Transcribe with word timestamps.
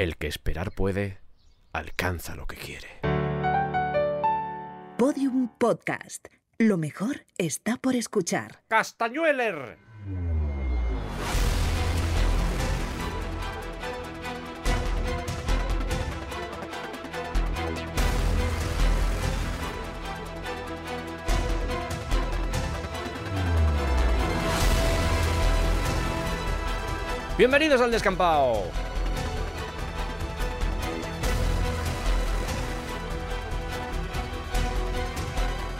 El 0.00 0.16
que 0.16 0.28
esperar 0.28 0.72
puede, 0.72 1.18
alcanza 1.74 2.34
lo 2.34 2.46
que 2.46 2.56
quiere. 2.56 2.88
Podium 4.96 5.50
Podcast. 5.58 6.28
Lo 6.56 6.78
mejor 6.78 7.26
está 7.36 7.76
por 7.76 7.94
escuchar. 7.94 8.62
¡Castañueler! 8.68 9.76
Bienvenidos 27.36 27.82
al 27.82 27.90
descampado. 27.90 28.64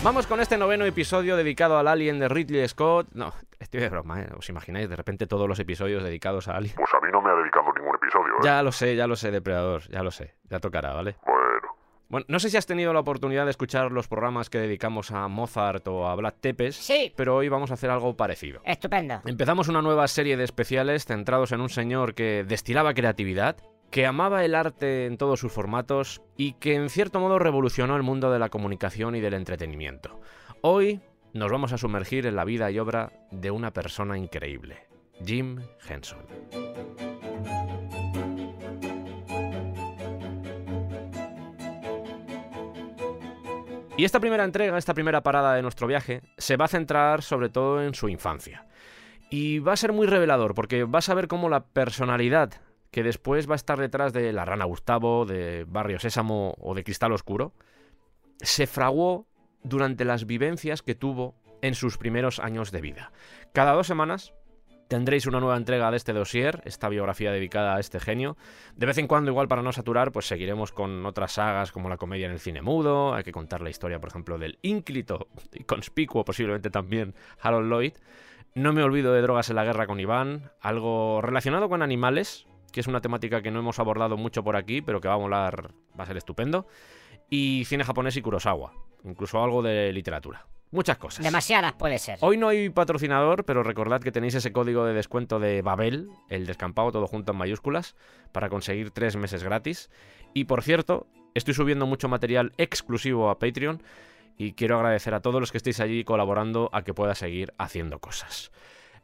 Vamos 0.02 0.26
con 0.26 0.40
este 0.40 0.56
noveno 0.56 0.86
episodio 0.86 1.36
dedicado 1.36 1.76
al 1.78 1.86
Alien 1.86 2.18
de 2.18 2.28
Ridley 2.28 2.66
Scott. 2.68 3.08
No, 3.12 3.34
estoy 3.58 3.80
de 3.80 3.90
broma, 3.90 4.22
¿eh? 4.22 4.28
¿Os 4.36 4.48
imagináis 4.48 4.88
de 4.88 4.96
repente 4.96 5.26
todos 5.26 5.46
los 5.46 5.58
episodios 5.58 6.02
dedicados 6.02 6.48
a 6.48 6.56
Alien? 6.56 6.74
Pues 6.74 6.88
a 6.94 7.04
mí 7.04 7.12
no 7.12 7.20
me 7.20 7.30
ha 7.30 7.34
dedicado 7.34 7.66
ningún 7.76 7.94
episodio, 7.96 8.32
¿eh? 8.34 8.40
Ya 8.42 8.62
lo 8.62 8.72
sé, 8.72 8.96
ya 8.96 9.06
lo 9.06 9.14
sé, 9.16 9.30
depredador, 9.30 9.82
ya 9.90 10.02
lo 10.02 10.10
sé. 10.10 10.34
Ya 10.48 10.58
tocará, 10.58 10.94
¿vale? 10.94 11.16
Bueno, 11.26 11.40
Bueno, 12.08 12.26
no 12.30 12.38
sé 12.40 12.48
si 12.48 12.56
has 12.56 12.64
tenido 12.66 12.94
la 12.94 13.00
oportunidad 13.00 13.44
de 13.44 13.50
escuchar 13.50 13.92
los 13.92 14.08
programas 14.08 14.48
que 14.48 14.58
dedicamos 14.58 15.10
a 15.10 15.28
Mozart 15.28 15.86
o 15.88 16.08
a 16.08 16.14
Vlad 16.14 16.34
Tepes. 16.40 16.76
Sí. 16.76 17.12
Pero 17.14 17.36
hoy 17.36 17.50
vamos 17.50 17.70
a 17.70 17.74
hacer 17.74 17.90
algo 17.90 18.16
parecido. 18.16 18.62
Estupendo. 18.64 19.20
Empezamos 19.26 19.68
una 19.68 19.82
nueva 19.82 20.08
serie 20.08 20.38
de 20.38 20.44
especiales 20.44 21.04
centrados 21.04 21.52
en 21.52 21.60
un 21.60 21.68
señor 21.68 22.14
que 22.14 22.42
destilaba 22.48 22.94
creatividad, 22.94 23.56
que 23.90 24.06
amaba 24.06 24.44
el 24.44 24.54
arte 24.54 25.06
en 25.06 25.18
todos 25.18 25.40
sus 25.40 25.52
formatos 25.52 26.22
y 26.36 26.52
que 26.54 26.74
en 26.74 26.88
cierto 26.90 27.18
modo 27.18 27.38
revolucionó 27.38 27.96
el 27.96 28.02
mundo 28.02 28.30
de 28.30 28.38
la 28.38 28.48
comunicación 28.48 29.16
y 29.16 29.20
del 29.20 29.34
entretenimiento. 29.34 30.20
Hoy 30.62 31.00
nos 31.32 31.50
vamos 31.50 31.72
a 31.72 31.78
sumergir 31.78 32.26
en 32.26 32.36
la 32.36 32.44
vida 32.44 32.70
y 32.70 32.78
obra 32.78 33.12
de 33.32 33.50
una 33.50 33.72
persona 33.72 34.16
increíble, 34.16 34.86
Jim 35.24 35.60
Henson. 35.88 36.20
Y 43.96 44.04
esta 44.04 44.20
primera 44.20 44.44
entrega, 44.44 44.78
esta 44.78 44.94
primera 44.94 45.22
parada 45.22 45.54
de 45.54 45.62
nuestro 45.62 45.86
viaje, 45.86 46.22
se 46.38 46.56
va 46.56 46.66
a 46.66 46.68
centrar 46.68 47.22
sobre 47.22 47.50
todo 47.50 47.82
en 47.82 47.94
su 47.94 48.08
infancia. 48.08 48.64
Y 49.28 49.58
va 49.58 49.74
a 49.74 49.76
ser 49.76 49.92
muy 49.92 50.06
revelador 50.06 50.54
porque 50.54 50.84
vas 50.84 51.08
a 51.08 51.14
ver 51.14 51.28
cómo 51.28 51.48
la 51.48 51.64
personalidad 51.64 52.52
que 52.90 53.02
después 53.02 53.48
va 53.48 53.54
a 53.54 53.56
estar 53.56 53.78
detrás 53.78 54.12
de 54.12 54.32
La 54.32 54.44
Rana 54.44 54.64
Gustavo, 54.64 55.24
de 55.24 55.64
Barrio 55.68 55.98
Sésamo 55.98 56.54
o 56.58 56.74
de 56.74 56.84
Cristal 56.84 57.12
Oscuro, 57.12 57.52
se 58.40 58.66
fraguó 58.66 59.26
durante 59.62 60.04
las 60.04 60.26
vivencias 60.26 60.82
que 60.82 60.94
tuvo 60.94 61.34
en 61.62 61.74
sus 61.74 61.98
primeros 61.98 62.38
años 62.38 62.72
de 62.72 62.80
vida. 62.80 63.12
Cada 63.52 63.72
dos 63.72 63.86
semanas 63.86 64.32
tendréis 64.88 65.26
una 65.26 65.38
nueva 65.38 65.56
entrega 65.56 65.90
de 65.92 65.96
este 65.96 66.12
dossier, 66.12 66.62
esta 66.64 66.88
biografía 66.88 67.30
dedicada 67.30 67.76
a 67.76 67.80
este 67.80 68.00
genio. 68.00 68.36
De 68.74 68.86
vez 68.86 68.98
en 68.98 69.06
cuando, 69.06 69.30
igual 69.30 69.46
para 69.46 69.62
no 69.62 69.70
saturar, 69.70 70.10
pues 70.10 70.26
seguiremos 70.26 70.72
con 70.72 71.06
otras 71.06 71.32
sagas 71.32 71.70
como 71.70 71.88
la 71.88 71.96
comedia 71.96 72.26
en 72.26 72.32
el 72.32 72.40
cine 72.40 72.60
mudo, 72.60 73.14
hay 73.14 73.22
que 73.22 73.30
contar 73.30 73.60
la 73.60 73.70
historia, 73.70 74.00
por 74.00 74.08
ejemplo, 74.08 74.36
del 74.36 74.58
ínclito 74.62 75.28
y 75.52 75.62
conspicuo 75.62 76.24
posiblemente 76.24 76.70
también 76.70 77.14
Harold 77.40 77.70
Lloyd. 77.70 77.92
No 78.54 78.72
me 78.72 78.82
olvido 78.82 79.12
de 79.12 79.22
Drogas 79.22 79.48
en 79.50 79.56
la 79.56 79.64
Guerra 79.64 79.86
con 79.86 80.00
Iván, 80.00 80.50
algo 80.60 81.20
relacionado 81.22 81.68
con 81.68 81.82
animales, 81.82 82.48
que 82.70 82.80
es 82.80 82.86
una 82.86 83.00
temática 83.00 83.42
que 83.42 83.50
no 83.50 83.60
hemos 83.60 83.78
abordado 83.78 84.16
mucho 84.16 84.42
por 84.42 84.56
aquí, 84.56 84.82
pero 84.82 85.00
que 85.00 85.08
va 85.08 85.14
a 85.14 85.18
molar, 85.18 85.72
va 85.98 86.04
a 86.04 86.06
ser 86.06 86.16
estupendo. 86.16 86.66
Y 87.28 87.64
cine 87.66 87.84
japonés 87.84 88.16
y 88.16 88.22
Kurosawa, 88.22 88.72
incluso 89.04 89.42
algo 89.42 89.62
de 89.62 89.92
literatura. 89.92 90.46
Muchas 90.72 90.98
cosas. 90.98 91.24
Demasiadas 91.24 91.72
puede 91.72 91.98
ser. 91.98 92.18
Hoy 92.20 92.36
no 92.36 92.48
hay 92.48 92.70
patrocinador, 92.70 93.44
pero 93.44 93.64
recordad 93.64 94.00
que 94.00 94.12
tenéis 94.12 94.36
ese 94.36 94.52
código 94.52 94.84
de 94.84 94.94
descuento 94.94 95.40
de 95.40 95.62
Babel, 95.62 96.08
el 96.28 96.46
descampado 96.46 96.92
todo 96.92 97.08
junto 97.08 97.32
en 97.32 97.38
mayúsculas, 97.38 97.96
para 98.30 98.48
conseguir 98.48 98.92
tres 98.92 99.16
meses 99.16 99.42
gratis. 99.42 99.90
Y 100.32 100.44
por 100.44 100.62
cierto, 100.62 101.08
estoy 101.34 101.54
subiendo 101.54 101.86
mucho 101.86 102.08
material 102.08 102.52
exclusivo 102.56 103.30
a 103.30 103.40
Patreon 103.40 103.82
y 104.38 104.52
quiero 104.52 104.76
agradecer 104.76 105.12
a 105.12 105.20
todos 105.20 105.40
los 105.40 105.50
que 105.50 105.58
estéis 105.58 105.80
allí 105.80 106.04
colaborando 106.04 106.70
a 106.72 106.82
que 106.82 106.94
pueda 106.94 107.16
seguir 107.16 107.52
haciendo 107.58 107.98
cosas. 107.98 108.52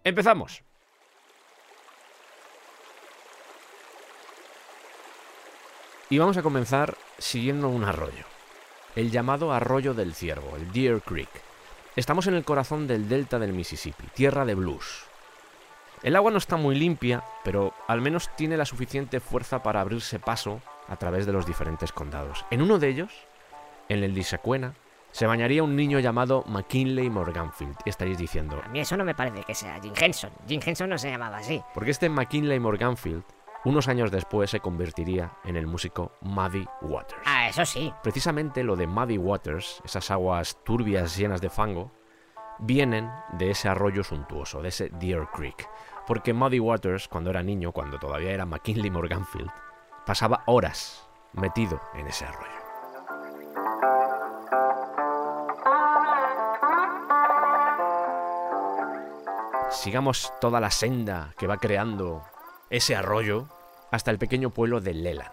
¡Empezamos! 0.05 0.63
Y 6.09 6.19
vamos 6.19 6.37
a 6.37 6.43
comenzar 6.43 6.97
siguiendo 7.19 7.69
un 7.69 7.85
arroyo. 7.85 8.25
El 8.95 9.11
llamado 9.11 9.53
Arroyo 9.53 9.93
del 9.93 10.15
Ciervo, 10.15 10.57
el 10.57 10.73
Deer 10.73 11.03
Creek. 11.03 11.29
Estamos 11.97 12.27
en 12.27 12.35
el 12.35 12.45
corazón 12.45 12.87
del 12.87 13.09
delta 13.09 13.39
del 13.39 13.53
Mississippi, 13.53 14.07
tierra 14.15 14.45
de 14.45 14.55
blues. 14.55 15.05
El 16.03 16.15
agua 16.15 16.31
no 16.31 16.39
está 16.39 16.57
muy 16.57 16.77
limpia, 16.77 17.25
pero 17.43 17.75
al 17.89 18.01
menos 18.01 18.31
tiene 18.37 18.57
la 18.57 18.67
suficiente 18.67 19.19
fuerza 19.19 19.63
para 19.63 19.81
abrirse 19.81 20.19
paso 20.19 20.61
a 20.89 20.97
través 20.97 21.27
de 21.27 21.33
los 21.33 21.47
diferentes 21.47 21.91
condados. 21.91 22.45
En 22.51 22.63
uno 22.63 22.79
de 22.79 22.89
ellos, 22.89 23.13
en 23.89 24.05
el 24.05 24.15
de 24.15 24.21
Isacuena, 24.21 24.75
se 25.11 25.27
bañaría 25.27 25.63
un 25.63 25.75
niño 25.75 25.99
llamado 25.99 26.45
McKinley 26.47 27.09
Morganfield. 27.11 27.77
Y 27.85 27.91
estaréis 27.91 28.19
diciendo, 28.19 28.61
A 28.65 28.69
mí 28.69 28.81
eso 28.81 28.97
no 28.97 29.05
me 29.05 29.15
parece 29.15 29.43
que 29.43 29.55
sea 29.55 29.81
Jim 29.81 29.95
Henson. 29.99 30.31
Jim 30.47 30.61
Henson 30.65 30.91
no 30.91 30.99
se 30.99 31.11
llamaba 31.11 31.39
así. 31.39 31.63
porque 31.75 31.91
este 31.91 32.09
McKinley 32.11 32.61
Morganfield, 32.61 33.25
unos 33.67 33.89
años 33.89 34.13
después, 34.13 34.49
se 34.49 34.61
convertiría 34.61 35.33
en 35.43 35.57
el 35.57 35.67
músico 35.67 36.13
Muddy 36.21 36.65
Waters. 36.83 37.21
Ah, 37.25 37.49
eso 37.49 37.65
sí. 37.65 37.93
Precisamente 38.01 38.63
lo 38.63 38.77
de 38.77 38.87
Muddy 38.87 39.19
Waters, 39.19 39.83
esas 39.85 40.09
aguas 40.13 40.63
turbias 40.63 41.17
llenas 41.17 41.41
de 41.41 41.51
fango, 41.51 41.91
vienen 42.61 43.11
de 43.33 43.51
ese 43.51 43.69
arroyo 43.69 44.05
suntuoso, 44.05 44.63
de 44.63 44.69
ese 44.69 44.91
Deer 44.91 45.27
Creek. 45.33 45.69
Porque 46.07 46.33
Muddy 46.33 46.61
Waters, 46.61 47.09
cuando 47.09 47.31
era 47.31 47.43
niño, 47.43 47.73
cuando 47.73 47.99
todavía 47.99 48.31
era 48.31 48.47
McKinley 48.47 48.89
Morganfield, 48.89 49.51
pasaba 50.07 50.45
horas 50.47 51.09
metido 51.33 51.81
en 51.95 52.07
ese 52.07 52.25
arroyo. 52.25 52.53
Sigamos 59.71 60.33
toda 60.41 60.61
la 60.61 60.71
senda 60.71 61.35
que 61.37 61.49
va 61.49 61.57
creando 61.57 62.23
ese 62.71 62.95
arroyo 62.95 63.49
hasta 63.97 64.11
el 64.11 64.19
pequeño 64.19 64.51
pueblo 64.51 64.81
de 64.81 64.95
Leland. 64.95 65.33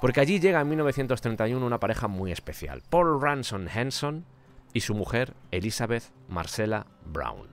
Porque 0.00 0.20
allí 0.20 0.40
llega 0.40 0.60
en 0.60 0.68
1931 0.68 1.64
una 1.64 1.80
pareja 1.80 2.08
muy 2.08 2.32
especial, 2.32 2.82
Paul 2.90 3.20
Ransom 3.20 3.66
Henson 3.72 4.24
y 4.72 4.80
su 4.80 4.94
mujer 4.94 5.34
Elizabeth 5.50 6.04
Marcella 6.28 6.86
Brown. 7.04 7.48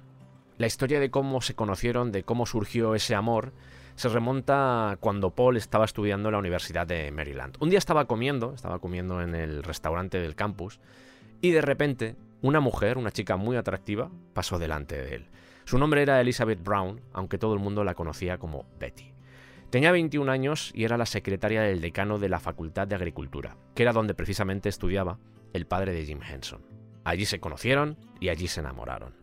La 0.57 0.67
historia 0.67 0.99
de 0.99 1.11
cómo 1.11 1.41
se 1.41 1.55
conocieron, 1.55 2.11
de 2.11 2.23
cómo 2.23 2.45
surgió 2.45 2.95
ese 2.95 3.15
amor, 3.15 3.53
se 3.95 4.09
remonta 4.09 4.97
cuando 4.99 5.31
Paul 5.31 5.57
estaba 5.57 5.85
estudiando 5.85 6.29
en 6.29 6.33
la 6.33 6.39
Universidad 6.39 6.87
de 6.87 7.11
Maryland. 7.11 7.55
Un 7.59 7.69
día 7.69 7.79
estaba 7.79 8.05
comiendo, 8.05 8.53
estaba 8.53 8.79
comiendo 8.79 9.21
en 9.21 9.35
el 9.35 9.63
restaurante 9.63 10.19
del 10.19 10.35
campus, 10.35 10.79
y 11.41 11.51
de 11.51 11.61
repente 11.61 12.15
una 12.41 12.59
mujer, 12.59 12.97
una 12.97 13.11
chica 13.11 13.37
muy 13.37 13.57
atractiva, 13.57 14.09
pasó 14.33 14.57
delante 14.57 14.95
de 14.95 15.15
él. 15.15 15.27
Su 15.65 15.77
nombre 15.77 16.01
era 16.01 16.21
Elizabeth 16.21 16.63
Brown, 16.63 17.01
aunque 17.13 17.37
todo 17.37 17.53
el 17.53 17.59
mundo 17.59 17.83
la 17.83 17.93
conocía 17.93 18.37
como 18.37 18.65
Betty. 18.79 19.16
Tenía 19.69 19.91
21 19.91 20.31
años 20.31 20.71
y 20.73 20.85
era 20.85 20.97
la 20.97 21.05
secretaria 21.05 21.61
del 21.61 21.81
decano 21.81 22.19
de 22.19 22.29
la 22.29 22.39
Facultad 22.39 22.87
de 22.87 22.95
Agricultura, 22.95 23.57
que 23.75 23.83
era 23.83 23.91
donde 23.91 24.13
precisamente 24.13 24.69
estudiaba 24.69 25.19
el 25.51 25.65
padre 25.65 25.91
de 25.93 26.05
Jim 26.05 26.21
Henson. 26.23 26.61
Allí 27.03 27.25
se 27.25 27.39
conocieron 27.39 27.97
y 28.21 28.29
allí 28.29 28.47
se 28.47 28.61
enamoraron. 28.61 29.15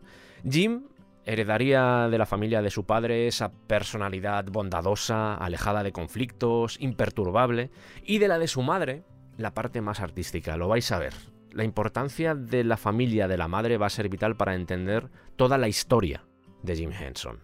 Jim 0.47 0.83
heredaría 1.25 2.07
de 2.09 2.17
la 2.19 2.27
familia 2.27 2.61
de 2.61 2.69
su 2.69 2.85
padre 2.85 3.27
esa 3.27 3.51
personalidad 3.51 4.45
bondadosa, 4.45 5.33
alejada 5.33 5.81
de 5.81 5.91
conflictos, 5.91 6.77
imperturbable, 6.79 7.71
y 8.03 8.19
de 8.19 8.27
la 8.27 8.37
de 8.37 8.47
su 8.47 8.61
madre, 8.61 9.03
la 9.37 9.55
parte 9.55 9.81
más 9.81 9.99
artística, 9.99 10.57
lo 10.57 10.67
vais 10.67 10.91
a 10.91 10.99
ver. 10.99 11.13
La 11.51 11.63
importancia 11.63 12.35
de 12.35 12.63
la 12.63 12.77
familia 12.77 13.27
de 13.27 13.37
la 13.37 13.47
madre 13.47 13.77
va 13.77 13.87
a 13.87 13.89
ser 13.89 14.09
vital 14.09 14.35
para 14.35 14.53
entender 14.53 15.09
toda 15.35 15.57
la 15.57 15.67
historia 15.67 16.23
de 16.61 16.75
Jim 16.75 16.91
Henson. 16.91 17.39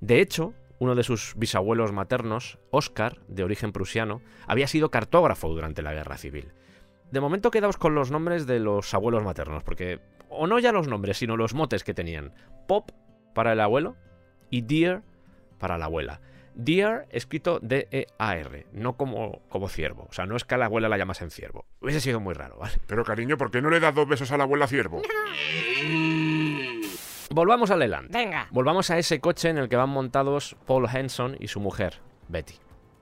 De 0.00 0.20
hecho, 0.20 0.54
uno 0.82 0.96
de 0.96 1.04
sus 1.04 1.34
bisabuelos 1.36 1.92
maternos, 1.92 2.58
Oscar, 2.72 3.20
de 3.28 3.44
origen 3.44 3.70
prusiano, 3.70 4.20
había 4.48 4.66
sido 4.66 4.90
cartógrafo 4.90 5.48
durante 5.48 5.80
la 5.80 5.94
Guerra 5.94 6.16
Civil. 6.16 6.52
De 7.12 7.20
momento 7.20 7.52
quedaos 7.52 7.76
con 7.76 7.94
los 7.94 8.10
nombres 8.10 8.48
de 8.48 8.58
los 8.58 8.92
abuelos 8.92 9.22
maternos, 9.22 9.62
porque, 9.62 10.00
o 10.28 10.48
no 10.48 10.58
ya 10.58 10.72
los 10.72 10.88
nombres, 10.88 11.18
sino 11.18 11.36
los 11.36 11.54
motes 11.54 11.84
que 11.84 11.94
tenían. 11.94 12.34
Pop 12.66 12.90
para 13.32 13.52
el 13.52 13.60
abuelo 13.60 13.94
y 14.50 14.62
Deer 14.62 15.02
para 15.60 15.78
la 15.78 15.84
abuela. 15.84 16.20
Deer 16.56 17.06
escrito 17.10 17.60
D-E-A-R, 17.62 18.66
no 18.72 18.96
como, 18.96 19.40
como 19.50 19.68
ciervo. 19.68 20.08
O 20.10 20.12
sea, 20.12 20.26
no 20.26 20.34
es 20.34 20.44
que 20.44 20.56
a 20.56 20.58
la 20.58 20.64
abuela 20.64 20.88
la 20.88 20.98
llamasen 20.98 21.30
ciervo. 21.30 21.64
Hubiese 21.80 22.00
sido 22.00 22.18
muy 22.18 22.34
raro, 22.34 22.58
¿vale? 22.58 22.74
Pero 22.88 23.04
cariño, 23.04 23.36
¿por 23.36 23.52
qué 23.52 23.62
no 23.62 23.70
le 23.70 23.78
das 23.78 23.94
dos 23.94 24.08
besos 24.08 24.32
a 24.32 24.36
la 24.36 24.42
abuela 24.42 24.66
ciervo? 24.66 25.00
Volvamos 27.34 27.70
a 27.70 27.76
Leland. 27.76 28.10
Venga. 28.10 28.46
Volvamos 28.50 28.90
a 28.90 28.98
ese 28.98 29.20
coche 29.20 29.48
en 29.48 29.56
el 29.56 29.70
que 29.70 29.76
van 29.76 29.88
montados 29.88 30.54
Paul 30.66 30.86
Henson 30.92 31.36
y 31.40 31.48
su 31.48 31.60
mujer, 31.60 32.00
Betty. 32.28 32.54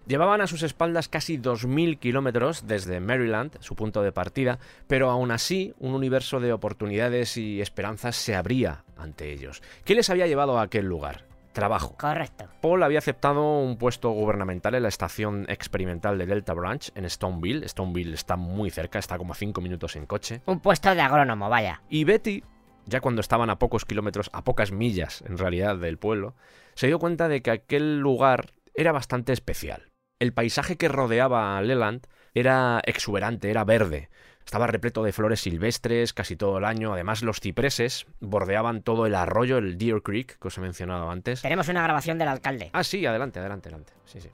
Llevaban 0.06 0.40
a 0.40 0.46
sus 0.46 0.62
espaldas 0.62 1.08
casi 1.08 1.38
2.000 1.38 1.98
kilómetros 1.98 2.66
desde 2.66 3.00
Maryland, 3.00 3.56
su 3.60 3.74
punto 3.74 4.02
de 4.02 4.12
partida, 4.12 4.58
pero 4.86 5.10
aún 5.10 5.30
así 5.30 5.74
un 5.78 5.94
universo 5.94 6.38
de 6.38 6.52
oportunidades 6.52 7.36
y 7.36 7.60
esperanzas 7.60 8.16
se 8.16 8.34
abría 8.34 8.84
ante 8.96 9.32
ellos. 9.32 9.62
¿Qué 9.84 9.94
les 9.94 10.10
había 10.10 10.26
llevado 10.26 10.58
a 10.58 10.62
aquel 10.62 10.86
lugar? 10.86 11.26
Trabajo. 11.52 11.96
Correcto. 11.98 12.46
Paul 12.60 12.84
había 12.84 13.00
aceptado 13.00 13.58
un 13.58 13.76
puesto 13.76 14.10
gubernamental 14.10 14.76
en 14.76 14.84
la 14.84 14.88
estación 14.88 15.46
experimental 15.48 16.16
de 16.18 16.26
Delta 16.26 16.54
Branch 16.54 16.90
en 16.94 17.10
Stoneville. 17.10 17.68
Stoneville 17.68 18.14
está 18.14 18.36
muy 18.36 18.70
cerca, 18.70 19.00
está 19.00 19.18
como 19.18 19.32
a 19.32 19.36
5 19.36 19.60
minutos 19.60 19.96
en 19.96 20.06
coche. 20.06 20.42
Un 20.46 20.60
puesto 20.60 20.94
de 20.94 21.00
agrónomo, 21.00 21.48
vaya. 21.48 21.82
Y 21.88 22.04
Betty, 22.04 22.44
ya 22.90 23.00
cuando 23.00 23.20
estaban 23.20 23.48
a 23.48 23.58
pocos 23.58 23.84
kilómetros, 23.84 24.30
a 24.32 24.44
pocas 24.44 24.72
millas 24.72 25.22
en 25.22 25.38
realidad 25.38 25.76
del 25.76 25.98
pueblo, 25.98 26.34
se 26.74 26.88
dio 26.88 26.98
cuenta 26.98 27.28
de 27.28 27.40
que 27.40 27.50
aquel 27.50 28.00
lugar 28.00 28.52
era 28.74 28.92
bastante 28.92 29.32
especial. 29.32 29.90
El 30.18 30.32
paisaje 30.34 30.76
que 30.76 30.88
rodeaba 30.88 31.56
a 31.56 31.62
Leland 31.62 32.06
era 32.34 32.80
exuberante, 32.84 33.50
era 33.50 33.64
verde. 33.64 34.10
Estaba 34.44 34.66
repleto 34.66 35.02
de 35.02 35.12
flores 35.12 35.40
silvestres 35.40 36.12
casi 36.12 36.36
todo 36.36 36.58
el 36.58 36.64
año. 36.64 36.92
Además, 36.92 37.22
los 37.22 37.40
cipreses 37.40 38.06
bordeaban 38.20 38.82
todo 38.82 39.06
el 39.06 39.14
arroyo, 39.14 39.58
el 39.58 39.78
Deer 39.78 40.02
Creek, 40.02 40.38
que 40.38 40.48
os 40.48 40.58
he 40.58 40.60
mencionado 40.60 41.10
antes. 41.10 41.42
Tenemos 41.42 41.68
una 41.68 41.82
grabación 41.82 42.18
del 42.18 42.28
alcalde. 42.28 42.70
Ah, 42.72 42.84
sí, 42.84 43.06
adelante, 43.06 43.38
adelante, 43.38 43.68
adelante. 43.68 43.92
Sí, 44.04 44.20
sí. 44.20 44.28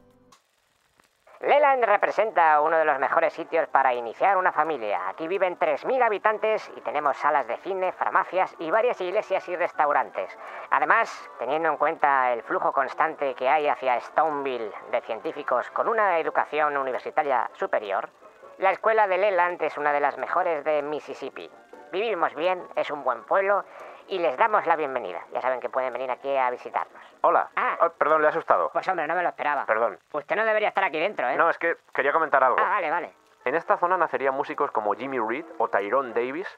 Leland 1.41 1.85
representa 1.85 2.61
uno 2.63 2.79
de 2.79 2.87
los 2.87 2.99
mejores 2.99 3.35
sitios 3.35 3.69
para 3.69 3.93
iniciar 3.93 4.39
una 4.39 4.53
familia. 4.53 5.09
Aquí 5.09 5.29
viven 5.29 5.59
3.000 5.59 6.03
habitantes 6.03 6.73
y 6.75 6.81
tenemos 6.81 7.17
salas 7.19 7.47
de 7.47 7.59
cine, 7.59 7.93
farmacias 7.93 8.55
y 8.59 8.71
varias 8.71 8.99
iglesias 9.03 9.47
y 9.49 9.55
restaurantes. 9.55 10.37
Además, 10.71 11.31
teniendo 11.39 11.69
en 11.69 11.77
cuenta 11.77 12.33
el 12.33 12.43
flujo 12.43 12.73
constante 12.73 13.35
que 13.35 13.51
hay 13.51 13.69
hacia 13.69 14.01
Stoneville 14.01 14.73
de 14.91 15.01
científicos 15.03 15.71
con 15.71 15.89
una 15.89 16.19
educación 16.19 16.75
universitaria 16.77 17.51
superior, 17.53 18.09
la 18.57 18.71
escuela 18.71 19.07
de 19.07 19.19
Leland 19.19 19.61
es 19.63 19.77
una 19.77 19.93
de 19.93 20.01
las 20.01 20.17
mejores 20.17 20.65
de 20.65 20.81
Mississippi. 20.81 21.51
Vivimos 21.93 22.35
bien, 22.35 22.67
es 22.75 22.91
un 22.91 23.05
buen 23.05 23.25
pueblo 23.25 23.65
y 24.09 24.19
les 24.19 24.37
damos 24.37 24.67
la 24.67 24.77
bienvenida. 24.77 25.21
Ya 25.33 25.41
saben 25.41 25.61
que 25.61 25.69
pueden 25.69 25.93
venir 25.93 26.11
aquí 26.11 26.35
a 26.37 26.51
visitarnos. 26.51 27.03
Hola. 27.23 27.49
Ah. 27.57 27.79
Oh, 27.81 27.91
perdón, 27.91 28.23
le 28.23 28.29
he 28.29 28.31
asustado. 28.31 28.71
Pues 28.73 28.87
hombre, 28.89 29.07
no 29.07 29.15
me 29.15 29.23
lo 29.23 29.29
esperaba. 29.29 29.67
Perdón. 29.67 29.99
Usted 30.13 30.37
no 30.37 30.45
debería 30.45 30.69
estar 30.69 30.85
aquí 30.85 30.99
dentro, 30.99 31.29
¿eh? 31.29 31.37
No, 31.37 31.51
es 31.51 31.59
que 31.59 31.77
quería 31.93 32.13
comentar 32.13 32.43
algo. 32.43 32.59
Ah, 32.61 32.69
vale, 32.69 32.91
vale. 32.91 33.13
En 33.45 33.55
esta 33.55 33.77
zona 33.77 33.97
nacerían 33.97 34.35
músicos 34.35 34.71
como 34.71 34.95
Jimmy 34.95 35.19
Reed 35.19 35.45
o 35.59 35.69
Tyrone 35.69 36.13
Davis, 36.13 36.49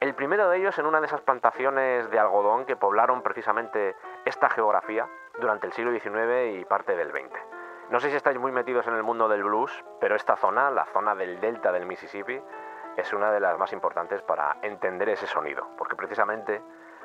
el 0.00 0.14
primero 0.14 0.48
de 0.48 0.58
ellos 0.58 0.78
en 0.78 0.86
una 0.86 1.00
de 1.00 1.06
esas 1.06 1.20
plantaciones 1.20 2.08
de 2.10 2.18
algodón 2.18 2.64
que 2.64 2.76
poblaron 2.76 3.22
precisamente 3.22 3.96
esta 4.24 4.48
geografía 4.48 5.08
durante 5.40 5.66
el 5.66 5.72
siglo 5.72 5.90
XIX 5.90 6.60
y 6.60 6.64
parte 6.64 6.94
del 6.94 7.10
XX. 7.10 7.36
No 7.90 7.98
sé 7.98 8.10
si 8.10 8.16
estáis 8.16 8.38
muy 8.38 8.52
metidos 8.52 8.86
en 8.86 8.94
el 8.94 9.02
mundo 9.02 9.28
del 9.28 9.42
blues, 9.42 9.84
pero 10.00 10.14
esta 10.14 10.36
zona, 10.36 10.70
la 10.70 10.84
zona 10.92 11.14
del 11.14 11.40
delta 11.40 11.72
del 11.72 11.86
Mississippi, 11.86 12.40
es 12.96 13.12
una 13.12 13.32
de 13.32 13.40
las 13.40 13.58
más 13.58 13.72
importantes 13.72 14.22
para 14.22 14.58
entender 14.62 15.08
ese 15.08 15.26
sonido, 15.26 15.68
porque 15.78 15.96
precisamente 15.96 16.62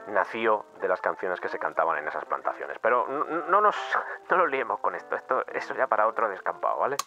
nació 0.07 0.65
de 0.81 0.87
las 0.87 1.01
canciones 1.01 1.39
que 1.39 1.49
se 1.49 1.59
cantaban 1.59 1.97
en 1.97 2.07
esas 2.07 2.25
plantaciones. 2.25 2.77
Pero 2.81 3.07
no, 3.07 3.25
no 3.47 3.61
nos, 3.61 3.75
no 4.29 4.37
nos 4.37 4.49
liemos 4.49 4.79
con 4.79 4.95
esto, 4.95 5.15
esto, 5.15 5.45
eso 5.47 5.73
ya 5.75 5.87
para 5.87 6.07
otro 6.07 6.29
descampado, 6.29 6.79
¿vale? 6.79 6.97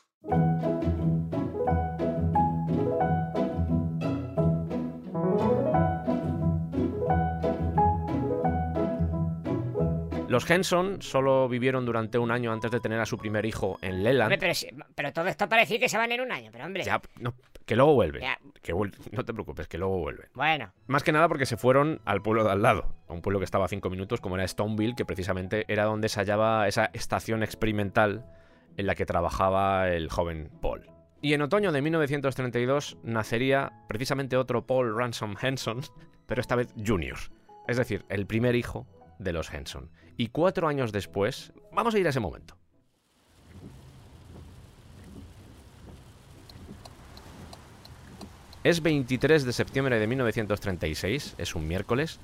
Los 10.28 10.50
Henson 10.50 11.00
solo 11.00 11.49
vivieron 11.49 11.87
durante 11.87 12.19
un 12.19 12.31
año 12.31 12.52
antes 12.52 12.70
de 12.70 12.81
tener 12.81 13.00
a 13.00 13.06
su 13.06 13.16
primer 13.16 13.46
hijo 13.46 13.78
en 13.81 14.02
Leland. 14.02 14.32
Hombre, 14.32 14.38
pero, 14.38 14.84
pero 14.94 15.12
todo 15.12 15.28
esto 15.28 15.49
para 15.49 15.62
decir 15.62 15.78
que 15.78 15.88
se 15.88 15.96
van 15.96 16.10
en 16.12 16.20
un 16.20 16.32
año, 16.32 16.50
pero 16.52 16.66
hombre. 16.66 16.82
Ya, 16.82 17.00
no, 17.20 17.34
que 17.64 17.76
luego 17.76 17.94
vuelven. 17.94 18.22
Ya. 18.22 18.38
Que 18.66 18.74
no 19.12 19.24
te 19.24 19.32
preocupes, 19.32 19.68
que 19.68 19.78
luego 19.78 19.98
vuelven. 19.98 20.28
Bueno, 20.34 20.72
Más 20.88 21.04
que 21.04 21.12
nada 21.12 21.28
porque 21.28 21.46
se 21.46 21.56
fueron 21.56 22.00
al 22.04 22.20
pueblo 22.20 22.42
de 22.42 22.50
al 22.50 22.62
lado, 22.62 22.96
a 23.06 23.12
un 23.12 23.22
pueblo 23.22 23.38
que 23.38 23.44
estaba 23.44 23.66
a 23.66 23.68
cinco 23.68 23.90
minutos, 23.90 24.20
como 24.20 24.34
era 24.34 24.46
Stoneville, 24.46 24.96
que 24.96 25.04
precisamente 25.04 25.64
era 25.68 25.84
donde 25.84 26.08
se 26.08 26.18
hallaba 26.18 26.66
esa 26.66 26.90
estación 26.92 27.44
experimental 27.44 28.26
en 28.76 28.86
la 28.86 28.96
que 28.96 29.06
trabajaba 29.06 29.88
el 29.88 30.10
joven 30.10 30.50
Paul. 30.60 30.90
Y 31.22 31.32
en 31.32 31.42
otoño 31.42 31.70
de 31.70 31.80
1932 31.80 32.98
nacería 33.04 33.72
precisamente 33.88 34.36
otro 34.36 34.66
Paul 34.66 34.96
Ransom 34.96 35.36
Henson, 35.40 35.80
pero 36.26 36.40
esta 36.40 36.56
vez 36.56 36.74
Junior, 36.84 37.18
es 37.68 37.76
decir, 37.76 38.04
el 38.08 38.26
primer 38.26 38.56
hijo 38.56 38.86
de 39.18 39.32
los 39.32 39.52
Henson. 39.52 39.90
Y 40.16 40.28
cuatro 40.28 40.66
años 40.66 40.92
después, 40.92 41.52
vamos 41.72 41.94
a 41.94 41.98
ir 41.98 42.06
a 42.06 42.10
ese 42.10 42.20
momento. 42.20 42.56
Es 48.66 48.82
23 48.82 49.44
de 49.44 49.52
septiembre 49.52 50.00
de 50.00 50.08
1936, 50.08 51.36
es 51.38 51.54
un 51.54 51.68
miércoles, 51.68 52.18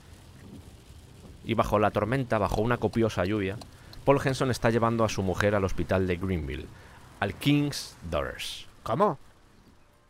y 1.45 1.55
bajo 1.55 1.79
la 1.79 1.93
tormenta, 1.93 2.37
bajo 2.39 2.63
una 2.63 2.79
copiosa 2.79 3.25
lluvia, 3.25 3.57
Paul 4.05 4.21
Henson 4.25 4.51
está 4.51 4.69
llevando 4.71 5.05
a 5.05 5.09
su 5.09 5.23
mujer 5.23 5.55
al 5.55 5.65
hospital 5.65 6.09
de 6.09 6.17
Greenville, 6.17 6.67
al 7.21 7.35
King's 7.35 7.97
Daughters. 8.11 8.67
¿cómo? 8.83 9.21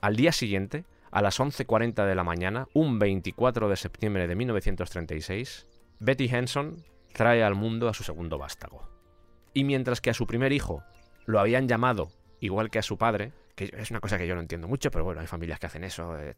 Al 0.00 0.16
día 0.16 0.32
siguiente, 0.32 0.86
a 1.10 1.20
las 1.20 1.38
11.40 1.38 2.06
de 2.06 2.14
la 2.14 2.24
mañana, 2.24 2.66
un 2.72 2.98
24 2.98 3.68
de 3.68 3.76
septiembre 3.76 4.26
de 4.26 4.34
1936, 4.34 5.66
Betty 6.00 6.30
Henson 6.34 6.82
trae 7.12 7.44
al 7.44 7.56
mundo 7.56 7.90
a 7.90 7.92
su 7.92 8.04
segundo 8.04 8.38
vástago. 8.38 8.88
Y 9.52 9.64
mientras 9.64 10.00
que 10.00 10.08
a 10.08 10.14
su 10.14 10.26
primer 10.26 10.54
hijo 10.54 10.82
lo 11.26 11.40
habían 11.40 11.68
llamado 11.68 12.08
igual 12.40 12.70
que 12.70 12.78
a 12.78 12.82
su 12.82 12.96
padre, 12.96 13.32
que 13.54 13.70
es 13.76 13.90
una 13.90 14.00
cosa 14.00 14.18
que 14.18 14.26
yo 14.26 14.34
no 14.34 14.40
entiendo 14.40 14.68
mucho, 14.68 14.90
pero 14.90 15.04
bueno, 15.04 15.20
hay 15.20 15.26
familias 15.26 15.58
que 15.58 15.66
hacen 15.66 15.84
eso, 15.84 16.18
eh, 16.18 16.34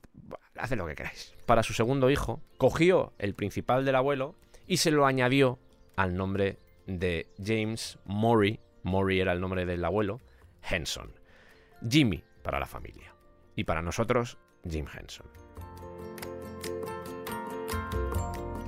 haced 0.57 0.77
lo 0.77 0.87
que 0.87 0.95
queráis. 0.95 1.35
Para 1.47 1.63
su 1.63 1.73
segundo 1.73 2.11
hijo, 2.11 2.43
cogió 2.57 3.13
el 3.19 3.35
principal 3.35 3.85
del 3.85 3.97
abuelo 3.97 4.35
y 4.67 4.79
se 4.79 4.91
lo 4.91 5.07
añadió 5.07 5.59
al 5.97 6.17
nombre 6.17 6.59
de 6.87 7.29
James 7.43 7.99
Maury, 8.05 8.61
Maury 8.83 9.21
era 9.21 9.33
el 9.33 9.41
nombre 9.41 9.65
del 9.65 9.85
abuelo, 9.85 10.21
Henson. 10.69 11.13
Jimmy 11.89 12.23
para 12.43 12.59
la 12.59 12.67
familia. 12.67 13.15
Y 13.57 13.65
para 13.65 13.83
nosotros, 13.83 14.39
Jim 14.69 14.87
Henson. 14.93 15.27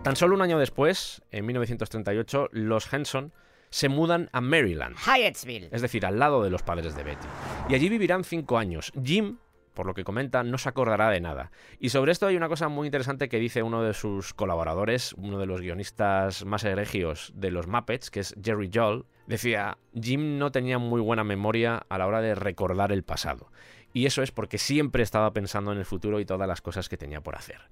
Tan 0.02 0.14
solo 0.14 0.36
un 0.36 0.42
año 0.42 0.58
después, 0.58 1.22
en 1.32 1.46
1938, 1.46 2.50
los 2.52 2.92
Henson 2.92 3.32
se 3.70 3.88
mudan 3.88 4.30
a 4.32 4.40
Maryland, 4.40 4.96
Hyattsville. 4.96 5.68
es 5.72 5.82
decir, 5.82 6.06
al 6.06 6.18
lado 6.18 6.44
de 6.44 6.50
los 6.50 6.62
padres 6.62 6.94
de 6.94 7.02
Betty. 7.02 7.26
Y 7.68 7.74
allí 7.74 7.88
vivirán 7.88 8.22
cinco 8.22 8.58
años. 8.58 8.92
Jim, 9.02 9.38
por 9.74 9.86
lo 9.86 9.94
que 9.94 10.04
comenta, 10.04 10.44
no 10.44 10.56
se 10.56 10.68
acordará 10.68 11.10
de 11.10 11.20
nada. 11.20 11.50
Y 11.80 11.88
sobre 11.88 12.12
esto 12.12 12.28
hay 12.28 12.36
una 12.36 12.48
cosa 12.48 12.68
muy 12.68 12.86
interesante 12.86 13.28
que 13.28 13.40
dice 13.40 13.64
uno 13.64 13.82
de 13.82 13.92
sus 13.92 14.34
colaboradores, 14.34 15.14
uno 15.14 15.38
de 15.38 15.46
los 15.46 15.60
guionistas 15.60 16.44
más 16.44 16.62
egregios 16.62 17.32
de 17.34 17.50
los 17.50 17.66
Muppets, 17.66 18.12
que 18.12 18.20
es 18.20 18.36
Jerry 18.40 18.70
Joel. 18.72 19.04
Decía, 19.26 19.78
Jim 20.00 20.38
no 20.38 20.52
tenía 20.52 20.78
muy 20.78 21.00
buena 21.00 21.24
memoria 21.24 21.84
a 21.88 21.98
la 21.98 22.06
hora 22.06 22.20
de 22.20 22.36
recordar 22.36 22.92
el 22.92 23.02
pasado. 23.02 23.50
Y 23.92 24.06
eso 24.06 24.22
es 24.22 24.30
porque 24.30 24.58
siempre 24.58 25.02
estaba 25.02 25.32
pensando 25.32 25.72
en 25.72 25.78
el 25.78 25.84
futuro 25.84 26.20
y 26.20 26.24
todas 26.24 26.46
las 26.46 26.60
cosas 26.60 26.88
que 26.88 26.96
tenía 26.96 27.20
por 27.20 27.34
hacer. 27.34 27.62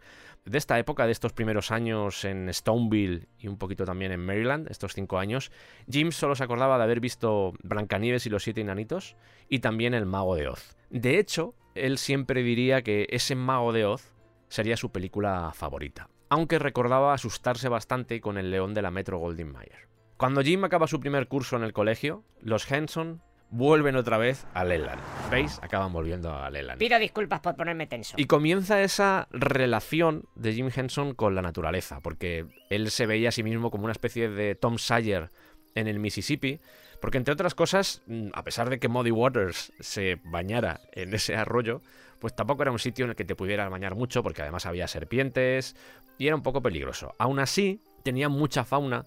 De 0.44 0.58
esta 0.58 0.78
época, 0.78 1.06
de 1.06 1.12
estos 1.12 1.32
primeros 1.32 1.70
años 1.70 2.22
en 2.26 2.52
Stoneville 2.52 3.28
y 3.38 3.48
un 3.48 3.56
poquito 3.56 3.86
también 3.86 4.12
en 4.12 4.20
Maryland, 4.20 4.70
estos 4.70 4.92
cinco 4.92 5.18
años, 5.18 5.50
Jim 5.90 6.12
solo 6.12 6.34
se 6.34 6.44
acordaba 6.44 6.76
de 6.76 6.84
haber 6.84 7.00
visto 7.00 7.54
Blancanieves 7.62 8.26
y 8.26 8.30
los 8.30 8.42
siete 8.42 8.60
enanitos 8.60 9.16
y 9.48 9.60
también 9.60 9.94
El 9.94 10.04
Mago 10.04 10.36
de 10.36 10.48
Oz. 10.48 10.76
De 10.90 11.18
hecho, 11.18 11.54
él 11.74 11.96
siempre 11.96 12.42
diría 12.42 12.82
que 12.82 13.06
ese 13.08 13.34
Mago 13.34 13.72
de 13.72 13.86
Oz 13.86 14.12
sería 14.48 14.76
su 14.76 14.92
película 14.92 15.50
favorita, 15.54 16.10
aunque 16.28 16.58
recordaba 16.58 17.14
asustarse 17.14 17.70
bastante 17.70 18.20
con 18.20 18.36
el 18.36 18.50
león 18.50 18.74
de 18.74 18.82
la 18.82 18.90
Metro 18.90 19.18
Goldwyn 19.18 19.50
Mayer. 19.50 19.88
Cuando 20.18 20.42
Jim 20.42 20.62
acaba 20.64 20.86
su 20.86 21.00
primer 21.00 21.26
curso 21.26 21.56
en 21.56 21.62
el 21.62 21.72
colegio, 21.72 22.22
los 22.40 22.70
Henson 22.70 23.22
vuelven 23.54 23.94
otra 23.94 24.18
vez 24.18 24.46
a 24.52 24.64
Leland. 24.64 25.00
¿Veis? 25.30 25.61
Acaban 25.62 25.92
volviendo 25.92 26.37
a 26.37 26.50
Leland. 26.50 26.78
Pido 26.78 26.99
disculpas 26.99 27.38
por 27.40 27.54
ponerme 27.54 27.87
tenso. 27.87 28.16
Y 28.18 28.26
comienza 28.26 28.82
esa 28.82 29.28
relación 29.30 30.25
de 30.34 30.52
Jim 30.52 30.70
Henson 30.75 31.14
con 31.14 31.37
la 31.37 31.42
naturaleza, 31.42 32.00
porque 32.00 32.46
él 32.68 32.90
se 32.90 33.06
veía 33.06 33.28
a 33.28 33.32
sí 33.32 33.44
mismo 33.44 33.70
como 33.70 33.84
una 33.84 33.92
especie 33.92 34.28
de 34.28 34.56
Tom 34.56 34.78
Sawyer 34.78 35.30
en 35.76 35.87
el 35.87 36.00
Mississippi, 36.00 36.61
porque 37.00 37.18
entre 37.18 37.32
otras 37.32 37.54
cosas, 37.54 38.02
mm, 38.06 38.30
a 38.34 38.42
pesar 38.42 38.70
de 38.70 38.80
que 38.80 38.88
Muddy 38.88 39.12
Waters 39.12 39.73
se 39.78 40.18
bañara 40.25 40.80
en 40.92 41.14
ese 41.14 41.37
arroyo, 41.37 41.80
pues 42.18 42.34
tampoco 42.34 42.62
era 42.62 42.73
un 42.73 42.80
sitio 42.80 43.04
en 43.04 43.11
el 43.11 43.16
que 43.16 43.25
te 43.25 43.37
pudieras 43.37 43.70
bañar 43.70 43.94
mucho, 43.94 44.25
porque 44.25 44.42
además 44.42 44.66
había 44.66 44.88
serpientes 44.88 45.76
y 46.18 46.26
era 46.26 46.34
un 46.34 46.42
poco 46.42 46.61
peligroso. 46.61 47.14
Aún 47.18 47.38
así, 47.38 47.80
tenía 48.02 48.28
mucha 48.28 48.64
fauna 48.64 49.06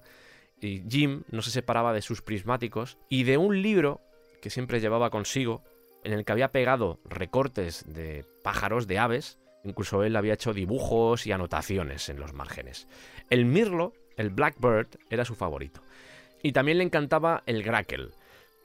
y 0.61 0.83
Jim 0.89 1.23
no 1.31 1.41
se 1.41 1.51
separaba 1.51 1.91
de 1.91 2.01
sus 2.01 2.21
prismáticos 2.21 2.97
y 3.09 3.23
de 3.23 3.37
un 3.37 3.61
libro 3.61 4.06
que 4.41 4.49
siempre 4.49 4.79
llevaba 4.79 5.09
consigo, 5.09 5.63
en 6.03 6.13
el 6.13 6.25
que 6.25 6.31
había 6.31 6.51
pegado 6.51 6.99
recortes 7.05 7.83
de 7.87 8.25
pájaros, 8.43 8.87
de 8.87 8.99
aves, 8.99 9.39
incluso 9.63 10.03
él 10.03 10.15
había 10.15 10.33
hecho 10.33 10.53
dibujos 10.53 11.27
y 11.27 11.31
anotaciones 11.31 12.09
en 12.09 12.19
los 12.19 12.33
márgenes. 12.33 12.87
El 13.29 13.45
mirlo, 13.45 13.93
el 14.15 14.29
blackbird, 14.29 14.87
era 15.09 15.25
su 15.25 15.35
favorito. 15.35 15.81
Y 16.41 16.51
también 16.51 16.77
le 16.77 16.83
encantaba 16.83 17.43
el 17.45 17.63
grackle. 17.63 18.09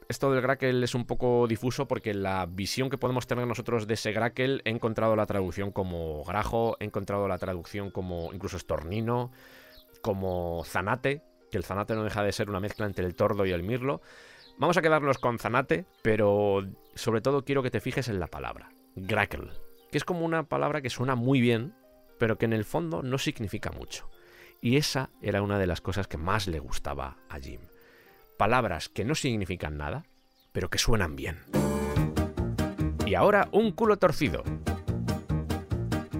esto 0.08 0.30
del 0.30 0.42
Grackle 0.42 0.84
es 0.84 0.94
un 0.94 1.06
poco 1.06 1.46
difuso 1.46 1.88
porque 1.88 2.12
la 2.12 2.46
visión 2.46 2.90
que 2.90 2.98
podemos 2.98 3.26
tener 3.26 3.46
nosotros 3.46 3.86
de 3.86 3.94
ese 3.94 4.12
Grackle 4.12 4.60
he 4.64 4.70
encontrado 4.70 5.16
la 5.16 5.26
traducción 5.26 5.72
como 5.72 6.22
grajo, 6.24 6.76
he 6.80 6.84
encontrado 6.84 7.26
la 7.28 7.38
traducción 7.38 7.90
como 7.90 8.32
incluso 8.32 8.58
estornino, 8.58 9.32
como 10.02 10.64
zanate, 10.66 11.22
que 11.50 11.56
el 11.56 11.64
zanate 11.64 11.94
no 11.94 12.04
deja 12.04 12.22
de 12.22 12.32
ser 12.32 12.50
una 12.50 12.60
mezcla 12.60 12.86
entre 12.86 13.06
el 13.06 13.14
tordo 13.14 13.46
y 13.46 13.52
el 13.52 13.62
mirlo. 13.62 14.02
Vamos 14.58 14.76
a 14.76 14.82
quedarnos 14.82 15.18
con 15.18 15.38
zanate, 15.38 15.86
pero 16.02 16.66
sobre 16.94 17.20
todo 17.20 17.44
quiero 17.44 17.62
que 17.62 17.70
te 17.70 17.80
fijes 17.80 18.08
en 18.08 18.20
la 18.20 18.26
palabra, 18.26 18.72
Grackle, 18.94 19.50
que 19.90 19.98
es 19.98 20.04
como 20.04 20.24
una 20.24 20.44
palabra 20.44 20.82
que 20.82 20.90
suena 20.90 21.14
muy 21.14 21.40
bien, 21.40 21.74
pero 22.18 22.38
que 22.38 22.44
en 22.44 22.52
el 22.52 22.64
fondo 22.64 23.02
no 23.02 23.18
significa 23.18 23.70
mucho. 23.70 24.08
Y 24.60 24.76
esa 24.76 25.10
era 25.20 25.42
una 25.42 25.58
de 25.58 25.66
las 25.66 25.80
cosas 25.80 26.06
que 26.06 26.18
más 26.18 26.46
le 26.46 26.60
gustaba 26.60 27.16
a 27.28 27.40
Jim 27.40 27.60
palabras 28.42 28.88
que 28.88 29.04
no 29.04 29.14
significan 29.14 29.78
nada, 29.78 30.04
pero 30.50 30.68
que 30.68 30.76
suenan 30.76 31.14
bien. 31.14 31.38
Y 33.06 33.14
ahora 33.14 33.48
un 33.52 33.70
culo 33.70 33.98
torcido. 33.98 34.42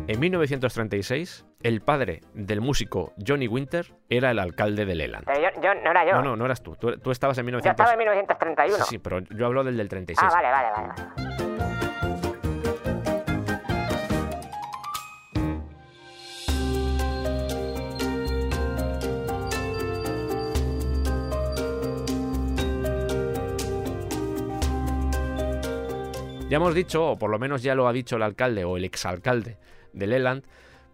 En 0.06 0.20
1936, 0.20 1.44
el 1.62 1.80
padre 1.80 2.20
del 2.34 2.60
músico 2.60 3.12
Johnny 3.24 3.46
Winter 3.46 3.94
era 4.08 4.30
el 4.30 4.38
alcalde 4.38 4.84
de 4.84 4.94
Leland. 4.94 5.24
Pero 5.26 5.40
yo, 5.40 5.60
yo- 5.62 5.74
no 5.74 5.90
era 5.90 6.04
yo. 6.04 6.12
No, 6.16 6.22
no, 6.22 6.36
no 6.36 6.44
eras 6.44 6.62
tú. 6.62 6.74
Tú, 6.76 6.96
tú 6.98 7.10
estabas 7.10 7.38
en 7.38 7.42
Yo 7.42 7.46
1900... 7.46 7.72
estaba 7.72 7.92
en 7.92 7.98
1931. 7.98 8.84
Sí, 8.84 8.90
sí, 8.90 8.98
pero 8.98 9.20
yo 9.20 9.46
hablo 9.46 9.62
del 9.64 9.76
del 9.76 9.88
36. 9.88 10.28
Ah, 10.30 10.34
vale, 10.34 10.50
vale, 10.50 10.68
vale. 10.70 10.88
vale. 10.88 12.22
Ya 26.48 26.56
hemos 26.56 26.74
dicho, 26.74 27.12
o 27.12 27.18
por 27.18 27.30
lo 27.30 27.38
menos 27.38 27.62
ya 27.62 27.74
lo 27.74 27.88
ha 27.88 27.92
dicho 27.94 28.16
el 28.16 28.22
alcalde 28.22 28.64
o 28.64 28.76
el 28.76 28.84
exalcalde 28.84 29.56
de 29.94 30.06
Leland, 30.06 30.44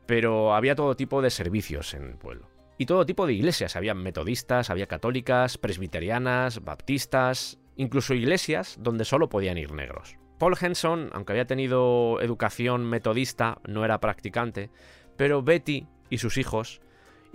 pero 0.09 0.55
había 0.55 0.75
todo 0.75 0.97
tipo 0.97 1.21
de 1.21 1.29
servicios 1.29 1.93
en 1.93 2.05
el 2.05 2.17
pueblo. 2.17 2.49
Y 2.79 2.87
todo 2.87 3.05
tipo 3.05 3.27
de 3.27 3.35
iglesias. 3.35 3.77
Había 3.77 3.93
metodistas, 3.93 4.71
había 4.71 4.87
católicas, 4.87 5.59
presbiterianas, 5.59 6.65
baptistas, 6.65 7.59
incluso 7.77 8.15
iglesias 8.15 8.79
donde 8.81 9.05
solo 9.05 9.29
podían 9.29 9.59
ir 9.59 9.71
negros. 9.73 10.17
Paul 10.39 10.57
Henson, 10.59 11.11
aunque 11.13 11.33
había 11.33 11.47
tenido 11.47 12.23
educación 12.23 12.89
metodista, 12.89 13.59
no 13.67 13.85
era 13.85 14.01
practicante, 14.01 14.71
pero 15.19 15.43
Betty 15.43 15.87
y 16.09 16.17
sus 16.17 16.39
hijos 16.39 16.81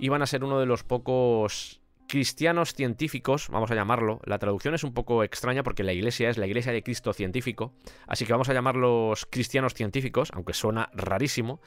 iban 0.00 0.22
a 0.22 0.26
ser 0.26 0.42
uno 0.42 0.58
de 0.58 0.66
los 0.66 0.82
pocos 0.82 1.80
cristianos 2.08 2.74
científicos, 2.74 3.50
vamos 3.50 3.70
a 3.70 3.76
llamarlo. 3.76 4.20
La 4.24 4.40
traducción 4.40 4.74
es 4.74 4.82
un 4.82 4.94
poco 4.94 5.22
extraña 5.22 5.62
porque 5.62 5.84
la 5.84 5.92
iglesia 5.92 6.28
es 6.28 6.38
la 6.38 6.46
iglesia 6.48 6.72
de 6.72 6.82
Cristo 6.82 7.12
científico, 7.12 7.72
así 8.08 8.26
que 8.26 8.32
vamos 8.32 8.48
a 8.48 8.52
llamarlos 8.52 9.26
cristianos 9.26 9.74
científicos, 9.74 10.30
aunque 10.34 10.54
suena 10.54 10.90
rarísimo. 10.92 11.60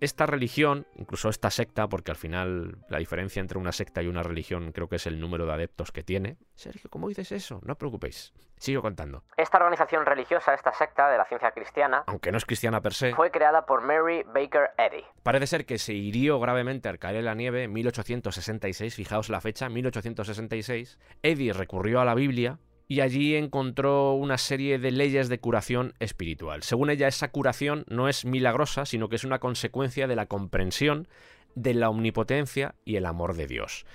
Esta 0.00 0.24
religión, 0.24 0.86
incluso 0.96 1.28
esta 1.28 1.50
secta, 1.50 1.86
porque 1.86 2.10
al 2.10 2.16
final 2.16 2.78
la 2.88 2.98
diferencia 2.98 3.40
entre 3.40 3.58
una 3.58 3.70
secta 3.70 4.02
y 4.02 4.06
una 4.06 4.22
religión 4.22 4.72
creo 4.72 4.88
que 4.88 4.96
es 4.96 5.06
el 5.06 5.20
número 5.20 5.44
de 5.44 5.52
adeptos 5.52 5.92
que 5.92 6.02
tiene. 6.02 6.38
Sergio, 6.54 6.88
¿cómo 6.88 7.08
dices 7.08 7.32
eso? 7.32 7.60
No 7.64 7.74
os 7.74 7.78
preocupéis. 7.78 8.32
Sigo 8.56 8.80
contando. 8.80 9.24
Esta 9.36 9.58
organización 9.58 10.06
religiosa, 10.06 10.54
esta 10.54 10.72
secta 10.72 11.10
de 11.10 11.18
la 11.18 11.26
ciencia 11.26 11.50
cristiana, 11.50 12.04
Aunque 12.06 12.32
no 12.32 12.38
es 12.38 12.46
cristiana 12.46 12.80
per 12.80 12.94
se, 12.94 13.14
fue 13.14 13.30
creada 13.30 13.66
por 13.66 13.82
Mary 13.82 14.22
Baker 14.22 14.70
Eddy. 14.78 15.04
Parece 15.22 15.46
ser 15.46 15.66
que 15.66 15.76
se 15.76 15.92
hirió 15.92 16.40
gravemente 16.40 16.88
al 16.88 16.98
caer 16.98 17.16
en 17.16 17.26
la 17.26 17.34
nieve 17.34 17.64
en 17.64 17.72
1866, 17.72 18.94
fijaos 18.94 19.28
la 19.28 19.42
fecha, 19.42 19.68
1866. 19.68 20.98
Eddie 21.22 21.52
recurrió 21.52 22.00
a 22.00 22.06
la 22.06 22.14
Biblia 22.14 22.58
y 22.90 23.02
allí 23.02 23.36
encontró 23.36 24.14
una 24.14 24.36
serie 24.36 24.80
de 24.80 24.90
leyes 24.90 25.28
de 25.28 25.38
curación 25.38 25.94
espiritual. 26.00 26.64
Según 26.64 26.90
ella, 26.90 27.06
esa 27.06 27.30
curación 27.30 27.84
no 27.88 28.08
es 28.08 28.24
milagrosa, 28.24 28.84
sino 28.84 29.08
que 29.08 29.14
es 29.14 29.22
una 29.22 29.38
consecuencia 29.38 30.08
de 30.08 30.16
la 30.16 30.26
comprensión 30.26 31.06
de 31.54 31.74
la 31.74 31.88
omnipotencia 31.88 32.74
y 32.84 32.96
el 32.96 33.06
amor 33.06 33.36
de 33.36 33.46
Dios. 33.46 33.86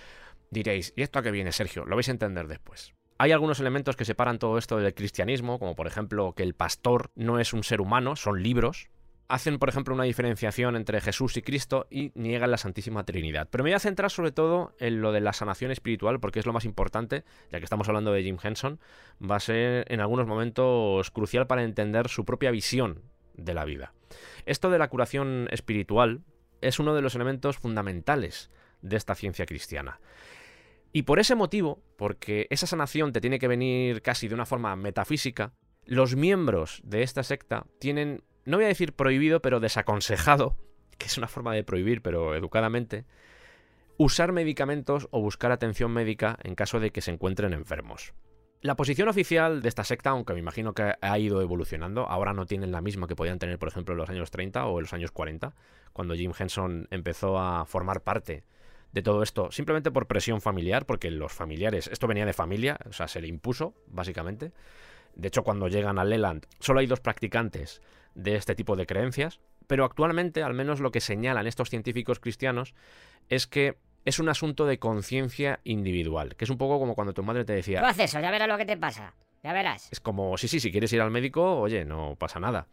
Diréis, 0.49 0.93
¿y 0.95 1.01
esto 1.01 1.19
a 1.19 1.23
qué 1.23 1.31
viene, 1.31 1.51
Sergio? 1.51 1.83
Lo 1.83 1.97
vais 1.97 2.07
a 2.07 2.13
entender 2.13 2.47
después. 2.47 2.93
Hay 3.17 3.33
algunos 3.33 3.59
elementos 3.59 3.97
que 3.97 4.05
separan 4.05 4.39
todo 4.39 4.57
esto 4.57 4.77
del 4.77 4.93
cristianismo, 4.93 5.59
como 5.59 5.75
por 5.75 5.87
ejemplo 5.87 6.31
que 6.31 6.43
el 6.43 6.53
pastor 6.53 7.11
no 7.15 7.41
es 7.41 7.51
un 7.51 7.65
ser 7.65 7.81
humano, 7.81 8.15
son 8.15 8.41
libros, 8.41 8.87
hacen, 9.27 9.57
por 9.57 9.69
ejemplo, 9.69 9.93
una 9.93 10.03
diferenciación 10.03 10.75
entre 10.75 11.01
Jesús 11.01 11.35
y 11.37 11.41
Cristo 11.41 11.87
y 11.89 12.11
niegan 12.15 12.51
la 12.51 12.57
Santísima 12.57 13.03
Trinidad. 13.03 13.47
Pero 13.49 13.63
me 13.63 13.71
voy 13.71 13.75
a 13.75 13.79
centrar 13.79 14.11
sobre 14.11 14.31
todo 14.31 14.75
en 14.79 15.01
lo 15.01 15.11
de 15.11 15.21
la 15.21 15.33
sanación 15.33 15.71
espiritual, 15.71 16.19
porque 16.19 16.39
es 16.39 16.45
lo 16.45 16.53
más 16.53 16.65
importante, 16.65 17.23
ya 17.51 17.59
que 17.59 17.63
estamos 17.63 17.87
hablando 17.87 18.11
de 18.11 18.23
Jim 18.23 18.37
Henson, 18.41 18.79
va 19.19 19.37
a 19.37 19.39
ser 19.39 19.91
en 19.91 19.99
algunos 19.99 20.27
momentos 20.27 21.11
crucial 21.11 21.47
para 21.47 21.63
entender 21.63 22.09
su 22.09 22.25
propia 22.25 22.51
visión 22.51 23.01
de 23.35 23.53
la 23.53 23.65
vida. 23.65 23.93
Esto 24.45 24.69
de 24.69 24.79
la 24.79 24.89
curación 24.89 25.47
espiritual 25.51 26.21
es 26.61 26.79
uno 26.79 26.93
de 26.93 27.01
los 27.01 27.15
elementos 27.15 27.57
fundamentales 27.57 28.49
de 28.81 28.97
esta 28.97 29.15
ciencia 29.15 29.45
cristiana. 29.45 29.99
Y 30.93 31.01
por 31.01 31.19
ese 31.19 31.35
motivo, 31.35 31.81
porque 31.97 32.47
esa 32.49 32.67
sanación 32.67 33.11
te 33.11 33.19
tiene 33.19 33.39
que 33.39 33.49
venir 33.49 34.01
casi 34.01 34.27
de 34.27 34.35
una 34.35 34.45
forma 34.45 34.75
metafísica, 34.75 35.51
los 35.85 36.15
miembros 36.15 36.81
de 36.83 37.03
esta 37.03 37.21
secta 37.23 37.65
tienen 37.79 38.23
no 38.45 38.57
voy 38.57 38.65
a 38.65 38.69
decir 38.69 38.93
prohibido, 38.93 39.41
pero 39.41 39.59
desaconsejado, 39.59 40.55
que 40.97 41.07
es 41.07 41.17
una 41.17 41.27
forma 41.27 41.53
de 41.53 41.63
prohibir, 41.63 42.01
pero 42.01 42.35
educadamente, 42.35 43.05
usar 43.97 44.31
medicamentos 44.31 45.07
o 45.11 45.21
buscar 45.21 45.51
atención 45.51 45.91
médica 45.91 46.37
en 46.43 46.55
caso 46.55 46.79
de 46.79 46.91
que 46.91 47.01
se 47.01 47.11
encuentren 47.11 47.53
enfermos. 47.53 48.13
La 48.61 48.75
posición 48.75 49.09
oficial 49.09 49.61
de 49.61 49.69
esta 49.69 49.83
secta, 49.83 50.09
aunque 50.09 50.33
me 50.33 50.39
imagino 50.39 50.73
que 50.73 50.93
ha 50.99 51.19
ido 51.19 51.41
evolucionando, 51.41 52.09
ahora 52.09 52.33
no 52.33 52.45
tienen 52.45 52.71
la 52.71 52.81
misma 52.81 53.07
que 53.07 53.15
podían 53.15 53.37
tener, 53.37 53.59
por 53.59 53.67
ejemplo, 53.67 53.93
en 53.93 53.99
los 53.99 54.09
años 54.09 54.31
30 54.31 54.65
o 54.65 54.79
en 54.79 54.83
los 54.83 54.93
años 54.93 55.11
40, 55.11 55.53
cuando 55.93 56.15
Jim 56.15 56.31
Henson 56.37 56.87
empezó 56.89 57.37
a 57.37 57.65
formar 57.65 58.01
parte 58.01 58.43
de 58.91 59.01
todo 59.03 59.21
esto, 59.21 59.51
simplemente 59.51 59.91
por 59.91 60.07
presión 60.07 60.41
familiar, 60.41 60.85
porque 60.85 61.11
los 61.11 61.31
familiares, 61.31 61.87
esto 61.91 62.07
venía 62.07 62.25
de 62.25 62.33
familia, 62.33 62.79
o 62.89 62.93
sea, 62.93 63.07
se 63.07 63.21
le 63.21 63.27
impuso, 63.27 63.75
básicamente. 63.87 64.51
De 65.15 65.27
hecho, 65.27 65.43
cuando 65.43 65.67
llegan 65.67 65.99
a 65.99 66.05
Leland, 66.05 66.45
solo 66.59 66.79
hay 66.79 66.87
dos 66.87 67.01
practicantes 67.01 67.81
de 68.15 68.35
este 68.35 68.55
tipo 68.55 68.75
de 68.75 68.85
creencias, 68.85 69.39
pero 69.67 69.85
actualmente, 69.85 70.43
al 70.43 70.53
menos 70.53 70.79
lo 70.79 70.91
que 70.91 71.01
señalan 71.01 71.47
estos 71.47 71.69
científicos 71.69 72.19
cristianos, 72.19 72.73
es 73.29 73.47
que 73.47 73.77
es 74.05 74.19
un 74.19 74.29
asunto 74.29 74.65
de 74.65 74.79
conciencia 74.79 75.59
individual, 75.63 76.35
que 76.35 76.45
es 76.45 76.49
un 76.49 76.57
poco 76.57 76.79
como 76.79 76.95
cuando 76.95 77.13
tu 77.13 77.23
madre 77.23 77.45
te 77.45 77.53
decía, 77.53 77.81
Tú 77.81 77.87
haces 77.87 78.11
eso, 78.11 78.19
ya 78.19 78.31
verás 78.31 78.47
lo 78.47 78.57
que 78.57 78.65
te 78.65 78.77
pasa. 78.77 79.13
Ya 79.45 79.53
verás. 79.53 79.89
es 79.91 79.99
como, 79.99 80.39
sí, 80.39 80.47
sí, 80.47 80.59
si 80.59 80.71
quieres 80.71 80.91
ir 80.91 81.01
al 81.01 81.11
médico, 81.11 81.59
oye, 81.59 81.85
no 81.85 82.15
pasa 82.17 82.39
nada. 82.39 82.65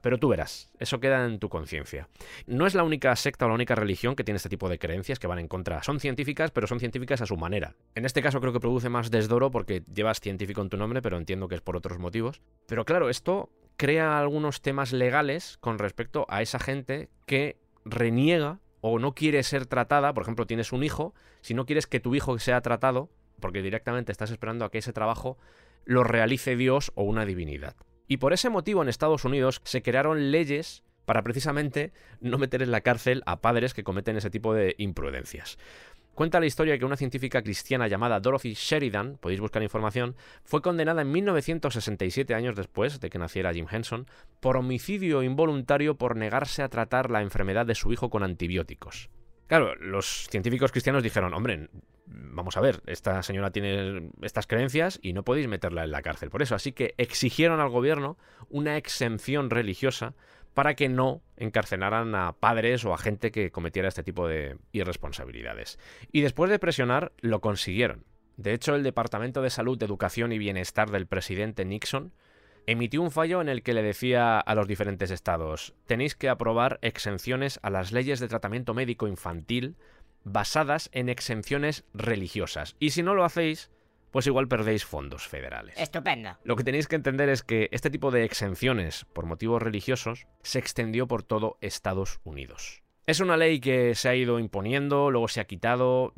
Pero 0.00 0.18
tú 0.18 0.28
verás, 0.28 0.70
eso 0.78 0.98
queda 0.98 1.26
en 1.26 1.38
tu 1.38 1.50
conciencia. 1.50 2.08
No 2.46 2.66
es 2.66 2.74
la 2.74 2.82
única 2.82 3.14
secta 3.14 3.44
o 3.44 3.48
la 3.48 3.54
única 3.54 3.74
religión 3.74 4.16
que 4.16 4.24
tiene 4.24 4.36
este 4.36 4.48
tipo 4.48 4.70
de 4.70 4.78
creencias 4.78 5.18
que 5.18 5.26
van 5.26 5.38
en 5.38 5.48
contra. 5.48 5.82
Son 5.82 6.00
científicas, 6.00 6.50
pero 6.50 6.66
son 6.66 6.80
científicas 6.80 7.20
a 7.20 7.26
su 7.26 7.36
manera. 7.36 7.74
En 7.94 8.06
este 8.06 8.22
caso 8.22 8.40
creo 8.40 8.54
que 8.54 8.60
produce 8.60 8.88
más 8.88 9.10
desdoro 9.10 9.50
porque 9.50 9.82
llevas 9.94 10.18
científico 10.18 10.62
en 10.62 10.70
tu 10.70 10.78
nombre, 10.78 11.02
pero 11.02 11.18
entiendo 11.18 11.46
que 11.46 11.56
es 11.56 11.60
por 11.60 11.76
otros 11.76 11.98
motivos. 11.98 12.40
Pero 12.66 12.86
claro, 12.86 13.10
esto 13.10 13.50
crea 13.76 14.18
algunos 14.18 14.62
temas 14.62 14.94
legales 14.94 15.58
con 15.60 15.78
respecto 15.78 16.24
a 16.30 16.40
esa 16.40 16.58
gente 16.58 17.10
que 17.26 17.58
reniega 17.84 18.60
o 18.80 18.98
no 18.98 19.14
quiere 19.14 19.42
ser 19.42 19.66
tratada. 19.66 20.14
Por 20.14 20.22
ejemplo, 20.22 20.46
tienes 20.46 20.72
un 20.72 20.84
hijo, 20.84 21.12
si 21.42 21.52
no 21.52 21.66
quieres 21.66 21.86
que 21.86 22.00
tu 22.00 22.14
hijo 22.14 22.38
sea 22.38 22.62
tratado, 22.62 23.10
porque 23.40 23.60
directamente 23.60 24.10
estás 24.10 24.30
esperando 24.30 24.64
a 24.64 24.70
que 24.70 24.78
ese 24.78 24.94
trabajo 24.94 25.36
lo 25.84 26.04
realice 26.04 26.56
Dios 26.56 26.92
o 26.94 27.02
una 27.04 27.24
divinidad. 27.24 27.76
Y 28.06 28.18
por 28.18 28.32
ese 28.32 28.50
motivo 28.50 28.82
en 28.82 28.88
Estados 28.88 29.24
Unidos 29.24 29.60
se 29.64 29.82
crearon 29.82 30.30
leyes 30.30 30.82
para 31.04 31.22
precisamente 31.22 31.92
no 32.20 32.38
meter 32.38 32.62
en 32.62 32.70
la 32.70 32.80
cárcel 32.80 33.22
a 33.26 33.40
padres 33.40 33.74
que 33.74 33.84
cometen 33.84 34.16
ese 34.16 34.30
tipo 34.30 34.54
de 34.54 34.74
imprudencias. 34.78 35.58
Cuenta 36.14 36.38
la 36.38 36.46
historia 36.46 36.78
que 36.78 36.84
una 36.84 36.96
científica 36.96 37.42
cristiana 37.42 37.88
llamada 37.88 38.20
Dorothy 38.20 38.54
Sheridan, 38.54 39.18
podéis 39.18 39.40
buscar 39.40 39.64
información, 39.64 40.14
fue 40.44 40.62
condenada 40.62 41.02
en 41.02 41.10
1967 41.10 42.34
años 42.34 42.54
después 42.54 43.00
de 43.00 43.10
que 43.10 43.18
naciera 43.18 43.52
Jim 43.52 43.66
Henson 43.68 44.06
por 44.38 44.56
homicidio 44.56 45.24
involuntario 45.24 45.96
por 45.96 46.16
negarse 46.16 46.62
a 46.62 46.68
tratar 46.68 47.10
la 47.10 47.20
enfermedad 47.20 47.66
de 47.66 47.74
su 47.74 47.92
hijo 47.92 48.10
con 48.10 48.22
antibióticos. 48.22 49.10
Claro, 49.54 49.76
los 49.76 50.26
científicos 50.32 50.72
cristianos 50.72 51.04
dijeron, 51.04 51.32
hombre, 51.32 51.68
vamos 52.06 52.56
a 52.56 52.60
ver, 52.60 52.82
esta 52.86 53.22
señora 53.22 53.52
tiene 53.52 54.10
estas 54.20 54.48
creencias 54.48 54.98
y 55.00 55.12
no 55.12 55.22
podéis 55.22 55.46
meterla 55.46 55.84
en 55.84 55.92
la 55.92 56.02
cárcel 56.02 56.28
por 56.28 56.42
eso. 56.42 56.56
Así 56.56 56.72
que 56.72 56.96
exigieron 56.98 57.60
al 57.60 57.68
gobierno 57.68 58.18
una 58.48 58.76
exención 58.76 59.50
religiosa 59.50 60.14
para 60.54 60.74
que 60.74 60.88
no 60.88 61.22
encarcelaran 61.36 62.16
a 62.16 62.32
padres 62.32 62.84
o 62.84 62.94
a 62.94 62.98
gente 62.98 63.30
que 63.30 63.52
cometiera 63.52 63.86
este 63.86 64.02
tipo 64.02 64.26
de 64.26 64.56
irresponsabilidades. 64.72 65.78
Y 66.10 66.22
después 66.22 66.50
de 66.50 66.58
presionar, 66.58 67.12
lo 67.20 67.40
consiguieron. 67.40 68.02
De 68.36 68.54
hecho, 68.54 68.74
el 68.74 68.82
Departamento 68.82 69.40
de 69.40 69.50
Salud, 69.50 69.80
Educación 69.80 70.32
y 70.32 70.38
Bienestar 70.38 70.90
del 70.90 71.06
presidente 71.06 71.64
Nixon 71.64 72.12
emitió 72.66 73.02
un 73.02 73.10
fallo 73.10 73.40
en 73.40 73.48
el 73.48 73.62
que 73.62 73.74
le 73.74 73.82
decía 73.82 74.38
a 74.38 74.54
los 74.54 74.66
diferentes 74.66 75.10
estados, 75.10 75.74
tenéis 75.86 76.14
que 76.14 76.28
aprobar 76.28 76.78
exenciones 76.82 77.60
a 77.62 77.70
las 77.70 77.92
leyes 77.92 78.20
de 78.20 78.28
tratamiento 78.28 78.74
médico 78.74 79.06
infantil 79.06 79.76
basadas 80.24 80.88
en 80.92 81.08
exenciones 81.08 81.84
religiosas. 81.92 82.76
Y 82.78 82.90
si 82.90 83.02
no 83.02 83.14
lo 83.14 83.24
hacéis, 83.24 83.70
pues 84.10 84.26
igual 84.26 84.48
perdéis 84.48 84.84
fondos 84.84 85.26
federales. 85.26 85.76
Estupendo. 85.76 86.38
Lo 86.44 86.56
que 86.56 86.64
tenéis 86.64 86.88
que 86.88 86.96
entender 86.96 87.28
es 87.28 87.42
que 87.42 87.68
este 87.72 87.90
tipo 87.90 88.10
de 88.10 88.24
exenciones 88.24 89.06
por 89.12 89.26
motivos 89.26 89.60
religiosos 89.60 90.26
se 90.42 90.58
extendió 90.58 91.06
por 91.06 91.22
todo 91.22 91.58
Estados 91.60 92.20
Unidos. 92.24 92.82
Es 93.06 93.20
una 93.20 93.36
ley 93.36 93.60
que 93.60 93.94
se 93.94 94.08
ha 94.08 94.14
ido 94.14 94.38
imponiendo, 94.38 95.10
luego 95.10 95.28
se 95.28 95.40
ha 95.40 95.46
quitado, 95.46 96.14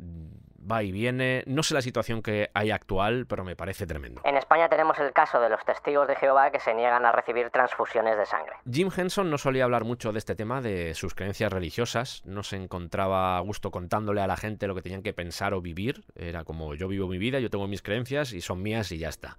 va 0.69 0.83
y 0.83 0.91
viene. 0.91 1.43
No 1.47 1.63
sé 1.63 1.73
la 1.73 1.81
situación 1.81 2.21
que 2.21 2.49
hay 2.53 2.71
actual, 2.71 3.25
pero 3.27 3.43
me 3.43 3.55
parece 3.55 3.85
tremendo. 3.85 4.21
En 4.23 4.37
España 4.37 4.69
tenemos 4.69 4.97
el 4.99 5.13
caso 5.13 5.39
de 5.39 5.49
los 5.49 5.63
testigos 5.65 6.07
de 6.07 6.15
Jehová 6.15 6.51
que 6.51 6.59
se 6.59 6.73
niegan 6.73 7.05
a 7.05 7.11
recibir 7.11 7.49
transfusiones 7.49 8.17
de 8.17 8.25
sangre. 8.25 8.53
Jim 8.71 8.89
Henson 8.95 9.29
no 9.29 9.37
solía 9.37 9.63
hablar 9.63 9.83
mucho 9.83 10.11
de 10.11 10.19
este 10.19 10.35
tema, 10.35 10.61
de 10.61 10.93
sus 10.93 11.15
creencias 11.15 11.51
religiosas, 11.51 12.21
no 12.25 12.43
se 12.43 12.57
encontraba 12.57 13.37
a 13.37 13.39
gusto 13.41 13.71
contándole 13.71 14.21
a 14.21 14.27
la 14.27 14.37
gente 14.37 14.67
lo 14.67 14.75
que 14.75 14.81
tenían 14.81 15.03
que 15.03 15.13
pensar 15.13 15.53
o 15.53 15.61
vivir, 15.61 16.03
era 16.15 16.43
como 16.43 16.75
yo 16.75 16.87
vivo 16.87 17.07
mi 17.07 17.17
vida, 17.17 17.39
yo 17.39 17.49
tengo 17.49 17.67
mis 17.67 17.81
creencias 17.81 18.33
y 18.33 18.41
son 18.41 18.61
mías 18.61 18.91
y 18.91 18.97
ya 18.97 19.09
está. 19.09 19.37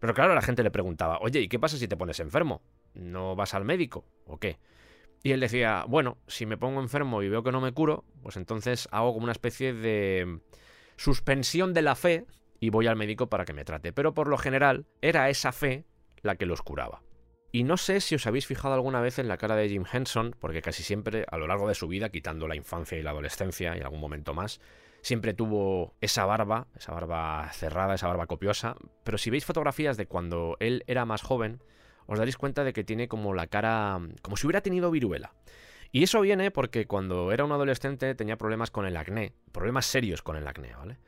Pero 0.00 0.14
claro, 0.14 0.34
la 0.34 0.42
gente 0.42 0.64
le 0.64 0.70
preguntaba, 0.70 1.18
oye, 1.20 1.40
¿y 1.40 1.48
qué 1.48 1.60
pasa 1.60 1.76
si 1.76 1.86
te 1.86 1.96
pones 1.96 2.18
enfermo? 2.18 2.62
¿No 2.94 3.36
vas 3.36 3.54
al 3.54 3.64
médico 3.64 4.04
o 4.26 4.38
qué? 4.38 4.58
Y 5.22 5.32
él 5.32 5.40
decía, 5.40 5.84
bueno, 5.86 6.18
si 6.26 6.46
me 6.46 6.56
pongo 6.56 6.80
enfermo 6.80 7.22
y 7.22 7.28
veo 7.28 7.42
que 7.42 7.52
no 7.52 7.60
me 7.60 7.72
curo, 7.72 8.04
pues 8.22 8.36
entonces 8.36 8.88
hago 8.90 9.12
como 9.12 9.24
una 9.24 9.32
especie 9.32 9.72
de 9.72 10.40
suspensión 10.96 11.74
de 11.74 11.82
la 11.82 11.94
fe 11.94 12.26
y 12.58 12.70
voy 12.70 12.86
al 12.86 12.96
médico 12.96 13.28
para 13.28 13.44
que 13.44 13.52
me 13.52 13.64
trate. 13.64 13.92
Pero 13.92 14.14
por 14.14 14.28
lo 14.28 14.36
general 14.36 14.86
era 15.00 15.30
esa 15.30 15.52
fe 15.52 15.84
la 16.22 16.36
que 16.36 16.46
los 16.46 16.62
curaba. 16.62 17.02
Y 17.54 17.64
no 17.64 17.76
sé 17.76 18.00
si 18.00 18.14
os 18.14 18.26
habéis 18.26 18.46
fijado 18.46 18.74
alguna 18.74 19.00
vez 19.00 19.18
en 19.18 19.28
la 19.28 19.36
cara 19.36 19.56
de 19.56 19.68
Jim 19.68 19.84
Henson, 19.90 20.34
porque 20.40 20.62
casi 20.62 20.82
siempre 20.82 21.26
a 21.30 21.36
lo 21.36 21.46
largo 21.46 21.68
de 21.68 21.74
su 21.74 21.86
vida, 21.86 22.08
quitando 22.08 22.48
la 22.48 22.56
infancia 22.56 22.98
y 22.98 23.02
la 23.02 23.10
adolescencia 23.10 23.76
y 23.76 23.80
algún 23.80 24.00
momento 24.00 24.32
más, 24.32 24.60
siempre 25.02 25.34
tuvo 25.34 25.94
esa 26.00 26.24
barba, 26.24 26.68
esa 26.76 26.92
barba 26.92 27.50
cerrada, 27.52 27.94
esa 27.94 28.08
barba 28.08 28.26
copiosa. 28.26 28.76
Pero 29.04 29.18
si 29.18 29.28
veis 29.28 29.44
fotografías 29.44 29.98
de 29.98 30.06
cuando 30.06 30.56
él 30.60 30.82
era 30.86 31.04
más 31.04 31.22
joven, 31.22 31.62
os 32.06 32.18
daréis 32.18 32.36
cuenta 32.36 32.64
de 32.64 32.72
que 32.72 32.84
tiene 32.84 33.08
como 33.08 33.34
la 33.34 33.46
cara, 33.46 34.00
como 34.22 34.36
si 34.36 34.46
hubiera 34.46 34.60
tenido 34.60 34.90
viruela. 34.90 35.32
Y 35.90 36.02
eso 36.02 36.20
viene 36.22 36.50
porque 36.50 36.86
cuando 36.86 37.32
era 37.32 37.44
un 37.44 37.52
adolescente 37.52 38.14
tenía 38.14 38.38
problemas 38.38 38.70
con 38.70 38.86
el 38.86 38.96
acné, 38.96 39.34
problemas 39.52 39.86
serios 39.86 40.22
con 40.22 40.36
el 40.36 40.46
acné, 40.46 40.74
¿vale? 40.74 40.98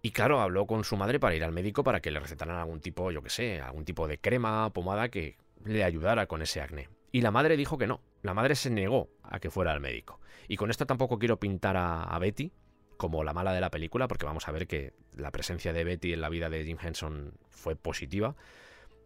Y 0.00 0.12
claro, 0.12 0.40
habló 0.40 0.66
con 0.66 0.84
su 0.84 0.96
madre 0.96 1.18
para 1.18 1.34
ir 1.34 1.42
al 1.42 1.50
médico 1.50 1.82
para 1.82 2.00
que 2.00 2.12
le 2.12 2.20
recetaran 2.20 2.56
algún 2.56 2.80
tipo, 2.80 3.10
yo 3.10 3.22
qué 3.22 3.30
sé, 3.30 3.60
algún 3.60 3.84
tipo 3.84 4.06
de 4.06 4.18
crema, 4.18 4.72
pomada 4.72 5.08
que 5.08 5.36
le 5.64 5.82
ayudara 5.82 6.26
con 6.26 6.42
ese 6.42 6.60
acné. 6.60 6.88
Y 7.10 7.22
la 7.22 7.32
madre 7.32 7.56
dijo 7.56 7.78
que 7.78 7.88
no. 7.88 8.00
La 8.22 8.32
madre 8.32 8.54
se 8.54 8.70
negó 8.70 9.10
a 9.24 9.40
que 9.40 9.50
fuera 9.50 9.72
al 9.72 9.80
médico. 9.80 10.20
Y 10.46 10.56
con 10.56 10.70
esto 10.70 10.86
tampoco 10.86 11.18
quiero 11.18 11.40
pintar 11.40 11.76
a, 11.76 12.04
a 12.04 12.18
Betty 12.20 12.52
como 12.96 13.24
la 13.24 13.32
mala 13.32 13.52
de 13.52 13.60
la 13.60 13.70
película, 13.70 14.06
porque 14.06 14.26
vamos 14.26 14.46
a 14.46 14.52
ver 14.52 14.66
que 14.66 14.94
la 15.16 15.32
presencia 15.32 15.72
de 15.72 15.82
Betty 15.82 16.12
en 16.12 16.20
la 16.20 16.28
vida 16.28 16.48
de 16.48 16.64
Jim 16.64 16.78
Henson 16.80 17.34
fue 17.48 17.74
positiva. 17.74 18.36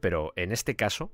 Pero 0.01 0.33
en 0.37 0.53
este 0.53 0.77
caso, 0.77 1.13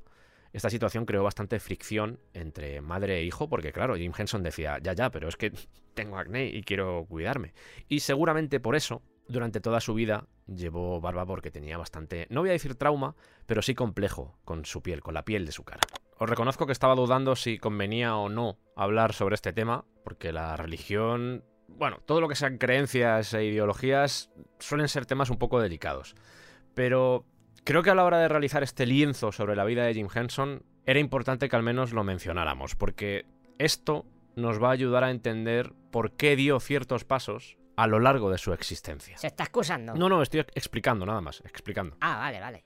esta 0.52 0.70
situación 0.70 1.04
creó 1.04 1.22
bastante 1.22 1.60
fricción 1.60 2.18
entre 2.32 2.80
madre 2.80 3.18
e 3.18 3.24
hijo, 3.24 3.48
porque 3.48 3.72
claro, 3.72 3.96
Jim 3.96 4.12
Henson 4.16 4.42
decía, 4.42 4.78
ya, 4.82 4.94
ya, 4.94 5.10
pero 5.10 5.28
es 5.28 5.36
que 5.36 5.52
tengo 5.94 6.18
acné 6.18 6.46
y 6.46 6.62
quiero 6.62 7.04
cuidarme. 7.08 7.52
Y 7.88 8.00
seguramente 8.00 8.60
por 8.60 8.76
eso, 8.76 9.02
durante 9.28 9.60
toda 9.60 9.80
su 9.80 9.94
vida, 9.94 10.26
llevó 10.46 11.00
barba 11.00 11.26
porque 11.26 11.50
tenía 11.50 11.76
bastante, 11.76 12.26
no 12.30 12.40
voy 12.40 12.50
a 12.50 12.54
decir 12.54 12.74
trauma, 12.76 13.16
pero 13.46 13.62
sí 13.62 13.74
complejo 13.74 14.38
con 14.44 14.64
su 14.64 14.82
piel, 14.82 15.02
con 15.02 15.14
la 15.14 15.24
piel 15.24 15.44
de 15.44 15.52
su 15.52 15.64
cara. 15.64 15.82
Os 16.18 16.30
reconozco 16.30 16.64
que 16.64 16.72
estaba 16.72 16.94
dudando 16.94 17.36
si 17.36 17.58
convenía 17.58 18.16
o 18.16 18.28
no 18.28 18.58
hablar 18.74 19.12
sobre 19.12 19.34
este 19.34 19.52
tema, 19.52 19.84
porque 20.04 20.32
la 20.32 20.56
religión, 20.56 21.44
bueno, 21.68 22.00
todo 22.06 22.20
lo 22.22 22.28
que 22.28 22.36
sean 22.36 22.56
creencias 22.56 23.34
e 23.34 23.44
ideologías 23.44 24.30
suelen 24.58 24.88
ser 24.88 25.04
temas 25.04 25.28
un 25.28 25.36
poco 25.36 25.60
delicados. 25.60 26.14
Pero 26.72 27.26
Creo 27.66 27.82
que 27.82 27.90
a 27.90 27.96
la 27.96 28.04
hora 28.04 28.18
de 28.18 28.28
realizar 28.28 28.62
este 28.62 28.86
lienzo 28.86 29.32
sobre 29.32 29.56
la 29.56 29.64
vida 29.64 29.82
de 29.82 29.92
Jim 29.92 30.06
Henson 30.14 30.62
era 30.84 31.00
importante 31.00 31.48
que 31.48 31.56
al 31.56 31.64
menos 31.64 31.92
lo 31.92 32.04
mencionáramos, 32.04 32.76
porque 32.76 33.26
esto 33.58 34.06
nos 34.36 34.62
va 34.62 34.68
a 34.68 34.70
ayudar 34.70 35.02
a 35.02 35.10
entender 35.10 35.72
por 35.90 36.12
qué 36.12 36.36
dio 36.36 36.60
ciertos 36.60 37.02
pasos 37.02 37.58
a 37.76 37.88
lo 37.88 37.98
largo 37.98 38.30
de 38.30 38.38
su 38.38 38.52
existencia. 38.52 39.18
¿Se 39.18 39.26
está 39.26 39.42
excusando? 39.42 39.94
No, 39.94 40.08
no, 40.08 40.22
estoy 40.22 40.44
explicando 40.54 41.04
nada 41.06 41.20
más, 41.20 41.40
explicando. 41.40 41.96
Ah, 42.00 42.18
vale, 42.18 42.38
vale. 42.38 42.64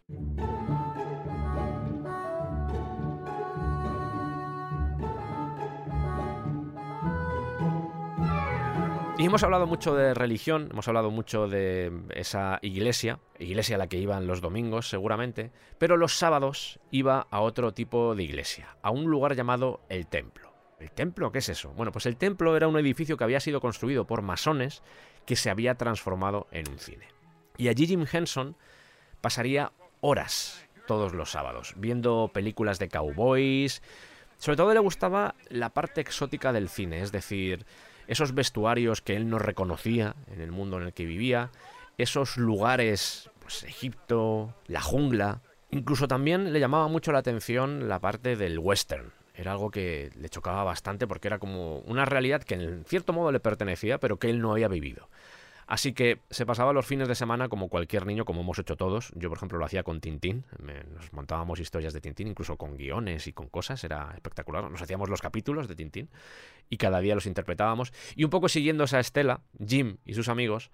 Y 9.20 9.26
hemos 9.26 9.42
hablado 9.42 9.66
mucho 9.66 9.94
de 9.94 10.14
religión, 10.14 10.68
hemos 10.70 10.88
hablado 10.88 11.10
mucho 11.10 11.46
de 11.46 11.92
esa 12.14 12.58
iglesia, 12.62 13.18
iglesia 13.38 13.76
a 13.76 13.78
la 13.78 13.86
que 13.86 13.98
iban 13.98 14.26
los 14.26 14.40
domingos 14.40 14.88
seguramente, 14.88 15.52
pero 15.76 15.98
los 15.98 16.16
sábados 16.16 16.80
iba 16.90 17.26
a 17.30 17.40
otro 17.40 17.74
tipo 17.74 18.14
de 18.14 18.22
iglesia, 18.22 18.78
a 18.80 18.90
un 18.90 19.10
lugar 19.10 19.36
llamado 19.36 19.82
el 19.90 20.06
templo. 20.06 20.54
¿El 20.78 20.90
templo? 20.90 21.30
¿Qué 21.32 21.40
es 21.40 21.50
eso? 21.50 21.74
Bueno, 21.74 21.92
pues 21.92 22.06
el 22.06 22.16
templo 22.16 22.56
era 22.56 22.66
un 22.66 22.78
edificio 22.78 23.18
que 23.18 23.24
había 23.24 23.40
sido 23.40 23.60
construido 23.60 24.06
por 24.06 24.22
masones 24.22 24.82
que 25.26 25.36
se 25.36 25.50
había 25.50 25.74
transformado 25.74 26.46
en 26.50 26.70
un 26.70 26.78
cine. 26.78 27.08
Y 27.58 27.68
allí 27.68 27.86
Jim 27.86 28.06
Henson 28.10 28.56
pasaría 29.20 29.72
horas 30.00 30.66
todos 30.86 31.12
los 31.12 31.30
sábados, 31.30 31.74
viendo 31.76 32.30
películas 32.32 32.78
de 32.78 32.88
cowboys. 32.88 33.82
Sobre 34.38 34.56
todo 34.56 34.72
le 34.72 34.80
gustaba 34.80 35.34
la 35.50 35.74
parte 35.74 36.00
exótica 36.00 36.54
del 36.54 36.70
cine, 36.70 37.02
es 37.02 37.12
decir, 37.12 37.66
esos 38.10 38.34
vestuarios 38.34 39.00
que 39.00 39.14
él 39.14 39.28
no 39.30 39.38
reconocía 39.38 40.16
en 40.26 40.40
el 40.40 40.50
mundo 40.50 40.78
en 40.78 40.82
el 40.82 40.92
que 40.92 41.04
vivía, 41.04 41.52
esos 41.96 42.36
lugares, 42.36 43.30
pues 43.38 43.62
Egipto, 43.62 44.52
la 44.66 44.80
jungla. 44.80 45.42
Incluso 45.70 46.08
también 46.08 46.52
le 46.52 46.58
llamaba 46.58 46.88
mucho 46.88 47.12
la 47.12 47.20
atención 47.20 47.88
la 47.88 48.00
parte 48.00 48.34
del 48.34 48.58
western. 48.58 49.12
Era 49.32 49.52
algo 49.52 49.70
que 49.70 50.10
le 50.16 50.28
chocaba 50.28 50.64
bastante 50.64 51.06
porque 51.06 51.28
era 51.28 51.38
como 51.38 51.78
una 51.80 52.04
realidad 52.04 52.42
que 52.42 52.54
en 52.54 52.84
cierto 52.84 53.12
modo 53.12 53.30
le 53.30 53.38
pertenecía, 53.38 53.98
pero 53.98 54.18
que 54.18 54.28
él 54.28 54.40
no 54.40 54.50
había 54.50 54.66
vivido. 54.66 55.08
Así 55.70 55.92
que 55.92 56.18
se 56.30 56.44
pasaba 56.46 56.72
los 56.72 56.84
fines 56.84 57.06
de 57.06 57.14
semana 57.14 57.48
como 57.48 57.68
cualquier 57.68 58.04
niño, 58.04 58.24
como 58.24 58.40
hemos 58.40 58.58
hecho 58.58 58.74
todos. 58.76 59.12
Yo, 59.14 59.28
por 59.28 59.38
ejemplo, 59.38 59.56
lo 59.56 59.64
hacía 59.64 59.84
con 59.84 60.00
Tintín. 60.00 60.44
nos 60.58 61.12
montábamos 61.12 61.60
historias 61.60 61.92
de 61.92 62.00
Tintín, 62.00 62.26
incluso 62.26 62.56
con 62.56 62.76
guiones 62.76 63.28
y 63.28 63.32
con 63.32 63.48
cosas. 63.48 63.84
Era 63.84 64.10
espectacular. 64.12 64.68
Nos 64.68 64.82
hacíamos 64.82 65.08
los 65.08 65.22
capítulos 65.22 65.68
de 65.68 65.76
Tintín 65.76 66.10
y 66.68 66.76
cada 66.76 66.98
día 66.98 67.14
los 67.14 67.26
interpretábamos. 67.26 67.92
Y 68.16 68.24
un 68.24 68.30
poco 68.30 68.48
siguiendo 68.48 68.82
esa 68.82 68.98
estela, 68.98 69.42
Jim 69.64 69.98
y 70.04 70.14
sus 70.14 70.28
amigos, 70.28 70.72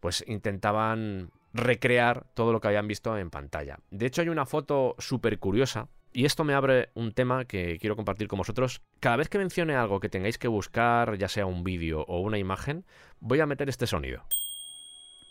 pues 0.00 0.24
intentaban 0.26 1.30
recrear 1.52 2.24
todo 2.32 2.54
lo 2.54 2.60
que 2.62 2.68
habían 2.68 2.88
visto 2.88 3.18
en 3.18 3.28
pantalla. 3.28 3.80
De 3.90 4.06
hecho, 4.06 4.22
hay 4.22 4.30
una 4.30 4.46
foto 4.46 4.96
súper 4.98 5.38
curiosa 5.40 5.88
y 6.12 6.24
esto 6.24 6.44
me 6.44 6.54
abre 6.54 6.90
un 6.94 7.12
tema 7.12 7.44
que 7.44 7.78
quiero 7.78 7.96
compartir 7.96 8.28
con 8.28 8.38
vosotros. 8.38 8.82
Cada 9.00 9.16
vez 9.16 9.28
que 9.28 9.38
mencione 9.38 9.74
algo 9.74 10.00
que 10.00 10.08
tengáis 10.08 10.38
que 10.38 10.48
buscar, 10.48 11.16
ya 11.16 11.28
sea 11.28 11.46
un 11.46 11.64
vídeo 11.64 12.02
o 12.02 12.20
una 12.20 12.38
imagen, 12.38 12.84
voy 13.20 13.40
a 13.40 13.46
meter 13.46 13.68
este 13.68 13.86
sonido. 13.86 14.24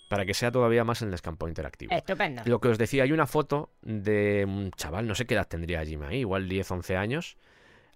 Para 0.10 0.26
que 0.26 0.34
sea 0.34 0.52
todavía 0.52 0.84
más 0.84 1.02
el 1.02 1.12
descampo 1.12 1.48
interactivo. 1.48 1.94
Estupendo. 1.94 2.41
Lo 2.46 2.60
que 2.60 2.67
os 2.67 2.78
decía, 2.78 3.04
hay 3.04 3.12
una 3.12 3.28
foto 3.28 3.72
de 3.82 4.46
un 4.46 4.72
chaval, 4.72 5.08
no 5.08 5.15
sé 5.15 5.26
qué 5.26 5.36
edad 5.36 5.48
tendría 5.48 5.86
Jim 5.86 6.02
ahí, 6.04 6.20
igual 6.20 6.50
10, 6.50 6.70
11 6.72 6.98
años, 6.98 7.38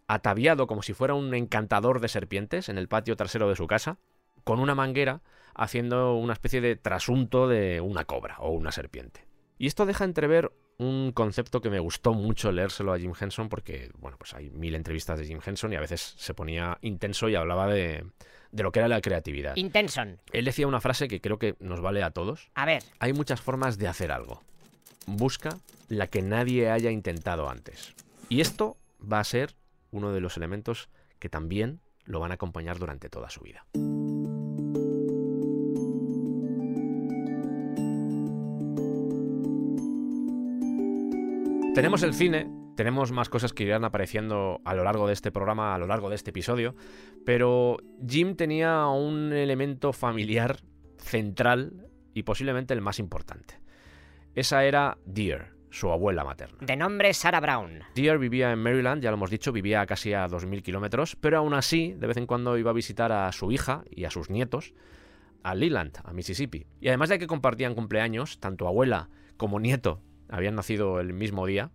ataviado 0.08 0.68
como 0.68 0.82
si 0.82 0.94
fuera 0.94 1.14
un 1.14 1.34
encantador 1.34 2.00
de 2.00 2.08
serpientes 2.08 2.70
en 2.70 2.78
el 2.78 2.88
patio 2.88 3.16
trasero 3.16 3.50
de 3.50 3.56
su 3.56 3.68
casa, 3.68 3.98
con 4.44 4.60
una 4.60 4.76
manguera, 4.76 5.22
haciendo 5.56 6.16
una 6.16 6.34
especie 6.34 6.62
de 6.62 6.76
trasunto 6.76 7.48
de 7.48 7.82
una 7.82 8.06
cobra 8.06 8.38
o 8.40 8.52
una 8.52 8.72
serpiente. 8.72 9.26
Y 9.58 9.68
esto 9.68 9.86
deja 9.86 10.04
entrever 10.04 10.52
un 10.78 11.12
concepto 11.14 11.62
que 11.62 11.70
me 11.70 11.80
gustó 11.80 12.14
mucho 12.14 12.52
leérselo 12.52 12.94
a 12.94 13.00
Jim 13.00 13.14
Henson 13.20 13.50
porque, 13.50 13.92
bueno, 13.98 14.18
pues 14.18 14.34
hay 14.34 14.50
mil 14.50 14.76
entrevistas 14.76 15.20
de 15.20 15.26
Jim 15.26 15.40
Henson 15.46 15.74
y 15.74 15.76
a 15.76 15.80
veces 15.80 16.16
se 16.18 16.34
ponía 16.34 16.78
intenso 16.82 17.30
y 17.30 17.36
hablaba 17.36 17.68
de, 17.68 18.06
de 18.52 18.64
lo 18.64 18.72
que 18.72 18.80
era 18.80 18.88
la 18.88 19.02
creatividad. 19.02 19.56
Intenson. 19.56 20.20
Él 20.32 20.46
decía 20.46 20.68
una 20.68 20.82
frase 20.82 21.08
que 21.08 21.22
creo 21.22 21.40
que 21.40 21.56
nos 21.60 21.82
vale 21.82 22.04
a 22.04 22.12
todos. 22.12 22.50
A 22.56 22.66
ver. 22.66 22.84
Hay 23.00 23.14
muchas 23.14 23.42
formas 23.42 23.78
de 23.78 23.88
hacer 23.88 24.12
algo. 24.12 24.42
Busca 25.08 25.58
la 25.88 26.08
que 26.08 26.22
nadie 26.22 26.70
haya 26.70 26.92
intentado 26.92 27.50
antes. 27.50 27.94
Y 28.28 28.42
esto 28.42 28.78
va 29.02 29.20
a 29.20 29.24
ser 29.24 29.56
uno 29.92 30.12
de 30.12 30.20
los 30.20 30.36
elementos 30.36 30.90
que 31.20 31.30
también 31.30 31.80
lo 32.06 32.20
van 32.20 32.32
a 32.32 32.36
acompañar 32.36 32.80
durante 32.80 33.10
toda 33.10 33.30
su 33.30 33.42
vida. 33.42 33.66
Tenemos 41.76 42.04
el 42.04 42.14
cine, 42.14 42.50
tenemos 42.78 43.12
más 43.12 43.28
cosas 43.28 43.52
que 43.52 43.66
irán 43.66 43.84
apareciendo 43.84 44.62
a 44.64 44.74
lo 44.76 44.86
largo 44.86 45.08
de 45.08 45.14
este 45.14 45.30
programa, 45.30 45.76
a 45.76 45.78
lo 45.78 45.88
largo 45.88 46.08
de 46.08 46.16
este 46.16 46.30
episodio, 46.30 46.74
pero 47.26 47.76
Jim 48.08 48.38
tenía 48.38 48.88
un 48.88 49.34
elemento 49.34 49.92
familiar 49.92 50.60
central 50.98 51.90
y 52.14 52.24
posiblemente 52.24 52.74
el 52.74 52.80
más 52.80 52.98
importante. 52.98 53.60
Esa 54.36 54.64
era 54.64 54.98
Dear, 55.06 55.52
su 55.70 55.92
abuela 55.92 56.24
materna. 56.24 56.60
De 56.62 56.78
nombre 56.78 57.14
Sarah 57.14 57.42
Brown. 57.42 57.84
Dear 57.94 58.20
vivía 58.20 58.54
en 58.54 58.60
Maryland, 58.60 59.04
ya 59.04 59.12
lo 59.12 59.18
hemos 59.18 59.30
dicho, 59.30 59.52
vivía 59.52 59.86
casi 59.86 60.14
a 60.14 60.30
2.000 60.30 60.62
kilómetros, 60.62 61.18
pero 61.18 61.40
aún 61.40 61.54
así, 61.54 61.92
de 61.92 62.08
vez 62.08 62.16
en 62.16 62.26
cuando 62.26 62.58
iba 62.58 62.72
a 62.72 62.74
visitar 62.74 63.12
a 63.12 63.30
su 63.34 63.52
hija 63.52 63.84
y 63.92 64.06
a 64.06 64.12
sus 64.12 64.30
nietos 64.30 64.74
a 65.44 65.54
Leland, 65.54 65.98
a 66.06 66.14
Mississippi. 66.14 66.68
Y 66.80 66.88
además 66.88 67.10
de 67.10 67.20
que 67.20 67.28
compartían 67.28 67.76
cumpleaños, 67.76 68.40
tanto 68.40 68.66
abuela 68.66 69.10
como 69.36 69.60
nieto 69.60 70.02
habían 70.30 70.56
nacido 70.56 71.00
el 71.00 71.14
mismo 71.14 71.46
día, 71.46 71.72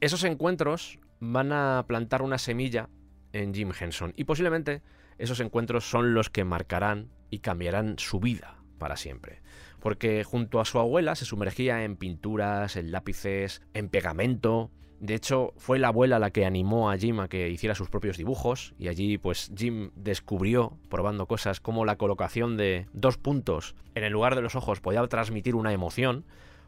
esos 0.00 0.24
encuentros 0.24 0.98
van 1.20 1.52
a 1.52 1.84
plantar 1.86 2.22
una 2.22 2.38
semilla 2.38 2.88
en 3.32 3.54
Jim 3.54 3.72
Henson 3.78 4.12
y 4.16 4.24
posiblemente 4.24 4.82
esos 5.18 5.40
encuentros 5.40 5.88
son 5.88 6.14
los 6.14 6.30
que 6.30 6.44
marcarán 6.44 7.10
y 7.30 7.38
cambiarán 7.38 7.96
su 7.98 8.18
vida 8.18 8.56
para 8.78 8.96
siempre. 8.96 9.40
Porque 9.78 10.24
junto 10.24 10.60
a 10.60 10.64
su 10.64 10.78
abuela 10.78 11.14
se 11.14 11.24
sumergía 11.24 11.84
en 11.84 11.96
pinturas, 11.96 12.76
en 12.76 12.90
lápices, 12.90 13.62
en 13.74 13.88
pegamento. 13.88 14.70
De 14.98 15.14
hecho, 15.14 15.52
fue 15.56 15.78
la 15.78 15.88
abuela 15.88 16.18
la 16.18 16.30
que 16.30 16.46
animó 16.46 16.90
a 16.90 16.96
Jim 16.96 17.20
a 17.20 17.28
que 17.28 17.48
hiciera 17.48 17.74
sus 17.74 17.88
propios 17.88 18.16
dibujos 18.16 18.74
y 18.78 18.88
allí 18.88 19.18
pues 19.18 19.52
Jim 19.56 19.90
descubrió, 19.94 20.76
probando 20.88 21.26
cosas, 21.26 21.60
como 21.60 21.84
la 21.84 21.96
colocación 21.96 22.56
de 22.56 22.86
dos 22.92 23.18
puntos 23.18 23.76
en 23.94 24.04
el 24.04 24.12
lugar 24.12 24.34
de 24.34 24.42
los 24.42 24.56
ojos 24.56 24.80
podía 24.80 25.06
transmitir 25.06 25.54
una 25.54 25.72
emoción 25.72 26.24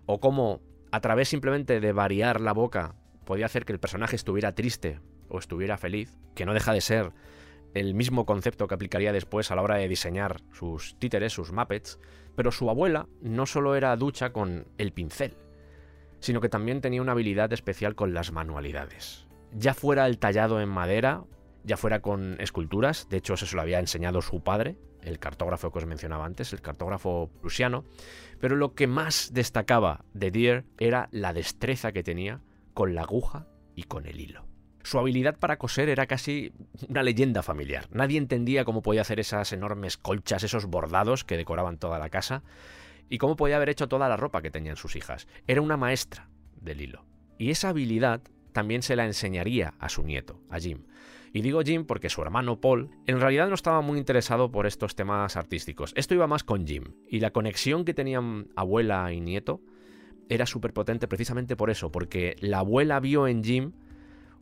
o 0.06 0.20
cómo 0.20 0.60
a 0.94 1.00
través 1.00 1.28
simplemente 1.28 1.80
de 1.80 1.92
variar 1.92 2.40
la 2.40 2.52
boca 2.52 2.94
podía 3.24 3.46
hacer 3.46 3.64
que 3.64 3.72
el 3.72 3.80
personaje 3.80 4.14
estuviera 4.14 4.54
triste 4.54 5.00
o 5.28 5.40
estuviera 5.40 5.76
feliz, 5.76 6.16
que 6.36 6.46
no 6.46 6.54
deja 6.54 6.72
de 6.72 6.80
ser 6.80 7.10
el 7.74 7.94
mismo 7.94 8.24
concepto 8.24 8.68
que 8.68 8.76
aplicaría 8.76 9.12
después 9.12 9.50
a 9.50 9.56
la 9.56 9.62
hora 9.62 9.74
de 9.74 9.88
diseñar 9.88 10.42
sus 10.52 10.96
títeres, 11.00 11.32
sus 11.32 11.50
Muppets, 11.50 11.98
pero 12.36 12.52
su 12.52 12.70
abuela 12.70 13.08
no 13.20 13.44
solo 13.44 13.74
era 13.74 13.96
ducha 13.96 14.32
con 14.32 14.68
el 14.78 14.92
pincel, 14.92 15.36
sino 16.20 16.40
que 16.40 16.48
también 16.48 16.80
tenía 16.80 17.02
una 17.02 17.10
habilidad 17.10 17.52
especial 17.52 17.96
con 17.96 18.14
las 18.14 18.30
manualidades. 18.30 19.26
Ya 19.50 19.74
fuera 19.74 20.06
el 20.06 20.20
tallado 20.20 20.60
en 20.60 20.68
madera, 20.68 21.24
ya 21.64 21.76
fuera 21.76 22.02
con 22.02 22.36
esculturas, 22.38 23.08
de 23.08 23.16
hecho 23.16 23.34
eso 23.34 23.46
se 23.46 23.56
lo 23.56 23.62
había 23.62 23.80
enseñado 23.80 24.22
su 24.22 24.44
padre, 24.44 24.78
el 25.04 25.18
cartógrafo 25.18 25.70
que 25.70 25.78
os 25.78 25.86
mencionaba 25.86 26.24
antes, 26.24 26.52
el 26.52 26.60
cartógrafo 26.60 27.30
prusiano, 27.40 27.84
pero 28.40 28.56
lo 28.56 28.74
que 28.74 28.86
más 28.86 29.30
destacaba 29.32 30.04
de 30.12 30.30
Deer 30.30 30.64
era 30.78 31.08
la 31.12 31.32
destreza 31.32 31.92
que 31.92 32.02
tenía 32.02 32.40
con 32.72 32.94
la 32.94 33.02
aguja 33.02 33.46
y 33.74 33.84
con 33.84 34.06
el 34.06 34.20
hilo. 34.20 34.46
Su 34.82 34.98
habilidad 34.98 35.38
para 35.38 35.56
coser 35.56 35.88
era 35.88 36.06
casi 36.06 36.52
una 36.88 37.02
leyenda 37.02 37.42
familiar. 37.42 37.88
Nadie 37.90 38.18
entendía 38.18 38.66
cómo 38.66 38.82
podía 38.82 39.00
hacer 39.00 39.18
esas 39.18 39.52
enormes 39.52 39.96
colchas, 39.96 40.42
esos 40.42 40.66
bordados 40.66 41.24
que 41.24 41.38
decoraban 41.38 41.78
toda 41.78 41.98
la 41.98 42.10
casa, 42.10 42.42
y 43.08 43.18
cómo 43.18 43.36
podía 43.36 43.56
haber 43.56 43.70
hecho 43.70 43.88
toda 43.88 44.08
la 44.08 44.16
ropa 44.16 44.42
que 44.42 44.50
tenían 44.50 44.76
sus 44.76 44.96
hijas. 44.96 45.26
Era 45.46 45.62
una 45.62 45.78
maestra 45.78 46.28
del 46.60 46.82
hilo. 46.82 47.04
Y 47.38 47.50
esa 47.50 47.70
habilidad 47.70 48.20
también 48.52 48.82
se 48.82 48.96
la 48.96 49.06
enseñaría 49.06 49.74
a 49.78 49.88
su 49.88 50.02
nieto, 50.02 50.40
a 50.50 50.58
Jim. 50.58 50.84
Y 51.34 51.42
digo 51.42 51.62
Jim 51.62 51.84
porque 51.84 52.10
su 52.10 52.22
hermano 52.22 52.60
Paul 52.60 52.90
en 53.06 53.20
realidad 53.20 53.48
no 53.48 53.56
estaba 53.56 53.80
muy 53.80 53.98
interesado 53.98 54.52
por 54.52 54.66
estos 54.66 54.94
temas 54.94 55.36
artísticos. 55.36 55.92
Esto 55.96 56.14
iba 56.14 56.28
más 56.28 56.44
con 56.44 56.64
Jim. 56.64 56.94
Y 57.08 57.18
la 57.18 57.32
conexión 57.32 57.84
que 57.84 57.92
tenían 57.92 58.46
abuela 58.54 59.12
y 59.12 59.20
nieto 59.20 59.60
era 60.28 60.46
súper 60.46 60.72
potente 60.72 61.08
precisamente 61.08 61.56
por 61.56 61.70
eso, 61.70 61.90
porque 61.90 62.36
la 62.38 62.60
abuela 62.60 63.00
vio 63.00 63.26
en 63.26 63.42
Jim 63.42 63.72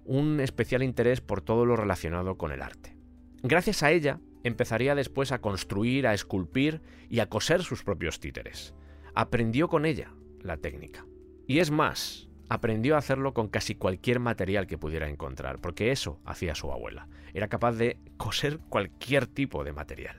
un 0.05 0.39
especial 0.41 0.83
interés 0.83 1.23
por 1.23 1.41
todo 1.41 1.65
lo 1.65 1.77
relacionado 1.77 2.37
con 2.37 2.53
el 2.53 2.61
arte. 2.61 2.95
Gracias 3.43 3.83
a 3.83 3.91
ella, 3.91 4.21
empezaría 4.45 4.95
después 4.95 5.33
a 5.33 5.41
construir, 5.41 6.07
a 6.07 6.13
esculpir 6.13 6.83
y 7.09 7.21
a 7.21 7.31
coser 7.31 7.63
sus 7.63 7.83
propios 7.85 8.21
títeres. 8.21 8.75
Aprendió 9.15 9.69
con 9.69 9.87
ella 9.87 10.13
la 10.43 10.59
técnica. 10.59 11.07
Y 11.47 11.61
es 11.61 11.71
más, 11.71 12.29
aprendió 12.53 12.97
a 12.97 12.99
hacerlo 12.99 13.33
con 13.33 13.49
casi 13.49 13.75
cualquier 13.75 14.21
material 14.21 14.67
que 14.67 14.77
pudiera 14.77 15.09
encontrar, 15.09 15.59
porque 15.59 15.91
eso 15.91 16.21
hacía 16.25 16.55
su 16.55 16.71
abuela. 16.71 17.09
Era 17.33 17.49
capaz 17.49 17.73
de 17.73 17.97
coser 18.19 18.59
cualquier 18.69 19.27
tipo 19.27 19.65
de 19.65 19.73
material. 19.73 20.17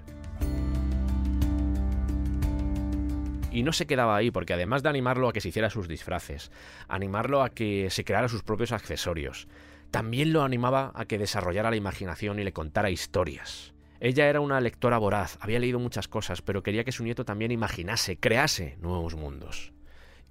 Y 3.52 3.62
no 3.62 3.72
se 3.72 3.86
quedaba 3.86 4.16
ahí, 4.16 4.32
porque 4.32 4.54
además 4.54 4.82
de 4.82 4.90
animarlo 4.90 5.30
a 5.30 5.34
que 5.34 5.42
se 5.42 5.50
hiciera 5.50 5.70
sus 5.70 5.88
disfraces, 5.88 6.52
animarlo 6.88 7.44
a 7.44 7.50
que 7.50 7.92
se 7.92 8.04
creara 8.04 8.28
sus 8.28 8.42
propios 8.42 8.72
accesorios, 8.72 9.48
también 9.92 10.34
lo 10.34 10.42
animaba 10.42 10.92
a 10.96 11.06
que 11.06 11.20
desarrollara 11.20 11.70
la 11.70 11.76
imaginación 11.76 12.40
y 12.40 12.44
le 12.44 12.52
contara 12.52 12.90
historias. 12.90 13.76
Ella 14.00 14.28
era 14.28 14.42
una 14.42 14.60
lectora 14.60 14.98
voraz, 14.98 15.38
había 15.40 15.60
leído 15.60 15.78
muchas 15.78 16.08
cosas, 16.08 16.42
pero 16.42 16.64
quería 16.64 16.84
que 16.84 16.92
su 16.92 17.04
nieto 17.04 17.26
también 17.26 17.52
imaginase, 17.52 18.18
crease 18.18 18.76
nuevos 18.82 19.16
mundos. 19.16 19.72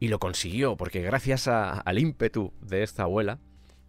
Y 0.03 0.09
lo 0.09 0.19
consiguió, 0.19 0.77
porque 0.77 1.01
gracias 1.01 1.47
al 1.47 1.97
ímpetu 1.97 2.53
de 2.61 2.83
esta 2.83 3.05
abuela, 3.05 3.39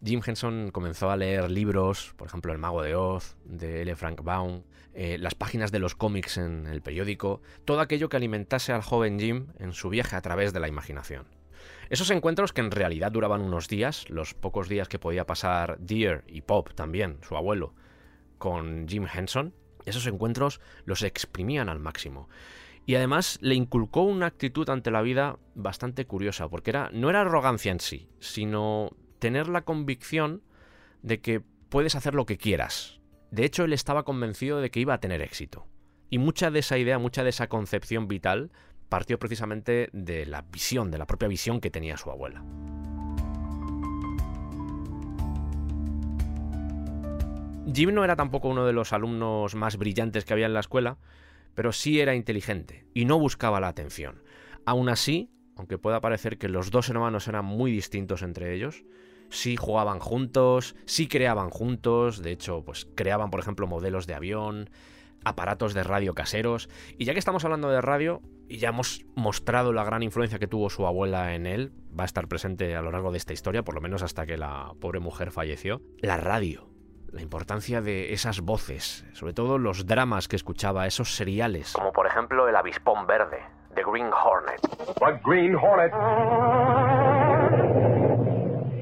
Jim 0.05 0.21
Henson 0.23 0.69
comenzó 0.69 1.09
a 1.09 1.17
leer 1.17 1.49
libros, 1.49 2.13
por 2.17 2.27
ejemplo 2.27 2.53
El 2.53 2.59
Mago 2.59 2.83
de 2.83 2.93
Oz, 2.93 3.35
de 3.45 3.81
L. 3.81 3.95
Frank 3.95 4.21
Baum, 4.21 4.61
eh, 4.93 5.17
las 5.17 5.33
páginas 5.33 5.71
de 5.71 5.79
los 5.79 5.95
cómics 5.95 6.37
en 6.37 6.67
el 6.67 6.83
periódico, 6.83 7.41
todo 7.65 7.81
aquello 7.81 8.09
que 8.09 8.17
alimentase 8.17 8.71
al 8.71 8.83
joven 8.83 9.19
Jim 9.19 9.47
en 9.57 9.73
su 9.73 9.89
viaje 9.89 10.15
a 10.15 10.21
través 10.21 10.53
de 10.53 10.59
la 10.59 10.67
imaginación. 10.67 11.25
Esos 11.89 12.11
encuentros 12.11 12.53
que 12.53 12.61
en 12.61 12.69
realidad 12.69 13.11
duraban 13.11 13.41
unos 13.41 13.67
días, 13.67 14.07
los 14.07 14.35
pocos 14.35 14.69
días 14.69 14.89
que 14.89 14.99
podía 14.99 15.25
pasar 15.25 15.79
Deer 15.79 16.25
y 16.27 16.41
Pop 16.41 16.75
también, 16.75 17.17
su 17.27 17.35
abuelo, 17.35 17.73
con 18.37 18.87
Jim 18.87 19.07
Henson, 19.11 19.55
esos 19.85 20.05
encuentros 20.05 20.61
los 20.85 21.01
exprimían 21.01 21.69
al 21.69 21.79
máximo. 21.79 22.29
Y 22.85 22.95
además 22.95 23.37
le 23.41 23.55
inculcó 23.55 24.03
una 24.03 24.25
actitud 24.25 24.69
ante 24.69 24.91
la 24.91 25.01
vida 25.01 25.37
bastante 25.55 26.05
curiosa, 26.05 26.49
porque 26.49 26.71
era, 26.71 26.89
no 26.91 27.09
era 27.09 27.21
arrogancia 27.21 27.71
en 27.71 27.79
sí, 27.79 28.09
sino 28.19 28.91
tener 29.19 29.47
la 29.47 29.61
convicción 29.61 30.41
de 31.01 31.21
que 31.21 31.41
puedes 31.69 31.95
hacer 31.95 32.13
lo 32.13 32.25
que 32.25 32.37
quieras. 32.37 32.99
De 33.31 33.45
hecho, 33.45 33.63
él 33.63 33.73
estaba 33.73 34.03
convencido 34.03 34.59
de 34.59 34.69
que 34.69 34.79
iba 34.81 34.93
a 34.93 34.99
tener 34.99 35.21
éxito. 35.21 35.65
Y 36.09 36.17
mucha 36.17 36.51
de 36.51 36.59
esa 36.59 36.77
idea, 36.77 36.99
mucha 36.99 37.23
de 37.23 37.29
esa 37.29 37.47
concepción 37.47 38.07
vital 38.07 38.51
partió 38.89 39.17
precisamente 39.17 39.89
de 39.91 40.25
la 40.25 40.43
visión, 40.43 40.91
de 40.91 40.97
la 40.97 41.07
propia 41.07 41.27
visión 41.27 41.59
que 41.61 41.71
tenía 41.71 41.97
su 41.97 42.11
abuela. 42.11 42.43
Jim 47.73 47.93
no 47.93 48.03
era 48.03 48.15
tampoco 48.15 48.49
uno 48.49 48.65
de 48.65 48.73
los 48.73 48.93
alumnos 48.93 49.55
más 49.55 49.77
brillantes 49.77 50.25
que 50.25 50.33
había 50.33 50.45
en 50.45 50.53
la 50.53 50.59
escuela, 50.59 50.97
pero 51.55 51.71
sí 51.71 51.99
era 51.99 52.15
inteligente 52.15 52.85
y 52.93 53.05
no 53.05 53.19
buscaba 53.19 53.59
la 53.59 53.67
atención. 53.67 54.23
Aún 54.65 54.89
así, 54.89 55.29
aunque 55.55 55.77
pueda 55.77 56.01
parecer 56.01 56.37
que 56.37 56.49
los 56.49 56.71
dos 56.71 56.89
hermanos 56.89 57.27
eran 57.27 57.45
muy 57.45 57.71
distintos 57.71 58.21
entre 58.21 58.53
ellos, 58.55 58.83
sí 59.29 59.55
jugaban 59.55 59.99
juntos, 59.99 60.75
sí 60.85 61.07
creaban 61.07 61.49
juntos, 61.49 62.21
de 62.21 62.31
hecho, 62.31 62.63
pues 62.63 62.87
creaban, 62.95 63.29
por 63.29 63.39
ejemplo, 63.39 63.67
modelos 63.67 64.07
de 64.07 64.13
avión, 64.13 64.69
aparatos 65.25 65.73
de 65.73 65.83
radio 65.83 66.13
caseros, 66.13 66.69
y 66.97 67.05
ya 67.05 67.13
que 67.13 67.19
estamos 67.19 67.43
hablando 67.43 67.69
de 67.69 67.81
radio, 67.81 68.21
y 68.47 68.57
ya 68.57 68.69
hemos 68.69 69.05
mostrado 69.15 69.73
la 69.73 69.83
gran 69.83 70.03
influencia 70.03 70.39
que 70.39 70.47
tuvo 70.47 70.69
su 70.69 70.85
abuela 70.85 71.33
en 71.35 71.45
él, 71.45 71.73
va 71.97 72.03
a 72.03 72.05
estar 72.05 72.27
presente 72.27 72.75
a 72.75 72.81
lo 72.81 72.91
largo 72.91 73.11
de 73.11 73.17
esta 73.17 73.33
historia, 73.33 73.63
por 73.63 73.75
lo 73.75 73.81
menos 73.81 74.03
hasta 74.03 74.25
que 74.25 74.37
la 74.37 74.73
pobre 74.79 74.99
mujer 74.99 75.31
falleció, 75.31 75.81
la 75.99 76.17
radio 76.17 76.72
la 77.13 77.21
importancia 77.21 77.81
de 77.81 78.11
esas 78.11 78.41
voces, 78.41 79.05
sobre 79.13 79.33
todo 79.33 79.57
los 79.57 79.85
dramas 79.85 80.27
que 80.27 80.35
escuchaba, 80.35 80.87
esos 80.87 81.15
seriales. 81.15 81.73
Como 81.73 81.93
por 81.93 82.07
ejemplo 82.07 82.47
El 82.49 82.55
Avispón 82.55 83.05
Verde, 83.05 83.39
The 83.75 83.83
Green 83.83 84.09
Hornet. 84.11 84.59
The 84.99 85.19
Green 85.23 85.55
Hornet. 85.55 85.93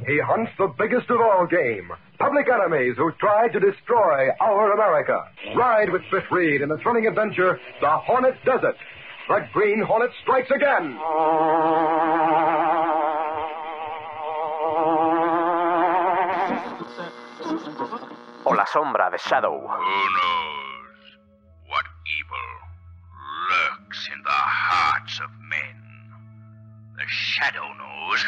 He 0.08 0.20
hunts 0.20 0.52
the 0.58 0.67
biggest 0.78 1.10
of 1.10 1.20
all 1.20 1.46
game. 1.46 1.89
Public 2.17 2.48
enemies 2.50 2.96
who 2.98 3.12
tried 3.20 3.52
to 3.52 3.60
destroy 3.60 4.30
our 4.39 4.74
America. 4.74 5.24
Ride 5.56 5.91
with 5.91 6.02
Smith 6.10 6.26
Reed 6.32 6.62
in 6.62 6.70
the 6.70 6.78
thrilling 6.78 7.08
adventure, 7.08 7.60
The 7.82 7.89
Hornet 7.89 8.36
Does 8.46 8.62
It. 8.63 8.76
The 9.28 9.48
Green 9.54 9.82
Hornet 9.82 10.12
strikes 10.22 10.52
again. 10.52 10.98
La 18.62 18.67
Sombra 18.67 19.10
de 19.10 19.17
Shadow. 19.17 19.58
Who 19.58 20.02
knows 20.17 21.17
what 21.65 21.86
evil 22.19 22.47
lurks 23.50 24.08
in 24.13 24.21
the 24.21 24.30
hearts 24.30 25.19
of 25.19 25.32
men? 25.50 25.82
The 26.95 27.08
Shadow 27.08 27.65
knows. 27.82 28.24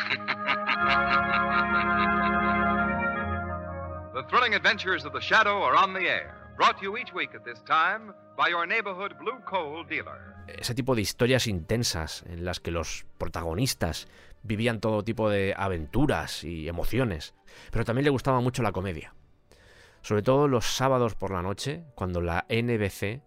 the 4.16 4.24
thrilling 4.28 4.56
adventures 4.56 5.06
of 5.06 5.14
the 5.14 5.22
Shadow 5.22 5.62
are 5.62 5.76
on 5.76 5.94
the 5.94 6.10
air, 6.10 6.34
brought 6.58 6.80
to 6.80 6.84
you 6.86 6.98
each 6.98 7.14
week 7.14 7.36
at 7.36 7.46
this 7.46 7.62
time 7.68 8.16
by 8.36 8.48
your 8.48 8.66
neighborhood 8.66 9.16
blue 9.20 9.38
coal 9.46 9.84
dealer. 9.88 10.34
Ese 10.48 10.74
tipo 10.74 10.96
de 10.96 11.04
historias 11.04 11.46
intensas 11.46 12.24
en 12.26 12.44
las 12.44 12.60
que 12.60 12.72
los 12.72 13.06
protagonistas 13.20 14.08
vivían 14.42 14.80
todo 14.80 15.04
tipo 15.04 15.30
de 15.30 15.54
aventuras 15.56 16.44
y 16.44 16.68
emociones, 16.68 17.36
pero 17.70 17.86
también 17.86 18.06
le 18.06 18.10
gustaba 18.10 18.42
mucho 18.42 18.64
la 18.64 18.72
comedia 18.72 19.14
sobre 20.04 20.22
todo 20.22 20.48
los 20.48 20.66
sábados 20.66 21.16
por 21.16 21.32
la 21.32 21.42
noche, 21.42 21.84
cuando 21.96 22.22
la 22.22 22.46
NBC 22.50 23.22